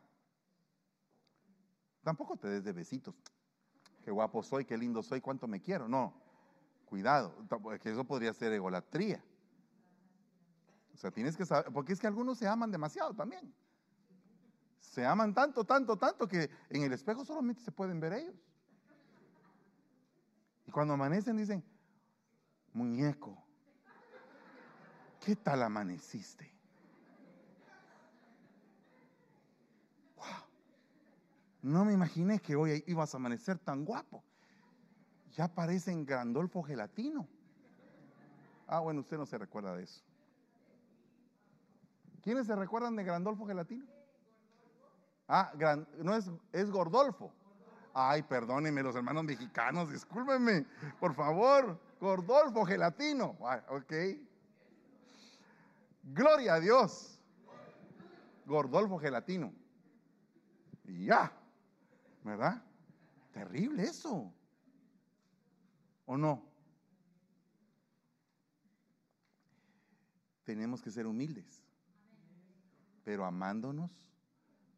Tampoco 2.04 2.38
te 2.38 2.48
des 2.48 2.64
de 2.64 2.72
besitos. 2.72 3.16
Qué 4.04 4.12
guapo 4.12 4.44
soy, 4.44 4.66
qué 4.66 4.78
lindo 4.78 5.02
soy, 5.02 5.20
cuánto 5.20 5.48
me 5.48 5.62
quiero. 5.62 5.88
No. 5.88 6.14
Cuidado, 6.86 7.34
que 7.82 7.92
eso 7.92 8.04
podría 8.04 8.34
ser 8.34 8.54
egolatría. 8.54 9.24
O 10.94 10.98
sea, 10.98 11.12
tienes 11.12 11.36
que 11.36 11.46
saber, 11.46 11.74
porque 11.74 11.94
es 11.94 12.00
que 12.00 12.08
algunos 12.08 12.38
se 12.38 12.48
aman 12.48 12.72
demasiado 12.72 13.14
también. 13.14 13.54
Se 14.80 15.06
aman 15.06 15.34
tanto, 15.34 15.66
tanto, 15.66 15.98
tanto 15.98 16.28
que 16.28 16.50
en 16.70 16.84
el 16.84 16.94
espejo 16.94 17.26
solamente 17.26 17.62
se 17.62 17.72
pueden 17.72 18.00
ver 18.00 18.14
ellos. 18.14 18.36
Y 20.68 20.72
cuando 20.72 20.94
amanecen 20.94 21.38
dicen, 21.38 21.64
muñeco, 22.74 23.38
¿qué 25.20 25.36
tal 25.36 25.64
amaneciste? 25.64 26.52
Wow. 30.16 30.26
No 31.62 31.86
me 31.86 31.94
imaginé 31.94 32.40
que 32.40 32.56
hoy 32.56 32.84
ibas 32.88 33.14
a 33.14 33.18
amanecer 33.18 33.60
tan 33.60 33.86
guapo. 33.86 34.24
Ya 35.34 35.48
parecen 35.48 36.06
Grandolfo 36.06 36.64
Gelatino. 36.64 37.28
Ah, 38.68 38.80
bueno, 38.80 39.02
usted 39.02 39.18
no 39.18 39.26
se 39.26 39.38
recuerda 39.38 39.76
de 39.76 39.84
eso. 39.84 40.02
¿Quiénes 42.24 42.48
se 42.48 42.56
recuerdan 42.56 42.96
de 42.96 43.04
Grandolfo 43.04 43.46
Gelatino? 43.46 43.86
Ah, 45.28 45.54
no 45.98 46.16
es, 46.16 46.32
es 46.52 46.72
Gordolfo. 46.72 47.32
Ay, 47.98 48.24
perdónenme 48.24 48.84
los 48.84 48.96
hermanos 48.96 49.24
mexicanos, 49.24 49.90
discúlpenme, 49.90 50.66
por 51.00 51.14
favor. 51.14 51.80
Gordolfo 52.00 52.66
Gelatino. 52.66 53.38
Ok. 53.70 53.94
Gloria 56.04 56.56
a 56.56 56.60
Dios. 56.60 57.20
Gordolfo 58.46 59.00
Gelatino. 59.00 59.54
Y 60.84 61.06
ya. 61.06 61.32
¿Verdad? 62.24 62.62
Terrible 63.32 63.84
eso. 63.84 64.32
¿O 66.06 66.18
no? 66.18 66.44
Tenemos 70.44 70.82
que 70.82 70.92
ser 70.92 71.08
humildes 71.08 71.66
pero 73.06 73.24
amándonos 73.24 73.92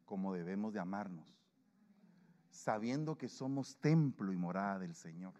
como 0.04 0.34
debemos 0.34 0.74
de 0.74 0.80
amarnos, 0.80 1.37
sabiendo 2.58 3.16
que 3.16 3.28
somos 3.28 3.76
templo 3.76 4.32
y 4.32 4.36
morada 4.36 4.80
del 4.80 4.94
Señor. 4.94 5.32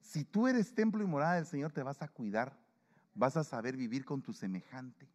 Si 0.00 0.24
tú 0.24 0.48
eres 0.48 0.74
templo 0.74 1.02
y 1.02 1.06
morada 1.06 1.36
del 1.36 1.46
Señor, 1.46 1.72
te 1.72 1.84
vas 1.84 2.02
a 2.02 2.08
cuidar, 2.08 2.58
vas 3.14 3.36
a 3.36 3.44
saber 3.44 3.76
vivir 3.76 4.04
con 4.04 4.22
tu 4.22 4.32
semejante 4.32 5.08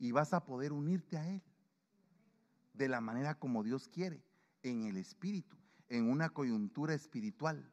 y 0.00 0.10
vas 0.10 0.34
a 0.34 0.44
poder 0.44 0.72
unirte 0.72 1.16
a 1.16 1.28
Él 1.28 1.42
de 2.74 2.88
la 2.88 3.00
manera 3.00 3.36
como 3.36 3.62
Dios 3.62 3.88
quiere, 3.88 4.22
en 4.62 4.84
el 4.84 4.96
Espíritu, 4.96 5.56
en 5.88 6.10
una 6.10 6.30
coyuntura 6.30 6.94
espiritual. 6.94 7.72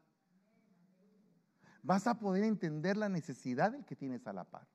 Vas 1.81 2.05
a 2.07 2.19
poder 2.19 2.43
entender 2.43 2.97
la 2.97 3.09
necesidad 3.09 3.71
del 3.71 3.85
que 3.85 3.95
tienes 3.95 4.25
a 4.27 4.33
la 4.33 4.43
par. 4.43 4.67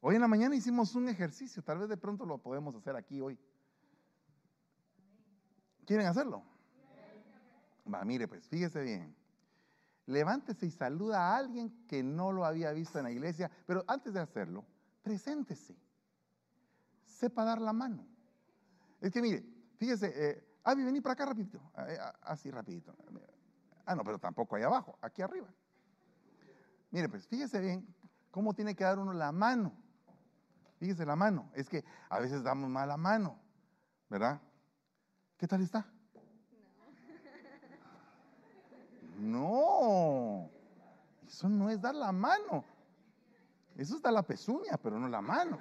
Hoy 0.00 0.14
en 0.14 0.20
la 0.20 0.28
mañana 0.28 0.54
hicimos 0.54 0.94
un 0.94 1.08
ejercicio, 1.08 1.62
tal 1.62 1.78
vez 1.78 1.88
de 1.88 1.96
pronto 1.96 2.24
lo 2.24 2.38
podemos 2.38 2.74
hacer 2.74 2.96
aquí 2.96 3.20
hoy. 3.20 3.38
¿Quieren 5.90 6.06
hacerlo? 6.06 6.44
Va, 7.92 8.04
mire, 8.04 8.28
pues 8.28 8.46
fíjese 8.46 8.80
bien. 8.80 9.12
Levántese 10.06 10.66
y 10.66 10.70
saluda 10.70 11.18
a 11.18 11.36
alguien 11.36 11.84
que 11.88 12.00
no 12.04 12.30
lo 12.30 12.44
había 12.44 12.70
visto 12.70 12.98
en 12.98 13.04
la 13.06 13.10
iglesia, 13.10 13.50
pero 13.66 13.82
antes 13.88 14.14
de 14.14 14.20
hacerlo, 14.20 14.64
preséntese. 15.02 15.76
Sepa 17.02 17.42
dar 17.42 17.60
la 17.60 17.72
mano. 17.72 18.06
Es 19.00 19.10
que 19.10 19.20
mire, 19.20 19.44
fíjese, 19.78 20.12
eh, 20.14 20.58
Avi, 20.62 20.84
vení 20.84 21.00
para 21.00 21.14
acá 21.14 21.26
rapidito. 21.26 21.60
Eh, 21.78 21.98
así 22.22 22.52
rapidito. 22.52 22.94
Ah, 23.84 23.96
no, 23.96 24.04
pero 24.04 24.20
tampoco 24.20 24.54
ahí 24.54 24.62
abajo, 24.62 24.96
aquí 25.02 25.22
arriba. 25.22 25.48
Mire, 26.92 27.08
pues 27.08 27.26
fíjese 27.26 27.58
bien 27.58 27.84
cómo 28.30 28.54
tiene 28.54 28.76
que 28.76 28.84
dar 28.84 29.00
uno 29.00 29.12
la 29.12 29.32
mano. 29.32 29.72
Fíjese 30.78 31.04
la 31.04 31.16
mano. 31.16 31.50
Es 31.52 31.68
que 31.68 31.84
a 32.08 32.20
veces 32.20 32.44
damos 32.44 32.70
mala 32.70 32.96
mano, 32.96 33.40
¿verdad? 34.08 34.40
¿Qué 35.40 35.48
tal 35.48 35.62
está? 35.62 35.86
No. 39.16 40.50
Eso 41.26 41.48
no 41.48 41.70
es 41.70 41.80
dar 41.80 41.94
la 41.94 42.12
mano. 42.12 42.62
Eso 43.74 43.96
es 43.96 44.02
dar 44.02 44.12
la 44.12 44.22
pezuña, 44.22 44.76
pero 44.82 44.98
no 44.98 45.08
la 45.08 45.22
mano. 45.22 45.58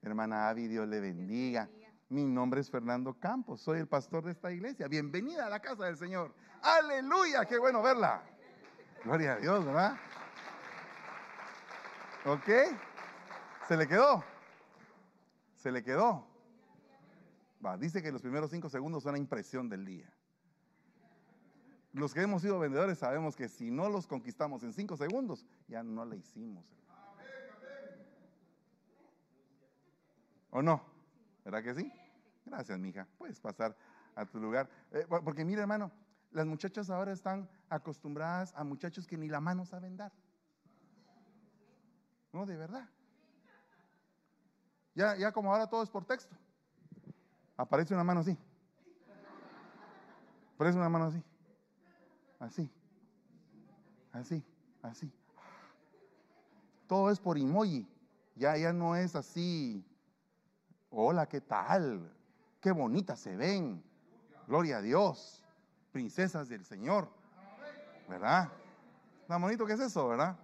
Hermana 0.00 0.48
Avi, 0.48 0.66
Dios 0.66 0.88
le 0.88 0.98
bendiga. 0.98 1.68
Mi 2.08 2.24
nombre 2.24 2.62
es 2.62 2.70
Fernando 2.70 3.12
Campos, 3.12 3.60
soy 3.60 3.80
el 3.80 3.88
pastor 3.88 4.24
de 4.24 4.32
esta 4.32 4.50
iglesia. 4.50 4.88
Bienvenida 4.88 5.44
a 5.44 5.50
la 5.50 5.60
casa 5.60 5.84
del 5.84 5.98
Señor. 5.98 6.34
Aleluya, 6.62 7.44
qué 7.44 7.58
bueno 7.58 7.82
verla. 7.82 8.22
Gloria 9.04 9.34
a 9.34 9.36
Dios, 9.36 9.62
¿verdad? 9.62 9.94
¿Ok? 12.24 12.48
¿Se 13.68 13.76
le 13.76 13.86
quedó? 13.86 14.24
¿Se 15.56 15.70
le 15.70 15.82
quedó? 15.84 16.35
Dice 17.76 18.02
que 18.02 18.12
los 18.12 18.22
primeros 18.22 18.50
cinco 18.50 18.68
segundos 18.68 19.02
son 19.02 19.12
la 19.12 19.18
impresión 19.18 19.68
del 19.68 19.84
día. 19.84 20.12
Los 21.92 22.14
que 22.14 22.20
hemos 22.20 22.42
sido 22.42 22.58
vendedores 22.58 22.98
sabemos 22.98 23.34
que 23.34 23.48
si 23.48 23.70
no 23.70 23.88
los 23.88 24.06
conquistamos 24.06 24.62
en 24.62 24.72
cinco 24.72 24.96
segundos, 24.96 25.44
ya 25.66 25.82
no 25.82 26.04
la 26.04 26.14
hicimos. 26.14 26.64
¿O 30.50 30.62
no? 30.62 30.82
¿Verdad 31.44 31.62
que 31.62 31.74
sí? 31.74 31.92
Gracias, 32.44 32.78
mija. 32.78 33.08
Puedes 33.18 33.40
pasar 33.40 33.76
a 34.14 34.24
tu 34.24 34.38
lugar. 34.38 34.68
Eh, 34.92 35.06
porque 35.24 35.44
mira, 35.44 35.62
hermano, 35.62 35.90
las 36.30 36.46
muchachas 36.46 36.90
ahora 36.90 37.12
están 37.12 37.48
acostumbradas 37.68 38.52
a 38.54 38.62
muchachos 38.62 39.06
que 39.06 39.16
ni 39.16 39.28
la 39.28 39.40
mano 39.40 39.64
saben 39.64 39.96
dar. 39.96 40.12
No, 42.32 42.46
de 42.46 42.56
verdad. 42.56 42.88
Ya, 44.94 45.16
ya 45.16 45.32
como 45.32 45.52
ahora 45.52 45.66
todo 45.66 45.82
es 45.82 45.90
por 45.90 46.04
texto. 46.04 46.36
Aparece 47.56 47.94
una 47.94 48.04
mano 48.04 48.20
así. 48.20 48.36
Aparece 50.54 50.78
una 50.78 50.88
mano 50.88 51.06
así. 51.06 51.22
Así. 52.38 52.70
Así. 54.12 54.44
Así. 54.82 55.12
Todo 56.86 57.10
es 57.10 57.18
por 57.18 57.38
emoji. 57.38 57.86
Ya, 58.34 58.56
ya 58.56 58.72
no 58.72 58.94
es 58.96 59.16
así. 59.16 59.84
Hola, 60.90 61.26
¿qué 61.26 61.40
tal? 61.40 62.12
Qué 62.60 62.70
bonitas 62.70 63.20
se 63.20 63.36
ven. 63.36 63.82
Gloria 64.46 64.78
a 64.78 64.82
Dios. 64.82 65.42
Princesas 65.92 66.48
del 66.48 66.64
Señor. 66.64 67.08
¿Verdad? 68.08 68.50
¿Tan 69.26 69.42
bonito 69.42 69.66
que 69.66 69.72
es 69.72 69.80
eso, 69.80 70.08
verdad? 70.08 70.36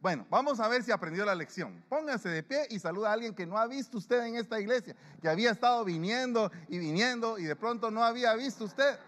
Bueno, 0.00 0.26
vamos 0.30 0.60
a 0.60 0.68
ver 0.68 0.82
si 0.82 0.90
aprendió 0.92 1.26
la 1.26 1.34
lección. 1.34 1.84
Póngase 1.86 2.30
de 2.30 2.42
pie 2.42 2.66
y 2.70 2.78
saluda 2.78 3.10
a 3.10 3.12
alguien 3.12 3.34
que 3.34 3.44
no 3.44 3.58
ha 3.58 3.66
visto 3.66 3.98
usted 3.98 4.24
en 4.24 4.36
esta 4.36 4.58
iglesia, 4.58 4.96
que 5.20 5.28
había 5.28 5.50
estado 5.50 5.84
viniendo 5.84 6.50
y 6.68 6.78
viniendo 6.78 7.38
y 7.38 7.44
de 7.44 7.54
pronto 7.54 7.90
no 7.90 8.02
había 8.02 8.34
visto 8.34 8.64
usted. 8.64 8.98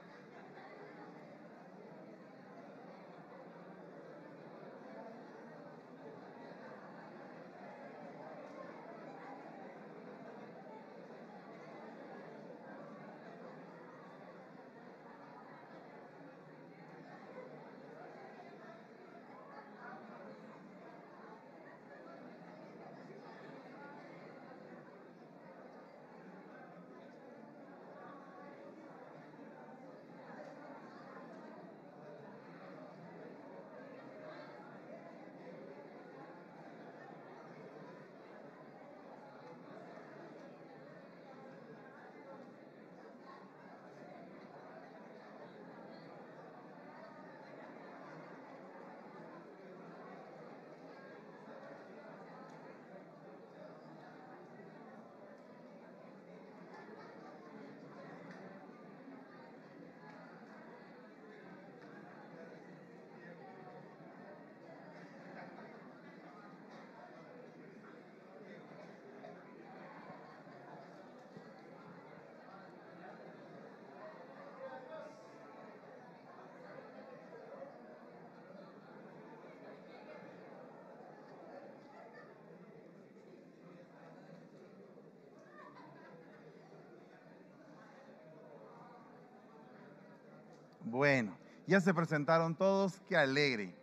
Bueno, 90.92 91.34
ya 91.66 91.80
se 91.80 91.94
presentaron 91.94 92.54
todos, 92.54 93.00
qué 93.08 93.16
alegre. 93.16 93.74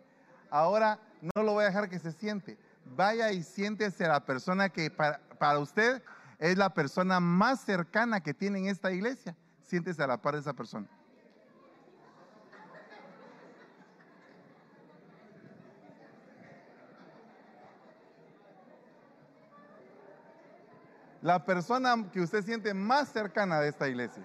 Ahora 0.48 1.00
no 1.20 1.42
lo 1.42 1.54
voy 1.54 1.64
a 1.64 1.66
dejar 1.66 1.88
que 1.88 1.98
se 1.98 2.12
siente. 2.12 2.56
Vaya 2.84 3.32
y 3.32 3.42
siéntese 3.42 4.04
a 4.04 4.10
la 4.10 4.24
persona 4.24 4.68
que 4.68 4.92
para, 4.92 5.58
usted 5.58 6.04
es 6.38 6.56
la 6.56 6.72
persona 6.72 7.18
más 7.18 7.62
cercana 7.62 8.20
que 8.20 8.32
tiene 8.32 8.60
en 8.60 8.68
esta 8.68 8.92
iglesia. 8.92 9.34
Siéntese 9.66 10.00
a 10.04 10.06
la 10.06 10.22
par 10.22 10.34
de 10.34 10.40
esa 10.42 10.52
persona. 10.52 10.86
La 21.22 21.44
persona 21.44 22.08
que 22.12 22.20
usted 22.20 22.44
siente 22.44 22.72
más 22.72 23.08
cercana 23.08 23.58
de 23.58 23.70
esta 23.70 23.88
iglesia. 23.88 24.24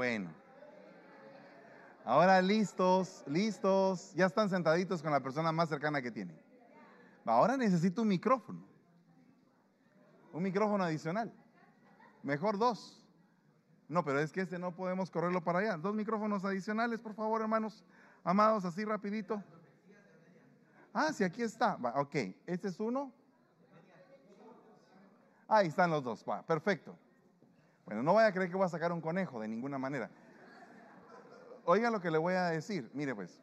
Bueno. 0.00 0.30
Listos, 2.42 3.22
listos. 3.26 4.12
Ya 4.14 4.26
están 4.26 4.48
sentaditos 4.48 5.02
con 5.02 5.12
la 5.12 5.20
persona 5.20 5.52
más 5.52 5.68
cercana 5.68 6.00
que 6.00 6.10
tienen. 6.10 6.38
Ahora 7.24 7.56
necesito 7.56 8.02
un 8.02 8.08
micrófono. 8.08 8.64
Un 10.32 10.42
micrófono 10.42 10.84
adicional. 10.84 11.32
Mejor 12.22 12.58
dos. 12.58 12.96
No, 13.88 14.04
pero 14.04 14.20
es 14.20 14.32
que 14.32 14.42
este 14.42 14.58
no 14.58 14.74
podemos 14.74 15.10
correrlo 15.10 15.42
para 15.42 15.58
allá. 15.58 15.76
Dos 15.76 15.94
micrófonos 15.94 16.44
adicionales, 16.44 17.00
por 17.00 17.14
favor, 17.14 17.40
hermanos. 17.40 17.84
Amados, 18.22 18.64
así 18.64 18.84
rapidito. 18.84 19.42
Ah, 20.92 21.12
sí, 21.12 21.24
aquí 21.24 21.42
está. 21.42 21.74
ok, 21.94 22.14
este 22.46 22.68
es 22.68 22.78
uno. 22.80 23.12
Ahí 25.48 25.66
están 25.66 25.90
los 25.90 26.04
dos. 26.04 26.24
Va, 26.28 26.42
perfecto. 26.42 26.96
Bueno, 27.84 28.02
no 28.02 28.14
vaya 28.14 28.28
a 28.28 28.32
creer 28.32 28.48
que 28.50 28.56
voy 28.56 28.66
a 28.66 28.68
sacar 28.68 28.92
un 28.92 29.00
conejo 29.00 29.40
de 29.40 29.48
ninguna 29.48 29.78
manera. 29.78 30.08
Oiga 31.64 31.90
lo 31.90 32.00
que 32.00 32.10
le 32.10 32.18
voy 32.18 32.34
a 32.34 32.46
decir. 32.46 32.90
Mire 32.94 33.14
pues, 33.14 33.40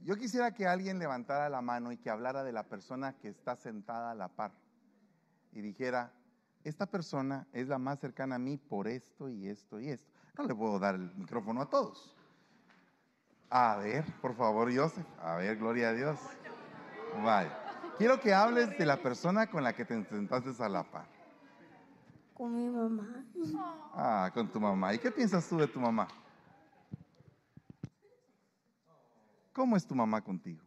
yo 0.00 0.16
quisiera 0.16 0.52
que 0.52 0.66
alguien 0.66 0.98
levantara 0.98 1.48
la 1.48 1.60
mano 1.60 1.92
y 1.92 1.98
que 1.98 2.10
hablara 2.10 2.42
de 2.42 2.52
la 2.52 2.64
persona 2.64 3.14
que 3.18 3.28
está 3.28 3.56
sentada 3.56 4.12
a 4.12 4.14
la 4.14 4.28
par 4.28 4.52
y 5.52 5.60
dijera, 5.60 6.12
esta 6.64 6.86
persona 6.86 7.46
es 7.52 7.68
la 7.68 7.78
más 7.78 7.98
cercana 8.00 8.36
a 8.36 8.38
mí 8.38 8.56
por 8.56 8.88
esto 8.88 9.28
y 9.28 9.48
esto 9.48 9.80
y 9.80 9.90
esto. 9.90 10.10
No 10.36 10.44
le 10.44 10.54
puedo 10.54 10.78
dar 10.78 10.94
el 10.94 11.14
micrófono 11.14 11.62
a 11.62 11.68
todos. 11.68 12.16
A 13.50 13.76
ver, 13.76 14.04
por 14.20 14.34
favor, 14.34 14.74
Joseph. 14.74 15.06
A 15.20 15.36
ver, 15.36 15.56
gloria 15.56 15.90
a 15.90 15.92
Dios. 15.92 16.18
Vale. 17.22 17.50
Quiero 17.96 18.20
que 18.20 18.32
hables 18.32 18.78
de 18.78 18.86
la 18.86 19.02
persona 19.02 19.48
con 19.48 19.64
la 19.64 19.72
que 19.72 19.84
te 19.84 20.04
sentaste 20.04 20.62
a 20.62 20.68
la 20.68 20.84
par. 20.84 21.17
Con 22.38 22.54
mi 22.54 22.68
mamá. 22.68 23.26
Ah, 23.94 24.30
con 24.32 24.46
tu 24.48 24.60
mamá. 24.60 24.94
¿Y 24.94 25.00
qué 25.00 25.10
piensas 25.10 25.48
tú 25.48 25.58
de 25.58 25.66
tu 25.66 25.80
mamá? 25.80 26.06
¿Cómo 29.52 29.76
es 29.76 29.84
tu 29.84 29.92
mamá 29.96 30.22
contigo? 30.22 30.62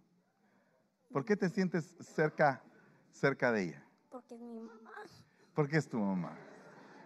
¿Por 1.14 1.24
qué 1.24 1.38
te 1.38 1.48
sientes 1.48 1.96
cerca 2.02 2.62
cerca 3.10 3.54
de 3.54 3.64
ella? 3.64 3.84
Porque 4.10 4.36
es 4.36 4.42
mi 4.42 4.60
mamá. 4.60 4.92
Porque 5.54 5.78
es 5.78 5.88
tu 5.88 5.98
mamá. 5.98 6.38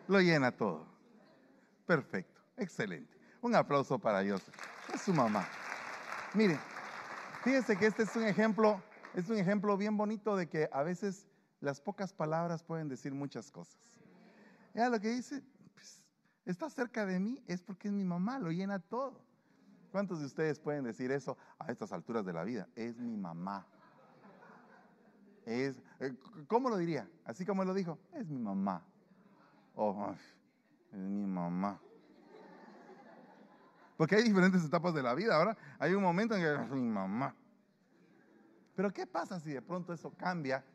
Lo 0.07 0.19
llena 0.19 0.51
todo. 0.51 0.87
Perfecto, 1.85 2.41
excelente. 2.57 3.15
Un 3.41 3.53
aplauso 3.53 3.99
para 3.99 4.21
Dios. 4.21 4.41
Es 4.91 5.01
su 5.01 5.13
mamá. 5.13 5.47
Mire, 6.33 6.57
fíjese 7.43 7.77
que 7.77 7.85
este 7.85 8.01
es 8.01 8.15
un 8.15 8.23
ejemplo, 8.23 8.81
es 9.13 9.29
un 9.29 9.37
ejemplo 9.37 9.77
bien 9.77 9.95
bonito 9.95 10.35
de 10.35 10.49
que 10.49 10.69
a 10.73 10.81
veces 10.81 11.27
las 11.59 11.79
pocas 11.81 12.13
palabras 12.13 12.63
pueden 12.63 12.89
decir 12.89 13.13
muchas 13.13 13.51
cosas. 13.51 13.95
Ya 14.75 14.89
lo 14.89 14.99
que 14.99 15.09
dice, 15.09 15.41
pues, 15.73 16.03
está 16.43 16.69
cerca 16.69 17.05
de 17.05 17.17
mí 17.17 17.41
es 17.47 17.61
porque 17.61 17.87
es 17.87 17.93
mi 17.93 18.03
mamá, 18.03 18.37
lo 18.39 18.51
llena 18.51 18.77
todo. 18.77 19.23
¿Cuántos 19.89 20.19
de 20.19 20.25
ustedes 20.25 20.59
pueden 20.59 20.83
decir 20.83 21.11
eso 21.11 21.37
a 21.57 21.71
estas 21.71 21.93
alturas 21.93 22.25
de 22.25 22.33
la 22.33 22.43
vida? 22.43 22.67
Es 22.75 22.97
mi 22.97 23.15
mamá. 23.15 23.65
Es, 25.45 25.81
eh, 26.01 26.13
¿Cómo 26.47 26.69
lo 26.69 26.75
diría? 26.75 27.09
Así 27.23 27.45
como 27.45 27.61
él 27.61 27.69
lo 27.69 27.73
dijo, 27.73 27.97
es 28.11 28.27
mi 28.27 28.37
mamá. 28.37 28.83
Oh, 29.75 30.13
es 30.91 30.99
mi 30.99 31.25
mamá. 31.25 31.79
Porque 33.95 34.15
hay 34.15 34.23
diferentes 34.23 34.65
etapas 34.65 34.93
de 34.93 35.03
la 35.03 35.13
vida. 35.13 35.37
Ahora 35.37 35.57
hay 35.79 35.93
un 35.93 36.03
momento 36.03 36.35
en 36.35 36.41
que 36.41 36.53
es 36.53 36.69
mi 36.69 36.89
mamá. 36.89 37.33
Pero 38.75 38.91
¿qué 38.91 39.07
pasa 39.07 39.39
si 39.39 39.53
de 39.53 39.61
pronto 39.61 39.93
eso 39.93 40.11
cambia 40.17 40.65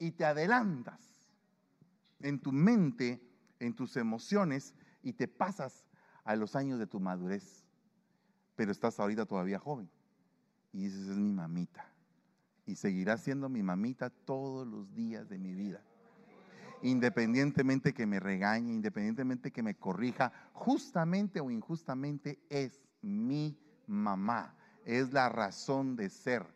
y 0.00 0.10
te 0.10 0.24
adelantas 0.24 1.16
en 2.20 2.40
tu 2.40 2.50
mente, 2.50 3.20
en 3.58 3.74
tus 3.74 3.96
emociones 3.96 4.74
y 5.02 5.12
te 5.12 5.28
pasas 5.28 5.86
a 6.24 6.36
los 6.36 6.56
años 6.56 6.78
de 6.78 6.86
tu 6.86 7.00
madurez? 7.00 7.64
Pero 8.54 8.72
estás 8.72 8.98
ahorita 8.98 9.26
todavía 9.26 9.58
joven. 9.58 9.90
Y 10.72 10.84
dices, 10.84 11.08
es 11.08 11.16
mi 11.16 11.32
mamita. 11.32 11.90
Y 12.66 12.76
seguirá 12.76 13.16
siendo 13.16 13.48
mi 13.48 13.62
mamita 13.62 14.10
todos 14.10 14.66
los 14.66 14.92
días 14.94 15.28
de 15.28 15.38
mi 15.38 15.54
vida 15.54 15.82
independientemente 16.82 17.92
que 17.92 18.06
me 18.06 18.20
regañe, 18.20 18.72
independientemente 18.72 19.50
que 19.50 19.62
me 19.62 19.74
corrija, 19.74 20.32
justamente 20.52 21.40
o 21.40 21.50
injustamente 21.50 22.38
es 22.48 22.80
mi 23.02 23.58
mamá. 23.86 24.54
Es 24.84 25.12
la 25.12 25.28
razón 25.28 25.96
de 25.96 26.08
ser, 26.08 26.46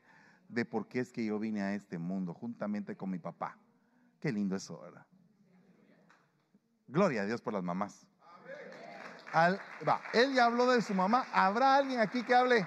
de 0.48 0.64
por 0.64 0.86
qué 0.86 1.00
es 1.00 1.12
que 1.12 1.24
yo 1.24 1.38
vine 1.38 1.62
a 1.62 1.74
este 1.74 1.98
mundo, 1.98 2.34
juntamente 2.34 2.96
con 2.96 3.10
mi 3.10 3.18
papá. 3.18 3.58
Qué 4.20 4.32
lindo 4.32 4.56
eso, 4.56 4.80
¿verdad? 4.80 5.06
Gloria 6.90 7.22
a 7.22 7.24
Dios 7.24 7.40
por 7.40 7.52
las 7.52 7.62
mamás. 7.62 8.04
va, 9.32 10.00
él 10.12 10.34
ya 10.34 10.46
habló 10.46 10.66
de 10.66 10.82
su 10.82 10.92
mamá. 10.92 11.24
¿Habrá 11.32 11.76
alguien 11.76 12.00
aquí 12.00 12.24
que 12.24 12.34
hable 12.34 12.66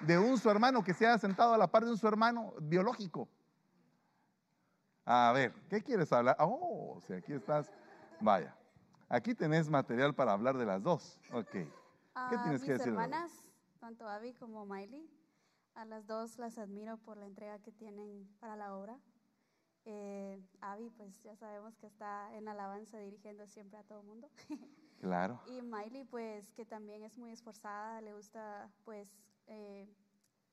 de 0.00 0.16
un 0.16 0.38
su 0.38 0.48
hermano 0.48 0.84
que 0.84 0.94
se 0.94 1.06
haya 1.06 1.18
sentado 1.18 1.54
a 1.54 1.58
la 1.58 1.66
par 1.66 1.84
de 1.84 1.90
un 1.90 1.98
su 1.98 2.06
hermano 2.06 2.54
biológico? 2.60 3.28
A 5.04 5.32
ver, 5.34 5.52
¿qué 5.68 5.82
quieres 5.82 6.12
hablar? 6.12 6.36
Oh, 6.38 7.00
si 7.06 7.12
aquí 7.12 7.32
estás. 7.32 7.70
Vaya, 8.20 8.56
aquí 9.08 9.34
tenés 9.34 9.68
material 9.68 10.14
para 10.14 10.32
hablar 10.32 10.56
de 10.56 10.66
las 10.66 10.82
dos. 10.82 11.18
Ok. 11.32 11.50
¿Qué 11.50 11.68
tienes 12.44 12.62
que 12.62 12.70
mis 12.70 12.78
decir? 12.78 12.88
hermanas, 12.88 13.32
tanto 13.80 14.08
Abby 14.08 14.34
como 14.34 14.64
Miley, 14.66 15.10
a 15.74 15.84
las 15.84 16.06
dos 16.06 16.38
las 16.38 16.58
admiro 16.58 16.96
por 16.98 17.16
la 17.16 17.26
entrega 17.26 17.58
que 17.58 17.72
tienen 17.72 18.28
para 18.38 18.54
la 18.54 18.74
obra. 18.76 18.96
Eh, 19.86 20.40
Abby, 20.60 20.90
pues 20.90 21.22
ya 21.22 21.36
sabemos 21.36 21.76
que 21.76 21.86
está 21.86 22.34
en 22.34 22.48
alabanza 22.48 22.98
dirigiendo 22.98 23.46
siempre 23.46 23.78
a 23.78 23.82
todo 23.84 24.00
el 24.00 24.06
mundo. 24.06 24.30
Claro. 25.00 25.38
y 25.46 25.60
Miley, 25.60 26.04
pues 26.04 26.50
que 26.52 26.64
también 26.64 27.02
es 27.02 27.18
muy 27.18 27.30
esforzada, 27.30 28.00
le 28.00 28.14
gusta, 28.14 28.70
pues, 28.86 29.10
eh, 29.48 29.86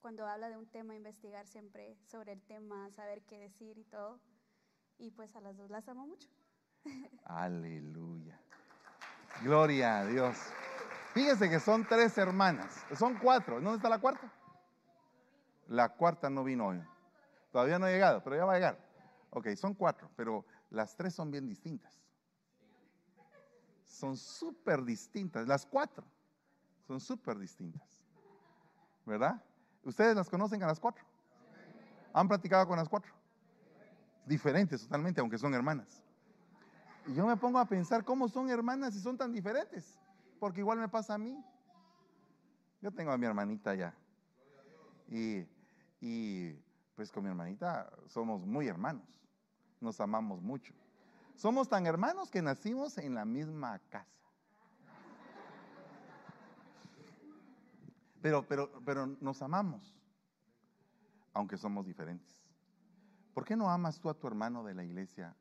cuando 0.01 0.27
habla 0.27 0.49
de 0.49 0.57
un 0.57 0.65
tema, 0.65 0.93
investigar 0.93 1.47
siempre 1.47 1.95
sobre 2.03 2.33
el 2.33 2.41
tema, 2.41 2.89
saber 2.91 3.21
qué 3.21 3.37
decir 3.37 3.77
y 3.77 3.85
todo. 3.85 4.19
Y 4.97 5.11
pues 5.11 5.33
a 5.37 5.41
las 5.41 5.55
dos 5.55 5.69
las 5.69 5.87
amo 5.87 6.05
mucho. 6.05 6.27
Aleluya. 7.23 8.37
Gloria 9.41 9.99
a 9.99 10.05
Dios. 10.05 10.37
Fíjense 11.13 11.49
que 11.49 11.59
son 11.59 11.85
tres 11.87 12.17
hermanas. 12.17 12.85
Son 12.97 13.17
cuatro. 13.19 13.55
¿Dónde 13.55 13.77
está 13.77 13.89
la 13.89 13.99
cuarta? 13.99 14.29
La 15.67 15.89
cuarta 15.89 16.29
no 16.29 16.43
vino 16.43 16.67
hoy. 16.67 16.81
Todavía 17.51 17.79
no 17.79 17.85
ha 17.85 17.89
llegado, 17.89 18.21
pero 18.23 18.35
ya 18.35 18.45
va 18.45 18.53
a 18.53 18.55
llegar. 18.55 18.90
Ok, 19.31 19.47
son 19.55 19.73
cuatro, 19.73 20.09
pero 20.15 20.45
las 20.69 20.95
tres 20.95 21.13
son 21.13 21.31
bien 21.31 21.47
distintas. 21.47 22.01
Son 23.85 24.17
súper 24.17 24.83
distintas. 24.83 25.47
Las 25.47 25.65
cuatro 25.65 26.05
son 26.85 26.99
súper 26.99 27.37
distintas. 27.37 28.05
¿Verdad? 29.05 29.41
¿Ustedes 29.83 30.15
las 30.15 30.29
conocen 30.29 30.61
a 30.63 30.67
las 30.67 30.79
cuatro? 30.79 31.03
¿Han 32.13 32.27
platicado 32.27 32.67
con 32.67 32.77
las 32.77 32.89
cuatro? 32.89 33.13
Diferentes 34.25 34.81
totalmente, 34.83 35.21
aunque 35.21 35.37
son 35.37 35.53
hermanas. 35.53 36.03
Y 37.07 37.13
yo 37.15 37.25
me 37.25 37.37
pongo 37.37 37.57
a 37.57 37.65
pensar 37.65 38.03
cómo 38.03 38.27
son 38.27 38.49
hermanas 38.49 38.95
y 38.95 38.99
son 38.99 39.17
tan 39.17 39.31
diferentes. 39.31 39.97
Porque 40.39 40.59
igual 40.59 40.77
me 40.77 40.89
pasa 40.89 41.13
a 41.13 41.17
mí. 41.17 41.41
Yo 42.81 42.91
tengo 42.91 43.11
a 43.11 43.17
mi 43.17 43.25
hermanita 43.25 43.75
ya. 43.75 43.93
Y, 45.07 45.45
y 46.01 46.53
pues 46.95 47.11
con 47.11 47.23
mi 47.23 47.29
hermanita 47.29 47.89
somos 48.07 48.45
muy 48.45 48.67
hermanos. 48.67 49.20
Nos 49.81 49.99
amamos 49.99 50.41
mucho. 50.41 50.73
Somos 51.35 51.67
tan 51.67 51.87
hermanos 51.87 52.29
que 52.29 52.41
nacimos 52.41 52.97
en 52.99 53.15
la 53.15 53.25
misma 53.25 53.79
casa. 53.89 54.07
Pero, 58.21 58.47
pero, 58.47 58.71
pero 58.85 59.07
nos 59.07 59.41
amamos, 59.41 59.97
aunque 61.33 61.57
somos 61.57 61.87
diferentes. 61.87 62.43
¿Por 63.33 63.43
qué 63.43 63.55
no 63.55 63.69
amas 63.69 63.99
tú 63.99 64.09
a 64.09 64.13
tu 64.13 64.27
hermano 64.27 64.63
de 64.63 64.75
la 64.75 64.83
iglesia, 64.83 65.35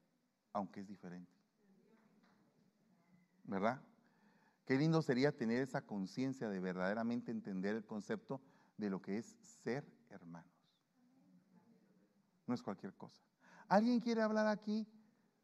aunque 0.55 0.80
es 0.80 0.88
diferente? 0.88 1.30
¿Verdad? 3.45 3.82
Qué 4.64 4.78
lindo 4.78 5.03
sería 5.03 5.36
tener 5.36 5.61
esa 5.61 5.82
conciencia 5.82 6.49
de 6.49 6.61
verdaderamente 6.61 7.30
entender 7.30 7.76
el 7.76 7.84
concepto 7.84 8.41
de 8.78 8.88
lo 8.88 9.03
que 9.03 9.18
es 9.18 9.26
ser 9.43 9.84
hermanos. 10.09 10.51
No 12.47 12.55
es 12.55 12.62
cualquier 12.62 12.95
cosa. 12.95 13.29
¿Alguien 13.70 14.00
quiere 14.00 14.20
hablar 14.20 14.48
aquí 14.48 14.84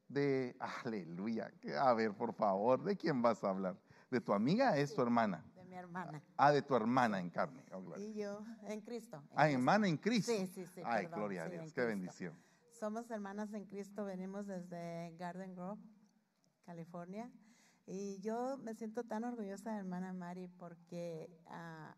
de, 0.08 0.56
aleluya, 0.84 1.48
a 1.80 1.94
ver, 1.94 2.12
por 2.12 2.34
favor, 2.34 2.82
¿de 2.82 2.96
quién 2.96 3.22
vas 3.22 3.42
a 3.44 3.50
hablar? 3.50 3.76
¿De 4.10 4.20
tu 4.20 4.32
amiga? 4.32 4.76
¿Es 4.76 4.92
tu 4.94 5.00
hermana? 5.00 5.44
De 5.54 5.64
mi 5.64 5.76
hermana. 5.76 6.20
Ah, 6.36 6.50
de 6.50 6.60
tu 6.62 6.74
hermana 6.74 7.20
en 7.20 7.30
carne. 7.30 7.64
Oh. 7.72 7.96
Y 7.96 8.14
yo 8.14 8.40
en 8.64 8.80
Cristo. 8.80 9.16
en 9.16 9.22
Ah, 9.22 9.44
Cristo. 9.44 9.52
hermana 9.58 9.88
en 9.88 9.96
Cristo. 9.96 10.32
Sí, 10.32 10.46
sí, 10.48 10.66
sí. 10.66 10.80
Ay, 10.84 11.04
perdón, 11.04 11.20
gloria 11.20 11.44
a 11.44 11.48
Dios, 11.48 11.72
qué 11.72 11.84
bendición. 11.84 12.34
Somos 12.72 13.08
hermanas 13.12 13.52
en 13.54 13.64
Cristo, 13.66 14.04
venimos 14.04 14.46
desde 14.48 15.14
Garden 15.18 15.54
Grove, 15.54 15.80
California. 16.64 17.30
Y 17.86 18.18
yo 18.20 18.58
me 18.58 18.74
siento 18.74 19.04
tan 19.04 19.22
orgullosa 19.22 19.70
de 19.70 19.78
hermana 19.78 20.12
Mari 20.12 20.48
porque 20.48 21.30
ah, 21.46 21.96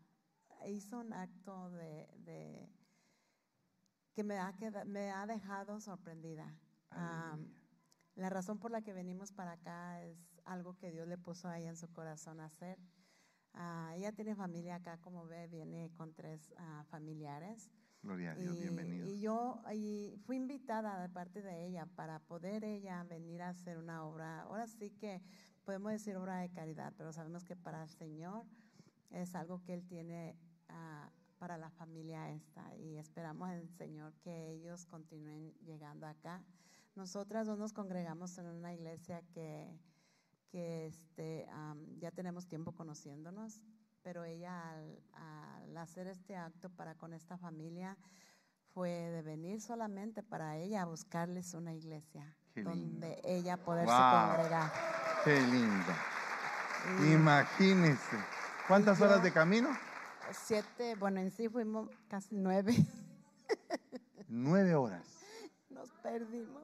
hizo 0.67 0.99
un 0.99 1.11
acto 1.11 1.71
de, 1.71 2.07
de- 2.19 2.69
que 4.13 4.23
me 4.23 4.37
ha, 4.39 4.53
queda- 4.53 4.85
me 4.85 5.11
ha 5.11 5.25
dejado 5.25 5.79
sorprendida. 5.79 6.53
Aleluya. 6.91 7.53
la 8.15 8.29
razón 8.29 8.57
por 8.59 8.71
la 8.71 8.81
que 8.81 8.91
venimos 8.93 9.31
para 9.31 9.53
acá 9.53 10.01
es 10.03 10.17
algo 10.43 10.75
que 10.77 10.91
Dios 10.91 11.07
le 11.07 11.17
puso 11.17 11.47
a 11.47 11.57
ella 11.59 11.69
en 11.69 11.77
su 11.77 11.87
corazón 11.93 12.39
hacer. 12.41 12.77
Ah, 13.53 13.93
ella 13.95 14.11
tiene 14.11 14.35
familia 14.35 14.75
acá, 14.75 14.97
como 14.97 15.25
ve, 15.25 15.47
viene 15.47 15.91
con 15.95 16.13
tres 16.13 16.53
ah, 16.57 16.83
familiares. 16.89 17.69
Gloria 18.01 18.31
a 18.31 18.35
Dios, 18.35 18.55
Y, 18.55 18.59
bienvenidos. 18.61 19.09
y 19.09 19.19
yo 19.21 19.61
y 19.73 20.15
fui 20.25 20.37
invitada 20.37 21.01
de 21.01 21.09
parte 21.09 21.41
de 21.41 21.65
ella 21.65 21.85
para 21.85 22.19
poder 22.19 22.63
ella 22.63 23.03
venir 23.03 23.41
a 23.41 23.49
hacer 23.49 23.77
una 23.77 24.03
obra. 24.05 24.41
Ahora 24.41 24.67
sí 24.67 24.91
que 24.91 25.21
podemos 25.63 25.91
decir 25.91 26.15
obra 26.17 26.37
de 26.39 26.49
caridad, 26.49 26.93
pero 26.97 27.11
sabemos 27.13 27.43
que 27.45 27.55
para 27.55 27.83
el 27.83 27.89
Señor 27.89 28.45
es 29.11 29.35
algo 29.35 29.61
que 29.63 29.73
Él 29.73 29.85
tiene 29.85 30.35
ah, 30.69 31.09
para 31.39 31.57
la 31.57 31.69
familia 31.71 32.29
esta. 32.29 32.75
Y 32.75 32.97
esperamos 32.97 33.49
en 33.49 33.55
el 33.59 33.69
Señor 33.69 34.13
que 34.21 34.51
ellos 34.51 34.85
continúen 34.85 35.53
llegando 35.65 36.05
acá. 36.05 36.43
Nosotras 36.95 37.47
dos 37.47 37.57
nos 37.57 37.73
congregamos 37.73 38.37
en 38.37 38.47
una 38.47 38.73
iglesia 38.73 39.21
que, 39.33 39.79
que 40.49 40.87
este, 40.87 41.47
am, 41.51 41.79
ya 41.97 42.11
tenemos 42.11 42.45
tiempo 42.47 42.73
conociéndonos, 42.73 43.61
pero 44.03 44.23
ella 44.25 44.69
al, 44.71 45.01
al 45.13 45.77
hacer 45.77 46.07
este 46.07 46.35
acto 46.35 46.69
para 46.69 46.95
con 46.95 47.13
esta 47.13 47.37
familia 47.37 47.97
fue 48.73 48.89
de 48.89 49.21
venir 49.21 49.61
solamente 49.61 50.21
para 50.23 50.57
ella 50.57 50.83
a 50.83 50.85
buscarles 50.85 51.53
una 51.53 51.73
iglesia 51.73 52.35
Qué 52.53 52.61
lindo. 52.63 52.71
donde 52.75 53.21
ella 53.23 53.57
poderse 53.57 53.91
Wow. 53.93 54.27
congregar. 54.35 54.71
Qué 55.23 55.41
lindo. 55.41 55.93
Y 57.07 57.13
Imagínense. 57.13 58.17
¿Cuántas 58.67 58.99
yo- 58.99 59.05
horas 59.05 59.23
de 59.23 59.31
camino? 59.33 59.69
Siete, 60.33 60.95
bueno, 60.95 61.19
en 61.19 61.31
sí 61.31 61.49
fuimos 61.49 61.89
casi 62.07 62.35
nueve, 62.35 62.75
Nueve 64.27 64.75
horas. 64.75 65.07
nos 65.69 65.89
perdimos. 66.03 66.63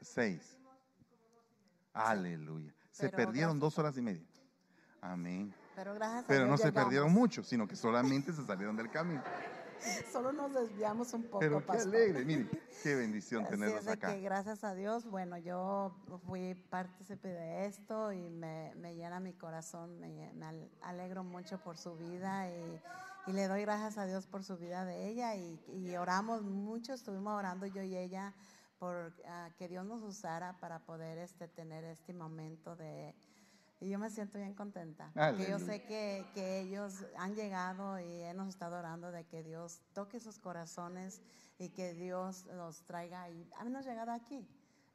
Seis. 0.00 0.58
Aleluya. 1.92 2.74
Se 2.90 3.08
Pero 3.08 3.16
perdieron 3.16 3.58
gracias 3.58 3.60
dos 3.60 3.78
horas 3.78 3.96
y 3.96 4.02
media. 4.02 4.26
Amén. 5.00 5.54
Pero 5.74 5.94
gracias 5.94 6.24
a 6.24 6.26
Pero 6.26 6.46
no 6.46 6.58
se 6.58 6.72
perdieron 6.72 7.12
mucho, 7.12 7.42
sino 7.42 7.66
que 7.66 7.76
solamente 7.76 8.32
se 8.32 8.44
salieron 8.44 8.76
del 8.76 8.90
camino. 8.90 9.22
Solo 10.12 10.32
nos 10.32 10.52
desviamos 10.52 11.12
un 11.12 11.24
poco, 11.24 11.40
Pero 11.40 11.60
qué 11.60 11.66
pastor. 11.66 11.94
alegre, 11.94 12.24
mire, 12.24 12.48
qué 12.82 12.94
bendición 12.94 13.46
tenerlos 13.46 13.86
acá. 13.86 14.14
que 14.14 14.20
gracias 14.20 14.64
a 14.64 14.74
Dios, 14.74 15.06
bueno, 15.06 15.38
yo 15.38 15.94
fui 16.26 16.54
partícipe 16.54 17.28
de 17.28 17.66
esto 17.66 18.12
y 18.12 18.28
me, 18.30 18.74
me 18.76 18.94
llena 18.94 19.20
mi 19.20 19.32
corazón, 19.32 19.98
me, 19.98 20.32
alegro 20.82 21.24
mucho 21.24 21.58
por 21.58 21.76
su 21.76 21.96
vida 21.96 22.48
y, 22.48 22.80
y 23.26 23.32
le 23.32 23.48
doy 23.48 23.62
gracias 23.62 23.98
a 23.98 24.06
Dios 24.06 24.26
por 24.26 24.44
su 24.44 24.56
vida 24.56 24.84
de 24.84 25.08
ella 25.08 25.34
y, 25.36 25.60
y 25.68 25.96
oramos 25.96 26.42
mucho, 26.42 26.92
estuvimos 26.92 27.38
orando 27.38 27.66
yo 27.66 27.82
y 27.82 27.96
ella 27.96 28.34
por 28.82 29.14
ah, 29.28 29.48
que 29.56 29.68
Dios 29.68 29.86
nos 29.86 30.02
usara 30.02 30.58
para 30.58 30.80
poder 30.80 31.16
este, 31.18 31.46
tener 31.46 31.84
este 31.84 32.12
momento 32.12 32.74
de... 32.74 33.14
Y 33.82 33.88
yo 33.88 33.98
me 33.98 34.10
siento 34.10 34.38
bien 34.38 34.54
contenta, 34.54 35.10
porque 35.12 35.50
yo 35.50 35.58
sé 35.58 35.82
que, 35.82 36.24
que 36.34 36.60
ellos 36.60 37.04
han 37.18 37.34
llegado 37.34 37.98
y 37.98 38.22
hemos 38.22 38.48
estado 38.48 38.78
orando 38.78 39.10
de 39.10 39.24
que 39.24 39.42
Dios 39.42 39.80
toque 39.92 40.20
sus 40.20 40.38
corazones 40.38 41.20
y 41.58 41.70
que 41.70 41.92
Dios 41.92 42.46
los 42.54 42.84
traiga 42.84 43.22
ahí. 43.22 43.50
Hemos 43.60 43.84
llegado 43.84 44.12
aquí, 44.12 44.46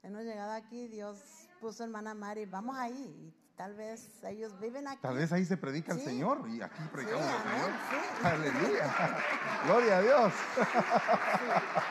hemos 0.04 0.24
llegado 0.24 0.54
aquí, 0.54 0.88
Dios 0.88 1.20
puso 1.60 1.84
hermana 1.84 2.14
Mari, 2.14 2.46
vamos 2.46 2.78
ahí, 2.78 2.94
y 2.94 3.47
tal 3.58 3.74
vez 3.74 4.24
ellos 4.24 4.58
viven 4.62 4.88
aquí. 4.88 5.02
Tal 5.02 5.18
vez 5.18 5.32
ahí 5.34 5.44
se 5.44 5.58
predica 5.58 5.92
el 5.92 6.00
Sí. 6.00 6.06
Señor 6.06 6.48
y 6.48 6.62
aquí 6.62 6.82
Sí, 6.82 6.90
predicamos 6.94 7.26
al 7.26 7.42
amén, 7.42 7.62
Señor. 7.62 7.72
sí. 7.90 8.26
Aleluya. 8.26 9.18
Gloria 9.66 9.98
a 9.98 10.02
Dios. 10.02 10.34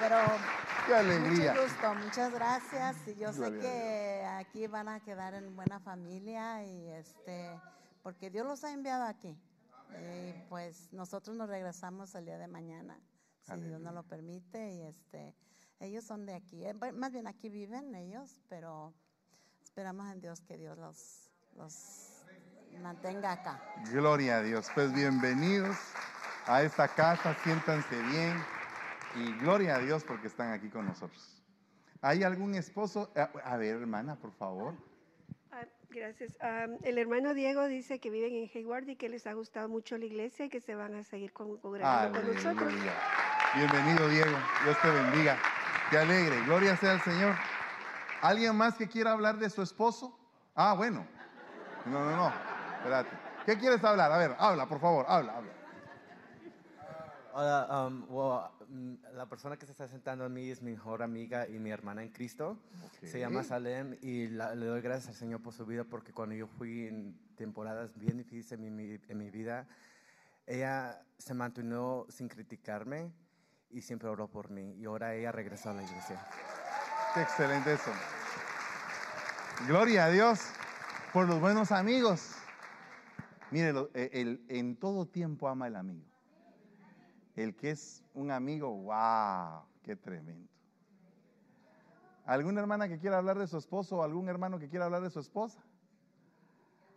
Pero 0.00 0.16
Qué 0.86 0.94
alegría. 0.94 1.52
mucho 1.52 1.62
gusto, 1.64 1.94
muchas 1.96 2.32
gracias. 2.32 2.96
Y 3.08 3.14
yo 3.16 3.32
sé 3.32 3.38
Gloria 3.50 3.60
que 3.60 4.24
aquí 4.38 4.66
van 4.68 4.88
a 4.88 5.00
quedar 5.00 5.34
en 5.34 5.54
buena 5.56 5.80
familia 5.80 6.64
y 6.64 6.88
este, 6.92 7.50
porque 8.02 8.30
Dios 8.30 8.46
los 8.46 8.62
ha 8.64 8.72
enviado 8.72 9.04
aquí. 9.04 9.36
Y 10.00 10.32
pues 10.48 10.92
nosotros 10.92 11.36
nos 11.36 11.48
regresamos 11.48 12.14
el 12.14 12.24
día 12.26 12.38
de 12.38 12.46
mañana, 12.48 12.98
si 13.44 13.60
Dios 13.60 13.80
nos 13.80 13.94
lo 13.94 14.02
permite. 14.04 14.72
Y 14.74 14.82
este, 14.82 15.34
ellos 15.80 16.04
son 16.04 16.24
de 16.26 16.34
aquí, 16.34 16.64
eh, 16.64 16.74
más 16.74 17.12
bien 17.12 17.26
aquí 17.26 17.48
viven 17.48 17.94
ellos, 17.94 18.40
pero 18.48 18.92
esperamos 19.64 20.10
en 20.12 20.20
Dios 20.20 20.40
que 20.40 20.56
Dios 20.56 20.76
los, 20.78 21.25
los 21.56 22.22
mantenga 22.82 23.32
acá. 23.32 23.60
Gloria 23.90 24.38
a 24.38 24.42
Dios. 24.42 24.70
Pues 24.74 24.92
bienvenidos 24.92 25.76
a 26.46 26.62
esta 26.62 26.88
casa, 26.88 27.34
siéntanse 27.42 28.00
bien 28.02 28.36
y 29.16 29.32
gloria 29.38 29.76
a 29.76 29.78
Dios 29.78 30.04
porque 30.04 30.26
están 30.26 30.52
aquí 30.52 30.68
con 30.68 30.86
nosotros. 30.86 31.42
¿Hay 32.02 32.22
algún 32.22 32.54
esposo? 32.54 33.10
A, 33.44 33.56
ver, 33.56 33.76
hermana, 33.76 34.16
por 34.16 34.32
favor. 34.32 34.74
Ah, 35.50 35.64
Gracias. 35.90 36.36
Ah, 36.40 36.66
el 36.82 36.98
hermano 36.98 37.32
Diego 37.32 37.66
dice 37.66 37.98
que 37.98 38.10
viven 38.10 38.34
en 38.34 38.50
Hayward 38.54 38.88
y 38.88 38.96
que 38.96 39.08
les 39.08 39.26
ha 39.26 39.32
gustado 39.32 39.68
mucho 39.68 39.96
la 39.96 40.04
iglesia 40.04 40.44
y 40.44 40.48
que 40.50 40.60
se 40.60 40.74
van 40.74 40.94
a 40.94 41.02
seguir 41.04 41.32
con- 41.32 41.56
congregando 41.58 42.20
con 42.20 42.34
nosotros. 42.34 42.74
Bienvenido, 43.54 44.08
Diego. 44.10 44.36
Dios 44.64 44.76
te 44.82 44.90
bendiga. 44.90 45.38
Qué 45.90 45.98
alegre. 45.98 46.42
Gloria 46.44 46.76
sea 46.76 46.92
al 46.92 47.00
Señor. 47.00 47.34
¿Alguien 48.20 48.54
más 48.54 48.74
que 48.74 48.86
quiera 48.88 49.12
hablar 49.12 49.38
de 49.38 49.48
su 49.48 49.62
esposo? 49.62 50.18
Ah, 50.54 50.74
bueno. 50.74 51.06
No, 51.86 52.04
no, 52.04 52.16
no. 52.16 52.32
Espérate. 52.78 53.10
¿Qué 53.44 53.58
quieres 53.58 53.82
hablar? 53.84 54.10
A 54.10 54.18
ver, 54.18 54.34
habla, 54.38 54.66
por 54.66 54.80
favor. 54.80 55.06
Habla, 55.08 55.36
habla. 55.36 55.52
Hola, 57.38 57.86
um, 57.86 58.06
well, 58.08 58.40
mm, 58.68 58.94
la 59.14 59.26
persona 59.26 59.56
que 59.58 59.66
se 59.66 59.72
está 59.72 59.86
sentando 59.86 60.24
a 60.24 60.28
mí 60.28 60.50
es 60.50 60.62
mi 60.62 60.70
mejor 60.72 61.02
amiga 61.02 61.46
y 61.46 61.58
mi 61.58 61.70
hermana 61.70 62.02
en 62.02 62.08
Cristo. 62.10 62.58
Se 63.02 63.20
llama. 63.20 63.42
Salem 63.42 63.96
y 64.00 64.28
la- 64.28 64.54
le 64.54 64.64
doy 64.66 64.80
gracias 64.80 65.08
al 65.08 65.14
Señor 65.14 65.42
por 65.42 65.52
su 65.52 65.66
vida 65.66 65.84
porque 65.84 66.12
cuando 66.14 66.34
yo 66.34 66.46
fui 66.46 66.86
en 66.88 67.14
temporadas 67.36 67.90
bien 67.98 68.16
difíciles 68.16 68.52
en 68.52 68.74
mi, 68.74 68.98
en 69.06 69.18
mi 69.18 69.30
vida, 69.30 69.66
ella 70.46 70.98
se 71.18 71.34
mantuvo 71.34 72.06
sin 72.08 72.28
criticarme 72.28 73.12
y 73.70 73.82
siempre 73.82 74.08
oró 74.08 74.28
por 74.28 74.48
mí 74.50 74.72
y 74.78 74.86
ahora 74.86 75.14
ella 75.14 75.30
regresó 75.30 75.70
a 75.70 75.74
la 75.74 75.82
iglesia. 75.82 76.18
Qué 77.14 77.20
excelente 77.20 77.74
eso. 77.74 77.90
Gloria 79.66 80.06
a 80.06 80.08
Dios 80.08 80.40
por 81.16 81.26
los 81.26 81.40
buenos 81.40 81.72
amigos. 81.72 82.34
Mire, 83.50 83.72
eh, 83.94 84.10
el- 84.12 84.44
en 84.48 84.76
todo 84.76 85.06
tiempo 85.06 85.48
ama 85.48 85.66
el 85.66 85.76
amigo. 85.76 86.04
El 87.34 87.56
que 87.56 87.70
es 87.70 88.04
un 88.12 88.30
amigo, 88.30 88.68
wow, 88.82 89.62
qué 89.82 89.96
tremendo. 89.96 90.46
¿Alguna 92.26 92.60
hermana 92.60 92.86
que 92.86 92.98
quiera 92.98 93.16
hablar 93.16 93.38
de 93.38 93.46
su 93.46 93.56
esposo 93.56 93.96
o 93.96 94.02
algún 94.02 94.28
hermano 94.28 94.58
que 94.58 94.68
quiera 94.68 94.84
hablar 94.84 95.00
de 95.00 95.08
su 95.08 95.18
esposa? 95.20 95.58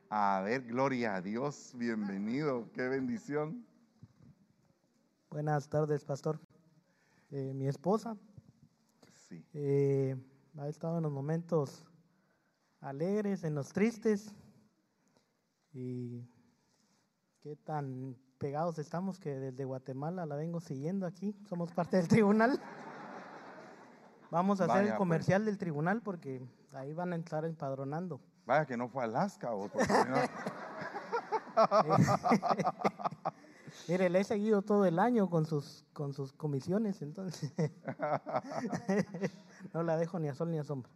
A 0.09 0.41
ver, 0.43 0.63
gloria 0.63 1.15
a 1.15 1.21
Dios, 1.21 1.71
bienvenido, 1.77 2.69
qué 2.73 2.89
bendición. 2.89 3.65
Buenas 5.29 5.69
tardes, 5.69 6.03
pastor. 6.03 6.41
Eh, 7.31 7.53
mi 7.53 7.69
esposa 7.69 8.17
Sí, 9.13 9.45
eh, 9.53 10.17
ha 10.57 10.67
estado 10.67 10.97
en 10.97 11.03
los 11.03 11.11
momentos 11.13 11.85
alegres, 12.81 13.43
en 13.43 13.55
los 13.55 13.73
tristes. 13.73 14.33
Y 15.73 16.27
qué 17.41 17.55
tan 17.55 18.15
pegados 18.37 18.79
estamos 18.79 19.19
que 19.19 19.39
desde 19.39 19.65
Guatemala 19.65 20.25
la 20.25 20.35
vengo 20.35 20.59
siguiendo 20.59 21.05
aquí. 21.05 21.35
Somos 21.47 21.71
parte 21.71 21.97
del 21.97 22.07
tribunal. 22.07 22.59
Vamos 24.31 24.61
a 24.61 24.65
hacer 24.65 24.83
el 24.83 24.89
pues. 24.89 24.97
comercial 24.97 25.45
del 25.45 25.57
tribunal 25.57 26.01
porque 26.01 26.41
ahí 26.73 26.93
van 26.93 27.13
a 27.13 27.15
estar 27.15 27.45
empadronando. 27.45 28.21
vaya 28.45 28.65
que 28.65 28.77
no 28.77 28.87
fue 28.87 29.03
Alaska 29.03 29.53
o 29.53 29.69
Mire, 33.87 34.09
le 34.09 34.19
he 34.19 34.23
seguido 34.23 34.61
todo 34.61 34.85
el 34.85 34.99
año 34.99 35.29
con 35.29 35.45
sus, 35.45 35.85
con 35.93 36.13
sus 36.13 36.33
comisiones, 36.33 37.01
entonces 37.01 37.51
no 39.73 39.83
la 39.83 39.97
dejo 39.97 40.19
ni 40.19 40.27
a 40.27 40.35
sol 40.35 40.51
ni 40.51 40.59
a 40.59 40.63
sombra. 40.63 40.91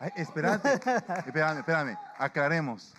Ay, 0.00 0.10
espérate, 0.16 0.72
espérame, 1.26 1.58
espérame, 1.58 1.98
aclaremos. 2.16 2.94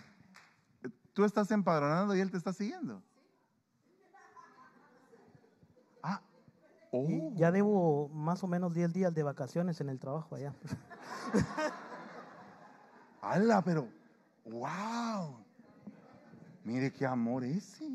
Tú 1.13 1.23
estás 1.23 1.49
empadronando 1.51 2.15
y 2.15 2.19
él 2.19 2.29
te 2.29 2.37
está 2.37 2.51
siguiendo. 2.53 3.01
Ah, 6.03 6.21
oh, 6.91 7.05
Y 7.09 7.35
ya 7.35 7.51
debo 7.51 8.09
más 8.09 8.43
o 8.43 8.47
menos 8.47 8.73
10 8.73 8.93
días 8.93 9.13
de 9.13 9.23
vacaciones 9.23 9.79
en 9.81 9.89
el 9.89 9.99
trabajo 9.99 10.35
allá. 10.35 10.53
¡Hala! 13.21 13.61
Pero, 13.61 13.87
wow. 14.45 15.37
Mire 16.63 16.91
qué 16.91 17.05
amor 17.05 17.43
ese. 17.43 17.89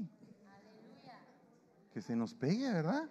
Que 1.92 2.02
se 2.02 2.16
nos 2.16 2.34
pegue, 2.34 2.72
¿verdad? 2.72 3.08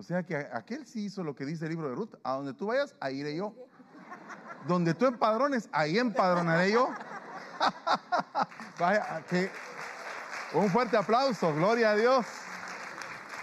O 0.00 0.02
sea 0.02 0.22
que 0.22 0.34
aquel 0.34 0.86
sí 0.86 1.04
hizo 1.04 1.22
lo 1.22 1.34
que 1.34 1.44
dice 1.44 1.66
el 1.66 1.72
libro 1.72 1.90
de 1.90 1.94
Ruth. 1.94 2.14
A 2.24 2.32
donde 2.32 2.54
tú 2.54 2.68
vayas, 2.68 2.96
ahí 3.00 3.18
iré 3.18 3.36
yo. 3.36 3.54
Donde 4.66 4.94
tú 4.94 5.04
empadrones, 5.04 5.68
ahí 5.72 5.98
empadronaré 5.98 6.72
yo. 6.72 6.88
Vaya, 8.80 9.22
que 9.28 9.50
un 10.54 10.70
fuerte 10.70 10.96
aplauso, 10.96 11.54
gloria 11.54 11.90
a 11.90 11.96
Dios. 11.96 12.24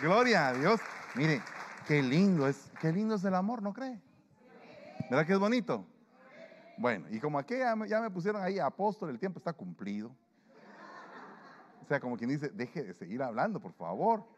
Gloria 0.01 0.47
a 0.47 0.53
Dios. 0.53 0.81
Mire, 1.13 1.43
qué 1.87 2.01
lindo 2.01 2.47
es, 2.47 2.71
qué 2.81 2.91
lindo 2.91 3.13
es 3.13 3.23
el 3.23 3.35
amor, 3.35 3.61
¿no 3.61 3.71
cree? 3.71 4.01
¿Verdad 5.11 5.27
que 5.27 5.33
es 5.33 5.39
bonito? 5.39 5.85
Bueno, 6.79 7.05
y 7.11 7.19
como 7.19 7.37
aquí 7.37 7.55
ya 7.55 7.75
me, 7.75 7.87
ya 7.87 8.01
me 8.01 8.09
pusieron 8.09 8.41
ahí 8.41 8.57
apóstol, 8.57 9.11
el 9.11 9.19
tiempo 9.19 9.37
está 9.37 9.53
cumplido. 9.53 10.09
O 11.83 11.85
sea, 11.87 11.99
como 11.99 12.17
quien 12.17 12.31
dice, 12.31 12.49
deje 12.49 12.83
de 12.83 12.95
seguir 12.95 13.21
hablando, 13.21 13.59
por 13.59 13.73
favor. 13.73 14.36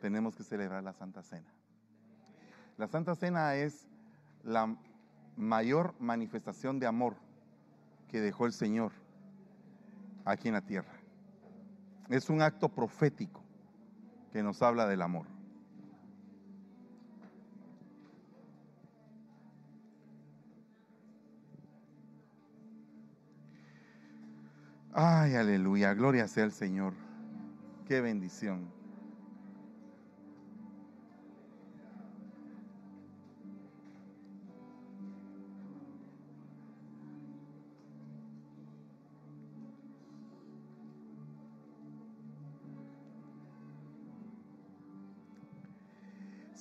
Tenemos 0.00 0.36
que 0.36 0.44
celebrar 0.44 0.82
la 0.82 0.92
Santa 0.92 1.22
Cena. 1.22 1.52
La 2.76 2.86
Santa 2.86 3.14
Cena 3.14 3.56
es 3.56 3.88
la 4.44 4.76
mayor 5.36 5.94
manifestación 5.98 6.78
de 6.78 6.86
amor 6.86 7.16
que 8.08 8.20
dejó 8.20 8.46
el 8.46 8.52
Señor 8.52 8.92
aquí 10.24 10.48
en 10.48 10.54
la 10.54 10.62
tierra. 10.62 10.92
Es 12.08 12.30
un 12.30 12.42
acto 12.42 12.68
profético 12.68 13.42
que 14.32 14.42
nos 14.42 14.62
habla 14.62 14.86
del 14.86 15.02
amor. 15.02 15.26
Ay, 24.92 25.34
aleluya, 25.34 25.94
gloria 25.94 26.26
sea 26.26 26.44
el 26.44 26.52
Señor. 26.52 26.92
Qué 27.86 28.00
bendición. 28.00 28.77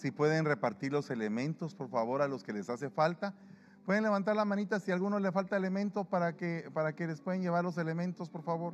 Si 0.07 0.11
pueden 0.11 0.45
repartir 0.45 0.93
los 0.93 1.09
elementos, 1.09 1.75
por 1.75 1.89
favor, 1.89 2.21
a 2.21 2.29
los 2.29 2.41
que 2.41 2.53
les 2.53 2.69
hace 2.69 2.89
falta. 2.89 3.33
Pueden 3.85 4.03
levantar 4.03 4.37
la 4.37 4.45
manita 4.45 4.79
si 4.79 4.91
a 4.91 4.93
alguno 4.93 5.19
le 5.19 5.33
falta 5.33 5.57
elemento 5.57 6.05
para 6.05 6.37
que, 6.37 6.71
para 6.73 6.95
que 6.95 7.07
les 7.07 7.19
pueden 7.19 7.41
llevar 7.41 7.65
los 7.65 7.77
elementos, 7.77 8.29
por 8.29 8.41
favor. 8.41 8.73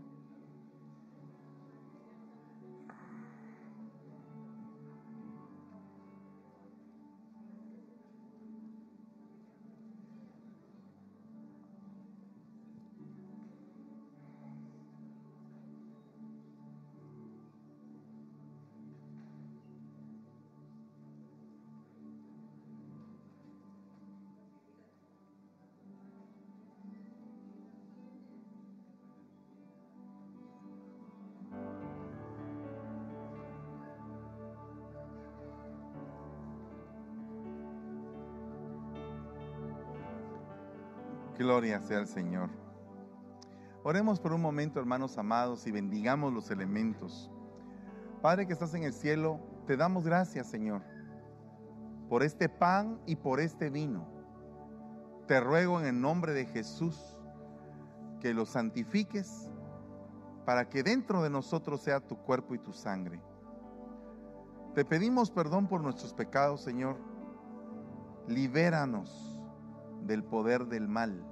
Gloria 41.54 41.80
sea 41.82 41.99
al 41.99 42.08
Señor. 42.08 42.49
Oremos 43.84 44.20
por 44.20 44.34
un 44.34 44.41
momento, 44.41 44.80
hermanos 44.80 45.20
amados, 45.20 45.68
y 45.68 45.72
bendigamos 45.72 46.34
los 46.34 46.49
elementos. 46.49 47.30
Padre 48.24 48.47
que 48.47 48.54
estás 48.54 48.74
en 48.74 48.82
el 48.82 48.91
cielo, 48.91 49.39
te 49.68 49.78
damos 49.78 50.04
gracias, 50.04 50.47
Señor, 50.47 50.82
por 52.10 52.24
este 52.24 52.49
pan 52.49 52.99
y 53.06 53.18
por 53.18 53.39
este 53.39 53.70
vino. 53.70 54.08
Te 55.28 55.39
ruego 55.41 55.80
en 55.80 55.86
el 55.86 56.01
nombre 56.01 56.34
de 56.34 56.47
Jesús 56.47 57.20
que 58.20 58.34
lo 58.34 58.47
santifiques 58.47 59.51
para 60.45 60.68
que 60.70 60.82
dentro 60.82 61.22
de 61.22 61.30
nosotros 61.30 61.82
sea 61.82 61.99
tu 61.99 62.18
cuerpo 62.18 62.56
y 62.56 62.58
tu 62.58 62.74
sangre. 62.74 63.22
Te 64.74 64.86
pedimos 64.86 65.30
perdón 65.30 65.68
por 65.68 65.82
nuestros 65.82 66.16
pecados, 66.16 66.62
Señor. 66.62 66.97
Libéranos 68.28 69.39
del 70.01 70.24
poder 70.24 70.66
del 70.66 70.88
mal. 70.88 71.30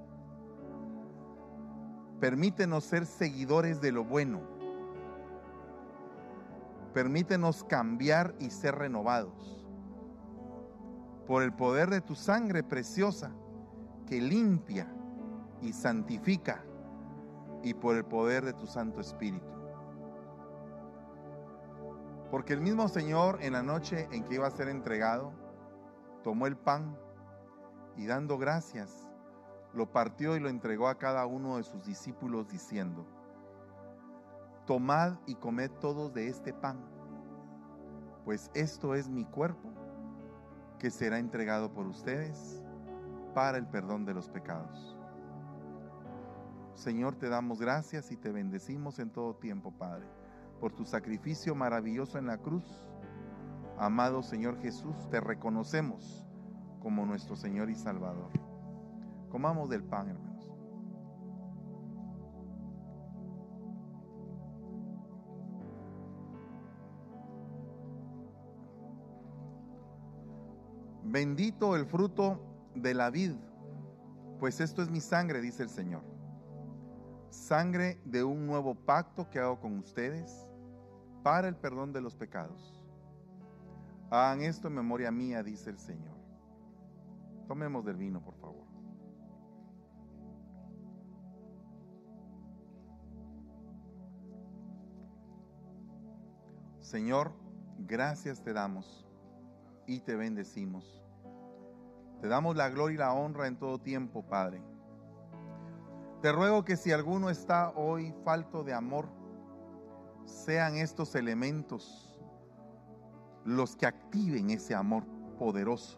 Permítenos 2.22 2.84
ser 2.84 3.08
seguidores 3.08 3.82
de 3.82 3.92
lo 3.92 4.06
bueno. 4.06 4.42
Permítenos 6.94 7.64
cambiar 7.64 8.36
y 8.38 8.52
ser 8.52 8.76
renovados. 8.76 9.66
Por 11.26 11.42
el 11.42 11.52
poder 11.52 11.90
de 11.90 12.00
tu 12.00 12.14
sangre 12.14 12.62
preciosa 12.62 13.32
que 14.06 14.22
limpia 14.22 14.88
y 15.62 15.74
santifica 15.74 16.64
y 17.64 17.74
por 17.74 17.96
el 17.96 18.06
poder 18.06 18.46
de 18.46 18.54
tu 18.54 18.68
Santo 18.68 19.02
Espíritu. 19.02 19.52
Porque 22.30 22.54
el 22.54 22.62
mismo 22.62 22.88
Señor 22.88 23.40
en 23.42 23.54
la 23.54 23.64
noche 23.64 24.08
en 24.12 24.26
que 24.26 24.36
iba 24.36 24.46
a 24.46 24.52
ser 24.52 24.68
entregado, 24.68 25.34
tomó 26.24 26.46
el 26.46 26.56
pan 26.56 26.96
y 27.98 28.06
dando 28.06 28.38
gracias, 28.38 29.01
lo 29.74 29.92
partió 29.92 30.36
y 30.36 30.40
lo 30.40 30.50
entregó 30.50 30.88
a 30.88 30.98
cada 30.98 31.26
uno 31.26 31.58
de 31.58 31.64
sus 31.64 31.86
discípulos 31.86 32.50
diciendo, 32.50 33.06
tomad 34.66 35.18
y 35.26 35.36
comed 35.36 35.72
todos 35.80 36.14
de 36.14 36.28
este 36.28 36.54
pan, 36.54 36.80
pues 38.26 38.52
esto 38.54 38.96
es 38.96 39.10
mi 39.10 39.26
cuerpo 39.26 39.70
que 40.80 40.92
será 40.92 41.20
entregado 41.20 41.74
por 41.74 41.88
ustedes 41.88 42.62
para 43.34 43.58
el 43.58 43.68
perdón 43.68 44.06
de 44.06 44.14
los 44.14 44.30
pecados. 44.30 44.98
Señor, 46.74 47.16
te 47.16 47.30
damos 47.30 47.60
gracias 47.60 48.12
y 48.12 48.18
te 48.18 48.32
bendecimos 48.32 49.00
en 49.00 49.12
todo 49.12 49.36
tiempo, 49.36 49.72
Padre 49.72 50.08
por 50.62 50.72
tu 50.72 50.86
sacrificio 50.86 51.56
maravilloso 51.56 52.20
en 52.20 52.28
la 52.28 52.38
cruz. 52.38 52.64
Amado 53.80 54.22
Señor 54.22 54.62
Jesús, 54.62 54.96
te 55.10 55.20
reconocemos 55.20 56.24
como 56.80 57.04
nuestro 57.04 57.36
Señor 57.36 57.72
y 57.72 57.76
Salvador. 57.76 58.30
Comamos 59.32 59.70
del 59.70 59.84
pan, 59.84 60.10
hermanos. 60.10 60.32
Bendito 71.04 71.76
el 71.76 71.86
fruto 71.86 72.40
de 72.76 72.94
la 72.94 73.10
vid, 73.10 73.34
pues 74.40 74.62
esto 74.62 74.82
es 74.82 74.90
mi 74.90 75.02
sangre, 75.02 75.42
dice 75.42 75.64
el 75.64 75.70
Señor. 75.70 76.04
Sangre 77.30 78.02
de 78.06 78.24
un 78.24 78.46
nuevo 78.46 78.76
pacto 78.76 79.30
que 79.30 79.40
hago 79.40 79.60
con 79.60 79.78
ustedes 79.78 80.48
para 81.24 81.48
el 81.48 81.56
perdón 81.56 81.94
de 81.94 82.02
los 82.02 82.16
pecados. 82.16 82.82
Hagan 84.10 84.42
esto 84.42 84.68
en 84.68 84.76
memoria 84.76 85.12
mía, 85.12 85.44
dice 85.44 85.70
el 85.70 85.80
Señor. 85.80 86.18
Tomemos 87.48 87.86
del 87.86 87.98
vino, 87.98 88.22
por 88.22 88.36
favor. 88.36 88.61
Señor, 96.92 97.32
gracias 97.78 98.44
te 98.44 98.52
damos 98.52 99.08
y 99.88 100.02
te 100.02 100.18
bendecimos. 100.18 101.02
Te 102.20 102.28
damos 102.28 102.58
la 102.58 102.68
gloria 102.68 102.96
y 102.96 102.98
la 102.98 103.14
honra 103.14 103.48
en 103.48 103.56
todo 103.56 103.80
tiempo, 103.80 104.24
Padre. 104.28 104.62
Te 106.22 106.34
ruego 106.34 106.66
que 106.66 106.76
si 106.76 106.92
alguno 106.92 107.30
está 107.30 107.70
hoy 107.78 108.14
falto 108.26 108.66
de 108.66 108.74
amor, 108.74 109.08
sean 110.26 110.76
estos 110.76 111.16
elementos 111.16 112.22
los 113.46 113.78
que 113.78 113.86
activen 113.86 114.50
ese 114.50 114.76
amor 114.76 115.06
poderoso 115.40 115.98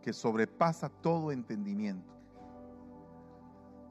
que 0.00 0.14
sobrepasa 0.14 0.88
todo 0.88 1.32
entendimiento. 1.32 2.14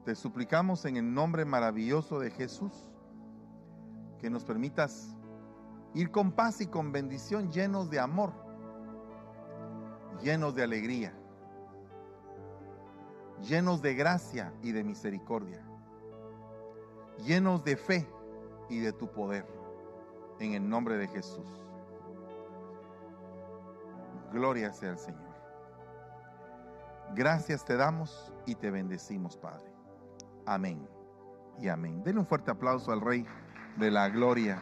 Te 0.04 0.16
suplicamos 0.16 0.84
en 0.84 0.96
el 0.96 1.14
nombre 1.14 1.44
maravilloso 1.44 2.18
de 2.18 2.32
Jesús 2.32 2.72
que 4.18 4.30
nos 4.30 4.44
permitas 4.44 5.13
ir 5.94 6.10
con 6.10 6.32
paz 6.32 6.60
y 6.60 6.66
con 6.66 6.92
bendición 6.92 7.50
llenos 7.50 7.88
de 7.88 8.00
amor, 8.00 8.32
llenos 10.22 10.54
de 10.54 10.64
alegría, 10.64 11.14
llenos 13.40 13.80
de 13.80 13.94
gracia 13.94 14.52
y 14.62 14.72
de 14.72 14.84
misericordia, 14.84 15.64
llenos 17.24 17.64
de 17.64 17.76
fe 17.76 18.08
y 18.68 18.80
de 18.80 18.92
tu 18.92 19.10
poder 19.10 19.46
en 20.40 20.54
el 20.54 20.68
nombre 20.68 20.96
de 20.96 21.08
Jesús. 21.08 21.60
Gloria 24.32 24.72
sea 24.72 24.90
al 24.90 24.98
Señor. 24.98 25.22
Gracias 27.14 27.64
te 27.64 27.76
damos 27.76 28.32
y 28.46 28.56
te 28.56 28.70
bendecimos, 28.70 29.36
Padre. 29.36 29.72
Amén 30.46 30.88
y 31.60 31.68
amén. 31.68 32.02
Denle 32.02 32.20
un 32.20 32.26
fuerte 32.26 32.50
aplauso 32.50 32.90
al 32.90 33.00
Rey 33.00 33.24
de 33.76 33.90
la 33.90 34.08
Gloria. 34.08 34.60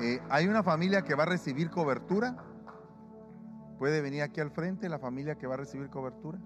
Eh, 0.00 0.20
hay 0.28 0.46
una 0.46 0.62
familia 0.62 1.02
que 1.02 1.14
va 1.14 1.24
a 1.24 1.26
recibir 1.26 1.70
cobertura. 1.70 2.36
¿Puede 3.78 4.00
venir 4.00 4.22
aquí 4.22 4.40
al 4.40 4.50
frente 4.50 4.88
la 4.88 4.98
familia 4.98 5.36
que 5.36 5.46
va 5.46 5.54
a 5.54 5.58
recibir 5.58 5.88
cobertura? 5.88 6.38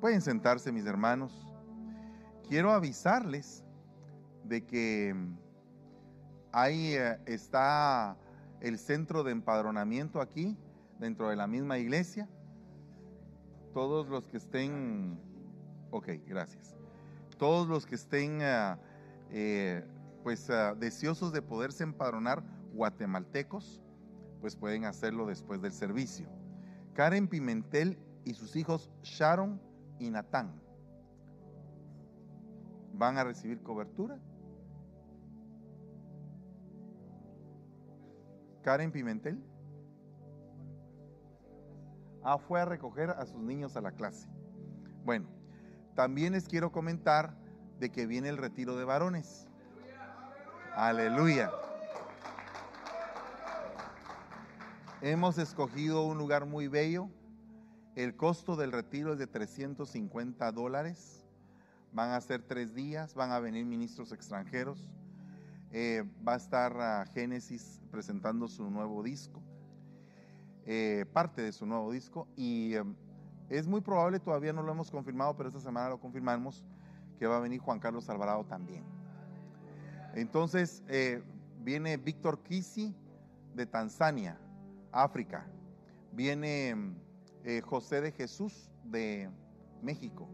Pueden 0.00 0.20
sentarse, 0.20 0.72
mis 0.72 0.86
hermanos. 0.86 1.46
Quiero 2.48 2.72
avisarles 2.72 3.64
de 4.44 4.64
que 4.64 5.14
Ahí 6.52 6.94
eh, 6.94 7.18
está 7.24 8.14
el 8.60 8.78
centro 8.78 9.24
de 9.24 9.32
empadronamiento 9.32 10.20
aquí, 10.20 10.56
dentro 10.98 11.30
de 11.30 11.36
la 11.36 11.46
misma 11.46 11.78
iglesia. 11.78 12.28
Todos 13.72 14.08
los 14.08 14.26
que 14.26 14.36
estén, 14.36 15.18
ok, 15.90 16.08
gracias. 16.26 16.76
Todos 17.38 17.66
los 17.68 17.86
que 17.86 17.94
estén, 17.94 18.40
eh, 19.30 19.84
pues, 20.22 20.48
deseosos 20.78 21.32
de 21.32 21.42
poderse 21.42 21.82
empadronar 21.82 22.42
guatemaltecos, 22.72 23.82
pues 24.40 24.56
pueden 24.56 24.84
hacerlo 24.84 25.26
después 25.26 25.60
del 25.62 25.72
servicio. 25.72 26.28
Karen 26.94 27.28
Pimentel 27.28 27.98
y 28.24 28.34
sus 28.34 28.56
hijos 28.56 28.90
Sharon 29.02 29.60
y 29.98 30.10
Natán 30.10 30.60
van 32.94 33.18
a 33.18 33.24
recibir 33.24 33.62
cobertura 33.62 34.18
Karen 38.62 38.92
Pimentel. 38.92 39.42
Ah, 42.22 42.38
fue 42.38 42.60
a 42.60 42.64
recoger 42.64 43.10
a 43.10 43.26
sus 43.26 43.42
niños 43.42 43.76
a 43.76 43.80
la 43.80 43.92
clase. 43.92 44.28
Bueno, 45.04 45.28
también 45.96 46.32
les 46.32 46.48
quiero 46.48 46.70
comentar 46.70 47.36
de 47.80 47.90
que 47.90 48.06
viene 48.06 48.28
el 48.28 48.36
retiro 48.36 48.76
de 48.76 48.84
varones. 48.84 49.48
Aleluya. 50.74 51.52
Hemos 55.02 55.36
escogido 55.36 56.06
un 56.06 56.16
lugar 56.16 56.46
muy 56.46 56.66
bello. 56.66 57.10
El 57.94 58.16
costo 58.16 58.56
del 58.56 58.72
retiro 58.72 59.12
es 59.12 59.18
de 59.18 59.26
350 59.26 60.50
dólares. 60.52 61.26
Van 61.92 62.12
a 62.12 62.20
ser 62.22 62.40
tres 62.40 62.74
días, 62.74 63.14
van 63.14 63.32
a 63.32 63.38
venir 63.38 63.66
ministros 63.66 64.12
extranjeros. 64.12 64.88
Eh, 65.72 66.04
va 66.26 66.34
a 66.34 66.36
estar 66.36 67.06
Génesis 67.08 67.82
presentando 67.90 68.48
su 68.48 68.70
nuevo 68.70 69.02
disco, 69.02 69.42
eh, 70.66 71.06
parte 71.12 71.40
de 71.40 71.52
su 71.52 71.64
nuevo 71.64 71.90
disco, 71.90 72.28
y 72.36 72.74
em, 72.74 72.94
es 73.48 73.66
muy 73.66 73.80
probable, 73.80 74.20
todavía 74.20 74.52
no 74.52 74.62
lo 74.62 74.72
hemos 74.72 74.90
confirmado, 74.90 75.34
pero 75.34 75.48
esta 75.48 75.60
semana 75.60 75.88
lo 75.88 75.98
confirmamos, 75.98 76.62
que 77.18 77.26
va 77.26 77.38
a 77.38 77.40
venir 77.40 77.60
Juan 77.60 77.78
Carlos 77.78 78.10
Alvarado 78.10 78.44
también. 78.44 78.91
Entonces, 80.14 80.82
eh, 80.88 81.22
viene 81.60 81.96
Víctor 81.96 82.42
Kisi 82.42 82.94
de 83.54 83.66
Tanzania, 83.66 84.38
África. 84.90 85.46
Viene 86.12 86.68
em, 86.68 86.94
José 87.64 88.00
de 88.00 88.12
Jesús 88.12 88.70
de 88.84 89.30
México. 89.82 90.28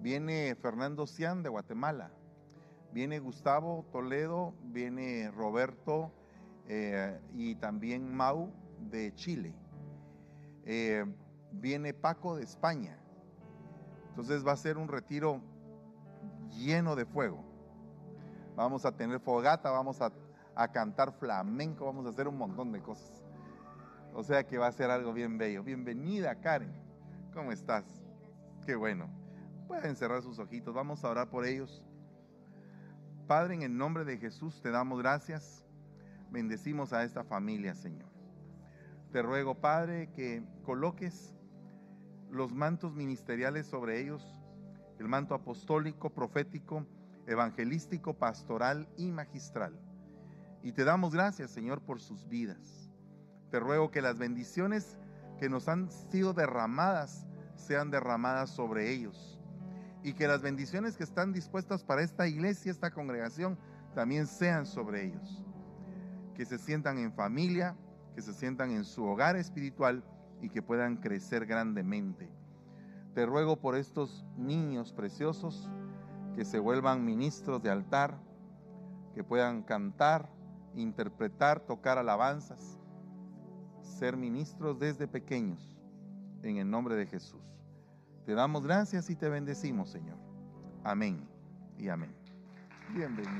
Viene 0.00 0.56
Fernando 0.60 1.06
Cian 1.06 1.42
de 1.42 1.48
Guatemala 1.48 2.10
viene 2.92 3.18
Gustavo 3.18 3.84
Toledo, 3.92 4.54
viene 4.64 5.30
Roberto 5.30 6.10
eh, 6.66 7.20
y 7.34 7.54
también 7.56 8.14
Mau 8.14 8.52
de 8.90 9.14
Chile. 9.14 9.54
Eh, 10.64 11.04
viene 11.52 11.94
Paco 11.94 12.36
de 12.36 12.44
España 12.44 12.98
Entonces 14.10 14.46
va 14.46 14.52
a 14.52 14.56
ser 14.56 14.76
un 14.76 14.88
retiro 14.88 15.40
lleno 16.50 16.94
de 16.94 17.06
fuego. 17.06 17.47
Vamos 18.58 18.84
a 18.84 18.90
tener 18.90 19.20
fogata, 19.20 19.70
vamos 19.70 20.02
a, 20.02 20.10
a 20.56 20.66
cantar 20.72 21.12
flamenco, 21.12 21.86
vamos 21.86 22.04
a 22.06 22.08
hacer 22.08 22.26
un 22.26 22.36
montón 22.36 22.72
de 22.72 22.82
cosas. 22.82 23.22
O 24.12 24.24
sea 24.24 24.44
que 24.44 24.58
va 24.58 24.66
a 24.66 24.72
ser 24.72 24.90
algo 24.90 25.12
bien 25.12 25.38
bello. 25.38 25.62
Bienvenida, 25.62 26.34
Karen. 26.40 26.72
¿Cómo 27.32 27.52
estás? 27.52 27.84
Qué 28.66 28.74
bueno. 28.74 29.08
Pueden 29.68 29.94
cerrar 29.94 30.22
sus 30.22 30.40
ojitos. 30.40 30.74
Vamos 30.74 31.04
a 31.04 31.10
orar 31.10 31.30
por 31.30 31.46
ellos. 31.46 31.84
Padre, 33.28 33.54
en 33.54 33.62
el 33.62 33.76
nombre 33.76 34.04
de 34.04 34.18
Jesús 34.18 34.60
te 34.60 34.72
damos 34.72 34.98
gracias. 34.98 35.64
Bendecimos 36.32 36.92
a 36.92 37.04
esta 37.04 37.22
familia, 37.22 37.76
Señor. 37.76 38.10
Te 39.12 39.22
ruego, 39.22 39.54
Padre, 39.54 40.10
que 40.10 40.42
coloques 40.64 41.32
los 42.28 42.52
mantos 42.52 42.92
ministeriales 42.92 43.68
sobre 43.68 44.00
ellos, 44.00 44.42
el 44.98 45.06
manto 45.06 45.36
apostólico, 45.36 46.10
profético, 46.10 46.84
evangelístico, 47.28 48.14
pastoral 48.14 48.88
y 48.96 49.12
magistral. 49.12 49.78
Y 50.62 50.72
te 50.72 50.84
damos 50.84 51.12
gracias, 51.12 51.50
Señor, 51.50 51.80
por 51.82 52.00
sus 52.00 52.26
vidas. 52.28 52.90
Te 53.50 53.60
ruego 53.60 53.90
que 53.90 54.02
las 54.02 54.18
bendiciones 54.18 54.98
que 55.38 55.48
nos 55.48 55.68
han 55.68 55.90
sido 55.90 56.32
derramadas 56.32 57.26
sean 57.54 57.90
derramadas 57.90 58.50
sobre 58.50 58.90
ellos. 58.92 59.38
Y 60.02 60.14
que 60.14 60.28
las 60.28 60.42
bendiciones 60.42 60.96
que 60.96 61.04
están 61.04 61.32
dispuestas 61.32 61.84
para 61.84 62.02
esta 62.02 62.26
iglesia, 62.26 62.70
esta 62.70 62.90
congregación, 62.90 63.58
también 63.94 64.26
sean 64.26 64.66
sobre 64.66 65.06
ellos. 65.06 65.44
Que 66.34 66.44
se 66.44 66.58
sientan 66.58 66.98
en 66.98 67.12
familia, 67.12 67.76
que 68.14 68.22
se 68.22 68.32
sientan 68.32 68.70
en 68.70 68.84
su 68.84 69.04
hogar 69.04 69.36
espiritual 69.36 70.04
y 70.40 70.48
que 70.50 70.62
puedan 70.62 70.96
crecer 70.96 71.46
grandemente. 71.46 72.30
Te 73.14 73.26
ruego 73.26 73.60
por 73.60 73.76
estos 73.76 74.24
niños 74.36 74.92
preciosos 74.92 75.68
que 76.38 76.44
se 76.44 76.60
vuelvan 76.60 77.04
ministros 77.04 77.60
de 77.60 77.68
altar, 77.68 78.16
que 79.12 79.24
puedan 79.24 79.64
cantar, 79.64 80.30
interpretar, 80.76 81.58
tocar 81.58 81.98
alabanzas, 81.98 82.78
ser 83.82 84.16
ministros 84.16 84.78
desde 84.78 85.08
pequeños, 85.08 85.76
en 86.44 86.58
el 86.58 86.70
nombre 86.70 86.94
de 86.94 87.06
Jesús. 87.06 87.42
Te 88.24 88.34
damos 88.34 88.64
gracias 88.64 89.10
y 89.10 89.16
te 89.16 89.28
bendecimos, 89.28 89.90
Señor. 89.90 90.16
Amén 90.84 91.28
y 91.76 91.88
amén. 91.88 92.14
Bienvenido. 92.94 93.34